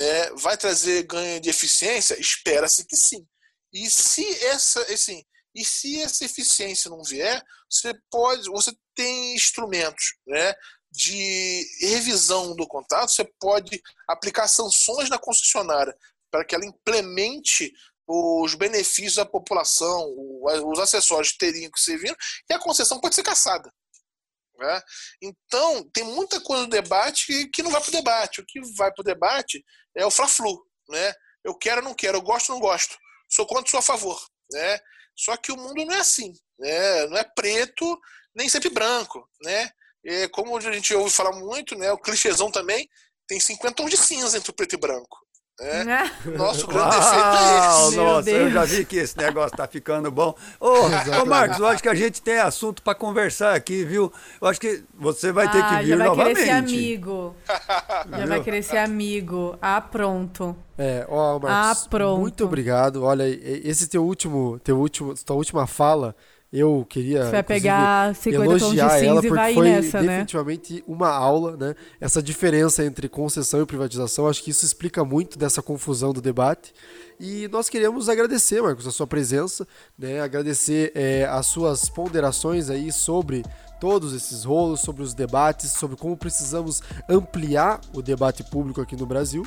É, 0.01 0.30
vai 0.32 0.57
trazer 0.57 1.03
ganho 1.05 1.41
de 1.41 1.51
eficiência? 1.51 2.18
Espera-se 2.18 2.86
que 2.86 2.97
sim. 2.97 3.26
E 3.72 3.91
se 3.91 4.26
essa, 4.45 4.80
assim, 4.93 5.22
e 5.55 5.64
se 5.64 6.01
essa 6.01 6.24
eficiência 6.24 6.91
não 6.91 7.03
vier, 7.03 7.43
você 7.68 7.93
pode, 8.11 8.49
você 8.49 8.72
tem 8.95 9.34
instrumentos, 9.34 10.14
né, 10.26 10.55
de 10.91 11.66
revisão 11.80 12.55
do 12.57 12.66
contrato, 12.66 13.11
você 13.11 13.24
pode 13.39 13.82
aplicar 14.09 14.49
sanções 14.49 15.09
na 15.09 15.18
concessionária 15.18 15.97
para 16.30 16.45
que 16.45 16.55
ela 16.55 16.64
implemente 16.64 17.72
os 18.07 18.55
benefícios 18.55 19.16
da 19.16 19.26
população, 19.26 20.14
os 20.66 20.78
acessórios 20.78 21.36
teriam 21.36 21.70
que 21.70 21.80
ser 21.80 21.99
vindo, 21.99 22.16
e 22.49 22.55
a 22.55 22.59
concessão 22.59 22.99
pode 23.01 23.14
ser 23.14 23.22
caçada. 23.22 23.70
Né? 24.59 24.82
Então, 25.22 25.89
tem 25.91 26.05
muita 26.05 26.41
coisa 26.41 26.62
no 26.62 26.70
debate 26.70 27.49
que 27.49 27.62
não 27.62 27.70
vai 27.70 27.80
para 27.80 27.91
o 27.91 27.93
debate. 27.93 28.41
O 28.41 28.47
que 28.47 28.61
vai 28.76 28.93
para 28.93 29.03
o 29.03 29.05
debate 29.05 29.64
é 29.95 30.05
o 30.05 30.11
fla-flu. 30.11 30.66
Né? 30.89 31.12
Eu 31.45 31.55
quero 31.55 31.80
ou 31.80 31.84
não 31.84 31.95
quero, 31.95 32.18
eu 32.18 32.22
gosto 32.22 32.51
ou 32.51 32.57
não 32.57 32.61
gosto, 32.61 32.97
sou 33.28 33.47
contra 33.47 33.70
sou 33.70 33.78
a 33.78 33.82
favor. 33.82 34.20
Né? 34.53 34.80
Só 35.14 35.36
que 35.36 35.53
o 35.53 35.57
mundo 35.57 35.84
não 35.84 35.95
é 35.95 36.01
assim. 36.01 36.32
Né? 36.59 37.07
Não 37.07 37.18
é 37.18 37.24
preto, 37.24 37.99
nem 38.34 38.49
sempre 38.49 38.70
branco. 38.70 39.28
Né? 39.43 39.70
E 40.09 40.26
como 40.28 40.56
a 40.56 40.61
gente 40.61 40.94
ouve 40.94 41.11
falar 41.11 41.32
muito, 41.32 41.76
né? 41.76 41.92
o 41.92 41.98
clichêzão 41.98 42.50
também, 42.50 42.88
tem 43.26 43.38
50 43.38 43.74
tons 43.74 43.90
de 43.90 43.98
cinza 43.98 44.38
entre 44.38 44.50
o 44.50 44.54
preto 44.54 44.74
e 44.74 44.78
branco. 44.78 45.18
É. 45.61 45.84
Né? 45.84 46.11
Nosso 46.36 46.66
grande 46.66 46.96
Uau, 46.96 47.00
defeito 47.00 47.36
é 47.36 47.59
esse. 47.59 47.96
Nossa, 47.96 48.30
eu 48.30 48.50
já 48.50 48.64
vi 48.64 48.84
que 48.86 48.96
esse 48.96 49.18
negócio 49.18 49.54
tá 49.54 49.66
ficando 49.66 50.11
bom. 50.11 50.34
Ô, 50.59 50.70
ô 51.20 51.26
Marcos, 51.26 51.59
eu 51.59 51.66
acho 51.66 51.82
que 51.82 51.88
a 51.90 51.94
gente 51.94 52.22
tem 52.22 52.38
assunto 52.38 52.80
para 52.80 52.94
conversar 52.94 53.54
aqui, 53.54 53.84
viu? 53.84 54.11
Eu 54.40 54.48
acho 54.48 54.59
que 54.59 54.82
você 54.94 55.30
vai 55.30 55.50
ter 55.50 55.62
ah, 55.62 55.68
que 55.68 55.84
vir 55.84 55.88
já 55.88 55.96
vai 55.96 56.06
novamente. 56.06 56.36
querer 56.36 56.46
ser 56.46 56.52
amigo. 56.52 57.36
já 58.18 58.26
vai 58.26 58.42
querer 58.42 58.62
ser 58.62 58.78
amigo. 58.78 59.59
Ah, 59.61 59.80
pronto. 59.80 60.56
É, 60.78 61.04
ó, 61.09 61.38
Marcos, 61.38 61.84
ah, 61.84 61.88
pronto. 61.90 62.20
muito 62.20 62.44
obrigado. 62.44 63.04
Olha, 63.04 63.24
esse 63.26 63.88
teu 63.88 64.04
último, 64.04 64.59
teu 64.61 64.78
último, 64.78 65.12
tua 65.14 65.36
última 65.36 65.66
fala 65.66 66.14
eu 66.51 66.86
queria 66.88 67.24
Você 67.24 67.30
vai 67.30 67.42
pegar 67.42 68.14
50 68.14 68.44
elogiar 68.44 68.88
tons 68.88 69.01
de 69.01 69.07
ela 69.07 69.20
porque 69.20 69.34
vai 69.34 69.55
foi 69.55 69.68
nessa, 69.68 70.01
né? 70.01 70.09
definitivamente 70.09 70.84
uma 70.86 71.11
aula, 71.11 71.57
né? 71.59 71.74
Essa 72.01 72.22
diferença 72.22 72.82
entre 72.84 73.07
concessão 73.07 73.61
e 73.61 73.66
privatização, 73.66 74.26
acho 74.26 74.42
que 74.42 74.51
isso 74.51 74.64
explica 74.64 75.05
muito 75.05 75.38
dessa 75.38 75.61
confusão 75.61 76.12
do 76.12 76.22
debate. 76.22 76.72
E 77.20 77.49
nós 77.49 77.68
queremos 77.68 78.09
agradecer, 78.09 78.62
Marcos, 78.62 78.86
a 78.86 78.90
sua 78.90 79.07
presença, 79.07 79.68
né? 79.99 80.20
Agradecer 80.20 80.90
é, 80.94 81.26
as 81.26 81.46
suas 81.46 81.90
ponderações 81.90 82.70
aí 82.70 82.90
sobre 82.90 83.44
todos 83.80 84.12
esses 84.12 84.44
rolos, 84.44 84.80
sobre 84.80 85.02
os 85.02 85.14
debates, 85.14 85.72
sobre 85.72 85.96
como 85.96 86.16
precisamos 86.16 86.82
ampliar 87.08 87.80
o 87.92 88.02
debate 88.02 88.42
público 88.42 88.80
aqui 88.80 88.96
no 88.96 89.06
Brasil. 89.06 89.46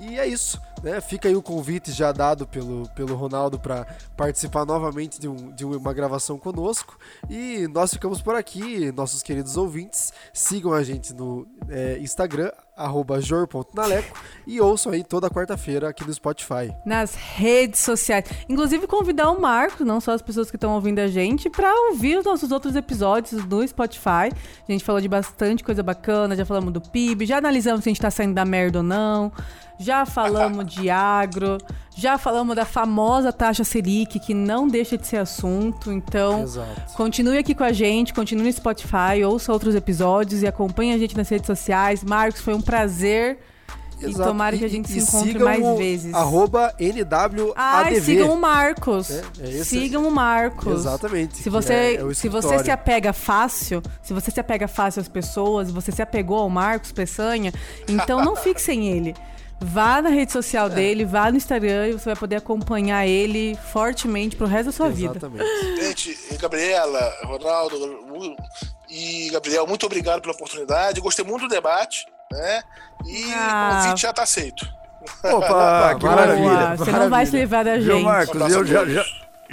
E 0.00 0.18
é 0.18 0.26
isso, 0.26 0.60
né? 0.82 1.00
Fica 1.00 1.28
aí 1.28 1.36
o 1.36 1.42
convite 1.42 1.92
já 1.92 2.12
dado 2.12 2.46
pelo, 2.46 2.88
pelo 2.90 3.14
Ronaldo 3.14 3.58
para 3.58 3.86
participar 4.16 4.64
novamente 4.64 5.20
de, 5.20 5.28
um, 5.28 5.50
de 5.52 5.64
uma 5.64 5.92
gravação 5.92 6.38
conosco. 6.38 6.98
E 7.30 7.66
nós 7.68 7.92
ficamos 7.92 8.20
por 8.20 8.34
aqui, 8.34 8.90
nossos 8.92 9.22
queridos 9.22 9.56
ouvintes. 9.56 10.12
Sigam 10.32 10.72
a 10.72 10.82
gente 10.82 11.12
no 11.12 11.46
é, 11.68 11.98
Instagram, 11.98 12.50
arroba 12.76 13.20
jor.naleco 13.20 14.18
e 14.46 14.60
ouçam 14.60 14.92
aí 14.92 15.04
toda 15.04 15.28
quarta-feira 15.28 15.88
aqui 15.88 16.04
no 16.04 16.12
Spotify. 16.12 16.74
Nas 16.84 17.14
redes 17.14 17.80
sociais. 17.80 18.24
Inclusive, 18.48 18.86
convidar 18.86 19.30
o 19.30 19.40
Marcos, 19.40 19.86
não 19.86 20.00
só 20.00 20.12
as 20.12 20.22
pessoas 20.22 20.50
que 20.50 20.56
estão 20.56 20.72
ouvindo 20.74 20.98
a 20.98 21.06
gente, 21.06 21.50
para 21.50 21.72
ouvir 21.88 22.18
os 22.18 22.24
nossos 22.24 22.50
outros 22.50 22.74
episódios 22.74 23.44
no 23.44 23.66
Spotify. 23.66 24.30
A 24.68 24.72
gente 24.72 24.84
falou 24.84 25.00
de 25.00 25.08
bastante 25.08 25.62
coisa 25.62 25.82
bacana, 25.82 26.34
já 26.34 26.44
falamos 26.44 26.72
do 26.72 26.80
PIB, 26.80 27.26
já 27.26 27.38
analisamos 27.38 27.84
se 27.84 27.88
a 27.88 27.92
gente 27.92 28.00
tá 28.00 28.10
saindo 28.10 28.34
da 28.34 28.44
merda 28.44 28.78
ou 28.78 28.84
não, 28.84 29.30
já 29.78 30.06
falamos 30.06 30.66
de 30.66 30.88
agro, 30.88 31.58
já 31.96 32.16
falamos 32.18 32.56
da 32.56 32.64
famosa 32.64 33.32
taxa 33.32 33.64
Selic, 33.64 34.18
que 34.18 34.32
não 34.34 34.66
deixa 34.66 34.96
de 34.96 35.06
ser 35.06 35.18
assunto. 35.18 35.92
Então, 35.92 36.42
Exato. 36.42 36.94
continue 36.94 37.38
aqui 37.38 37.54
com 37.54 37.64
a 37.64 37.72
gente, 37.72 38.14
continue 38.14 38.44
no 38.44 38.52
Spotify, 38.52 39.22
ouça 39.26 39.52
outros 39.52 39.74
episódios 39.74 40.42
e 40.42 40.46
acompanhe 40.46 40.92
a 40.94 40.98
gente 40.98 41.16
nas 41.16 41.28
redes 41.28 41.46
sociais. 41.46 42.02
Marcos, 42.02 42.40
foi 42.40 42.54
um 42.54 42.60
prazer. 42.60 43.38
E 44.00 44.06
Exato. 44.06 44.30
tomara 44.30 44.58
que 44.58 44.64
a 44.64 44.68
gente 44.68 44.86
E- 44.86 44.92
se 44.94 44.98
e 44.98 45.02
encontre 45.02 45.38
mais 45.38 45.64
o 45.64 45.76
vezes. 45.76 46.12
Arroba 46.12 46.74
NWADV. 46.80 47.52
Ai, 47.54 48.00
sigam 48.00 48.32
o 48.32 48.40
Marcos. 48.40 49.08
É, 49.10 49.22
é 49.60 49.64
sigam 49.64 50.08
o 50.08 50.10
Marcos. 50.10 50.80
Exatamente. 50.80 51.36
Se 51.36 51.48
você, 51.48 51.72
é- 51.72 52.14
se 52.14 52.28
você 52.28 52.58
se 52.64 52.70
apega 52.72 53.12
fácil, 53.12 53.80
se 54.02 54.12
você 54.12 54.32
se 54.32 54.40
apega 54.40 54.66
fácil 54.66 55.00
às 55.02 55.06
pessoas, 55.08 55.68
e 55.68 55.72
você 55.72 55.92
se 55.92 56.02
apegou 56.02 56.38
ao 56.38 56.50
Marcos 56.50 56.90
Peçanha, 56.90 57.52
então 57.86 58.24
não 58.24 58.34
fique 58.34 58.60
sem 58.60 58.88
ele. 58.88 59.14
Vá 59.64 60.02
na 60.02 60.08
rede 60.10 60.32
social 60.32 60.66
É. 60.66 60.70
dele, 60.70 61.04
vá 61.04 61.30
no 61.30 61.36
Instagram 61.36 61.88
e 61.88 61.92
você 61.92 62.06
vai 62.06 62.16
poder 62.16 62.36
acompanhar 62.36 63.06
ele 63.06 63.56
fortemente 63.72 64.36
pro 64.36 64.46
resto 64.46 64.66
da 64.66 64.72
sua 64.72 64.88
vida. 64.88 65.12
Exatamente. 65.16 65.76
Gente, 65.82 66.18
Gabriela, 66.38 67.12
Ronaldo 67.24 67.76
e 68.90 69.30
Gabriel, 69.30 69.66
muito 69.66 69.86
obrigado 69.86 70.20
pela 70.20 70.34
oportunidade. 70.34 71.00
Gostei 71.00 71.24
muito 71.24 71.42
do 71.42 71.48
debate, 71.48 72.06
né? 72.30 72.62
E 73.06 73.32
Ah. 73.34 73.70
o 73.72 73.82
convite 73.82 74.02
já 74.02 74.10
está 74.10 74.22
aceito. 74.22 74.66
Opa, 75.24 75.94
que 75.98 76.04
maravilha. 76.04 76.48
Boa, 76.48 76.76
você 76.76 76.90
não 76.92 76.98
vai 77.00 77.08
maravilha. 77.08 77.30
se 77.30 77.36
livrar 77.36 77.64
da 77.64 77.74
Viu, 77.76 77.92
gente. 77.96 78.04
Marcos, 78.04 78.34
Um 78.40 78.44
abraço 78.44 78.54
eu 78.60 78.66
já, 78.66 78.84
já, 78.86 79.04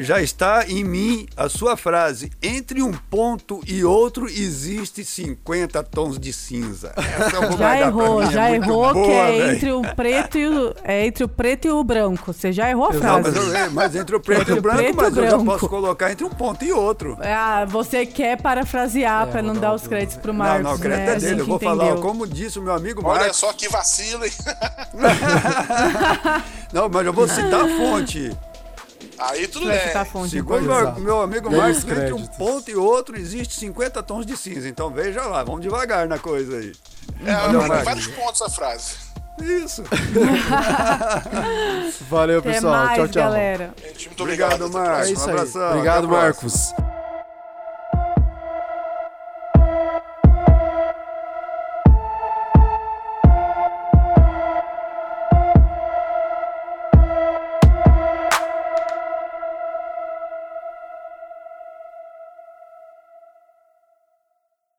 já 0.03 0.21
está 0.21 0.65
em 0.67 0.83
mim 0.83 1.27
a 1.35 1.47
sua 1.49 1.75
frase. 1.77 2.31
Entre 2.41 2.81
um 2.81 2.91
ponto 2.93 3.61
e 3.67 3.83
outro 3.83 4.27
existe 4.27 5.03
50 5.03 5.83
tons 5.83 6.17
de 6.19 6.31
cinza. 6.33 6.93
Essa 6.95 7.35
eu 7.37 7.49
vou 7.49 7.57
Já 7.57 7.79
errou, 7.79 8.19
mim, 8.21 8.27
é 8.27 8.31
já 8.31 8.49
muito 8.49 8.63
errou 8.63 8.93
boa, 8.93 9.05
que 9.05 9.11
é 9.11 9.51
entre 9.53 9.71
o 9.71 9.81
preto 9.95 10.37
e 10.37 10.47
o 10.47 10.75
é 10.83 11.05
entre 11.05 11.23
o 11.23 11.27
preto 11.27 11.65
e 11.67 11.71
o 11.71 11.83
branco. 11.83 12.31
Você 12.33 12.51
já 12.51 12.69
errou 12.69 12.89
a 12.89 12.93
Não, 12.93 12.99
frase. 12.99 13.21
mas, 13.23 13.35
eu- 13.35 13.55
é, 13.55 13.69
mas 13.69 13.95
entre 13.95 14.15
o 14.15 14.19
preto 14.19 14.41
Entre 14.41 14.53
e 14.55 14.59
o 14.59 14.61
branco, 14.61 14.77
preto 14.79 14.95
mas 14.95 15.17
eu 15.17 15.23
já 15.23 15.29
branco. 15.31 15.45
posso 15.45 15.69
colocar 15.69 16.11
entre 16.11 16.25
um 16.25 16.29
ponto 16.29 16.63
e 16.65 16.71
outro. 16.71 17.17
Ah, 17.21 17.65
você 17.65 18.05
quer 18.05 18.41
parafrasear 18.41 19.27
É, 19.27 19.31
pra 19.31 19.41
não 19.41 19.53
dar 19.55 19.73
os 19.73 19.85
créditos 19.87 20.17
pro 20.17 20.31
não, 20.31 20.39
Marcos, 20.39 20.63
não, 20.63 20.75
o 20.75 20.79
crédito 20.79 21.05
né? 21.07 21.13
é 21.15 21.19
dele. 21.19 21.41
Eu 21.41 21.45
vou 21.45 21.59
falar, 21.59 21.85
entendeu. 21.85 22.01
como 22.01 22.27
disse 22.27 22.57
o 22.59 22.61
meu 22.61 22.73
amigo 22.73 23.01
Olha 23.05 23.19
Marcos. 23.21 23.37
só 23.37 23.51
que 23.53 23.67
vacilo, 23.69 24.25
hein? 24.25 24.31
Não, 26.71 26.87
mas 26.89 27.05
eu 27.05 27.13
vou 27.13 27.27
citar 27.27 27.61
a 27.65 27.67
fonte. 27.67 28.31
Aí 29.19 29.47
tudo 29.47 29.67
bem. 29.67 29.79
Segundo 30.29 30.61
meu, 30.61 30.93
meu 30.95 31.21
amigo 31.21 31.51
Marcos, 31.51 31.83
os 31.83 31.91
entre 31.91 32.13
um 32.13 32.25
ponto 32.25 32.71
e 32.71 32.75
outro 32.75 33.17
existe 33.17 33.55
50 33.59 34.01
tons 34.03 34.25
de 34.25 34.37
cinza. 34.37 34.67
Então 34.69 34.89
veja 34.89 35.23
lá, 35.23 35.43
vamos 35.43 35.61
devagar 35.61 36.07
na 36.07 36.17
coisa 36.17 36.57
aí. 36.57 36.71
É, 37.25 37.33
Valeu, 37.33 37.59
tem 37.59 37.67
Marcos. 37.69 37.85
vários 37.85 38.07
pontos 38.07 38.41
a 38.41 38.49
frase. 38.49 38.93
Isso. 39.41 39.83
Valeu, 42.09 42.39
Até 42.39 42.53
pessoal. 42.53 42.73
mais, 42.73 42.97
tchau, 42.97 43.07
tchau. 43.07 43.23
galera. 43.23 43.73
Gente, 43.81 44.07
muito 44.07 44.23
obrigado. 44.23 44.65
Obrigado, 44.65 44.77
a 44.77 44.89
Marcos. 44.89 45.09
É 45.09 45.13
Um 45.17 45.29
abração, 45.29 45.69
Obrigado, 45.69 46.05
até 46.05 46.15
a 46.15 46.31
próxima. 46.31 46.75
Marcos. 46.77 46.98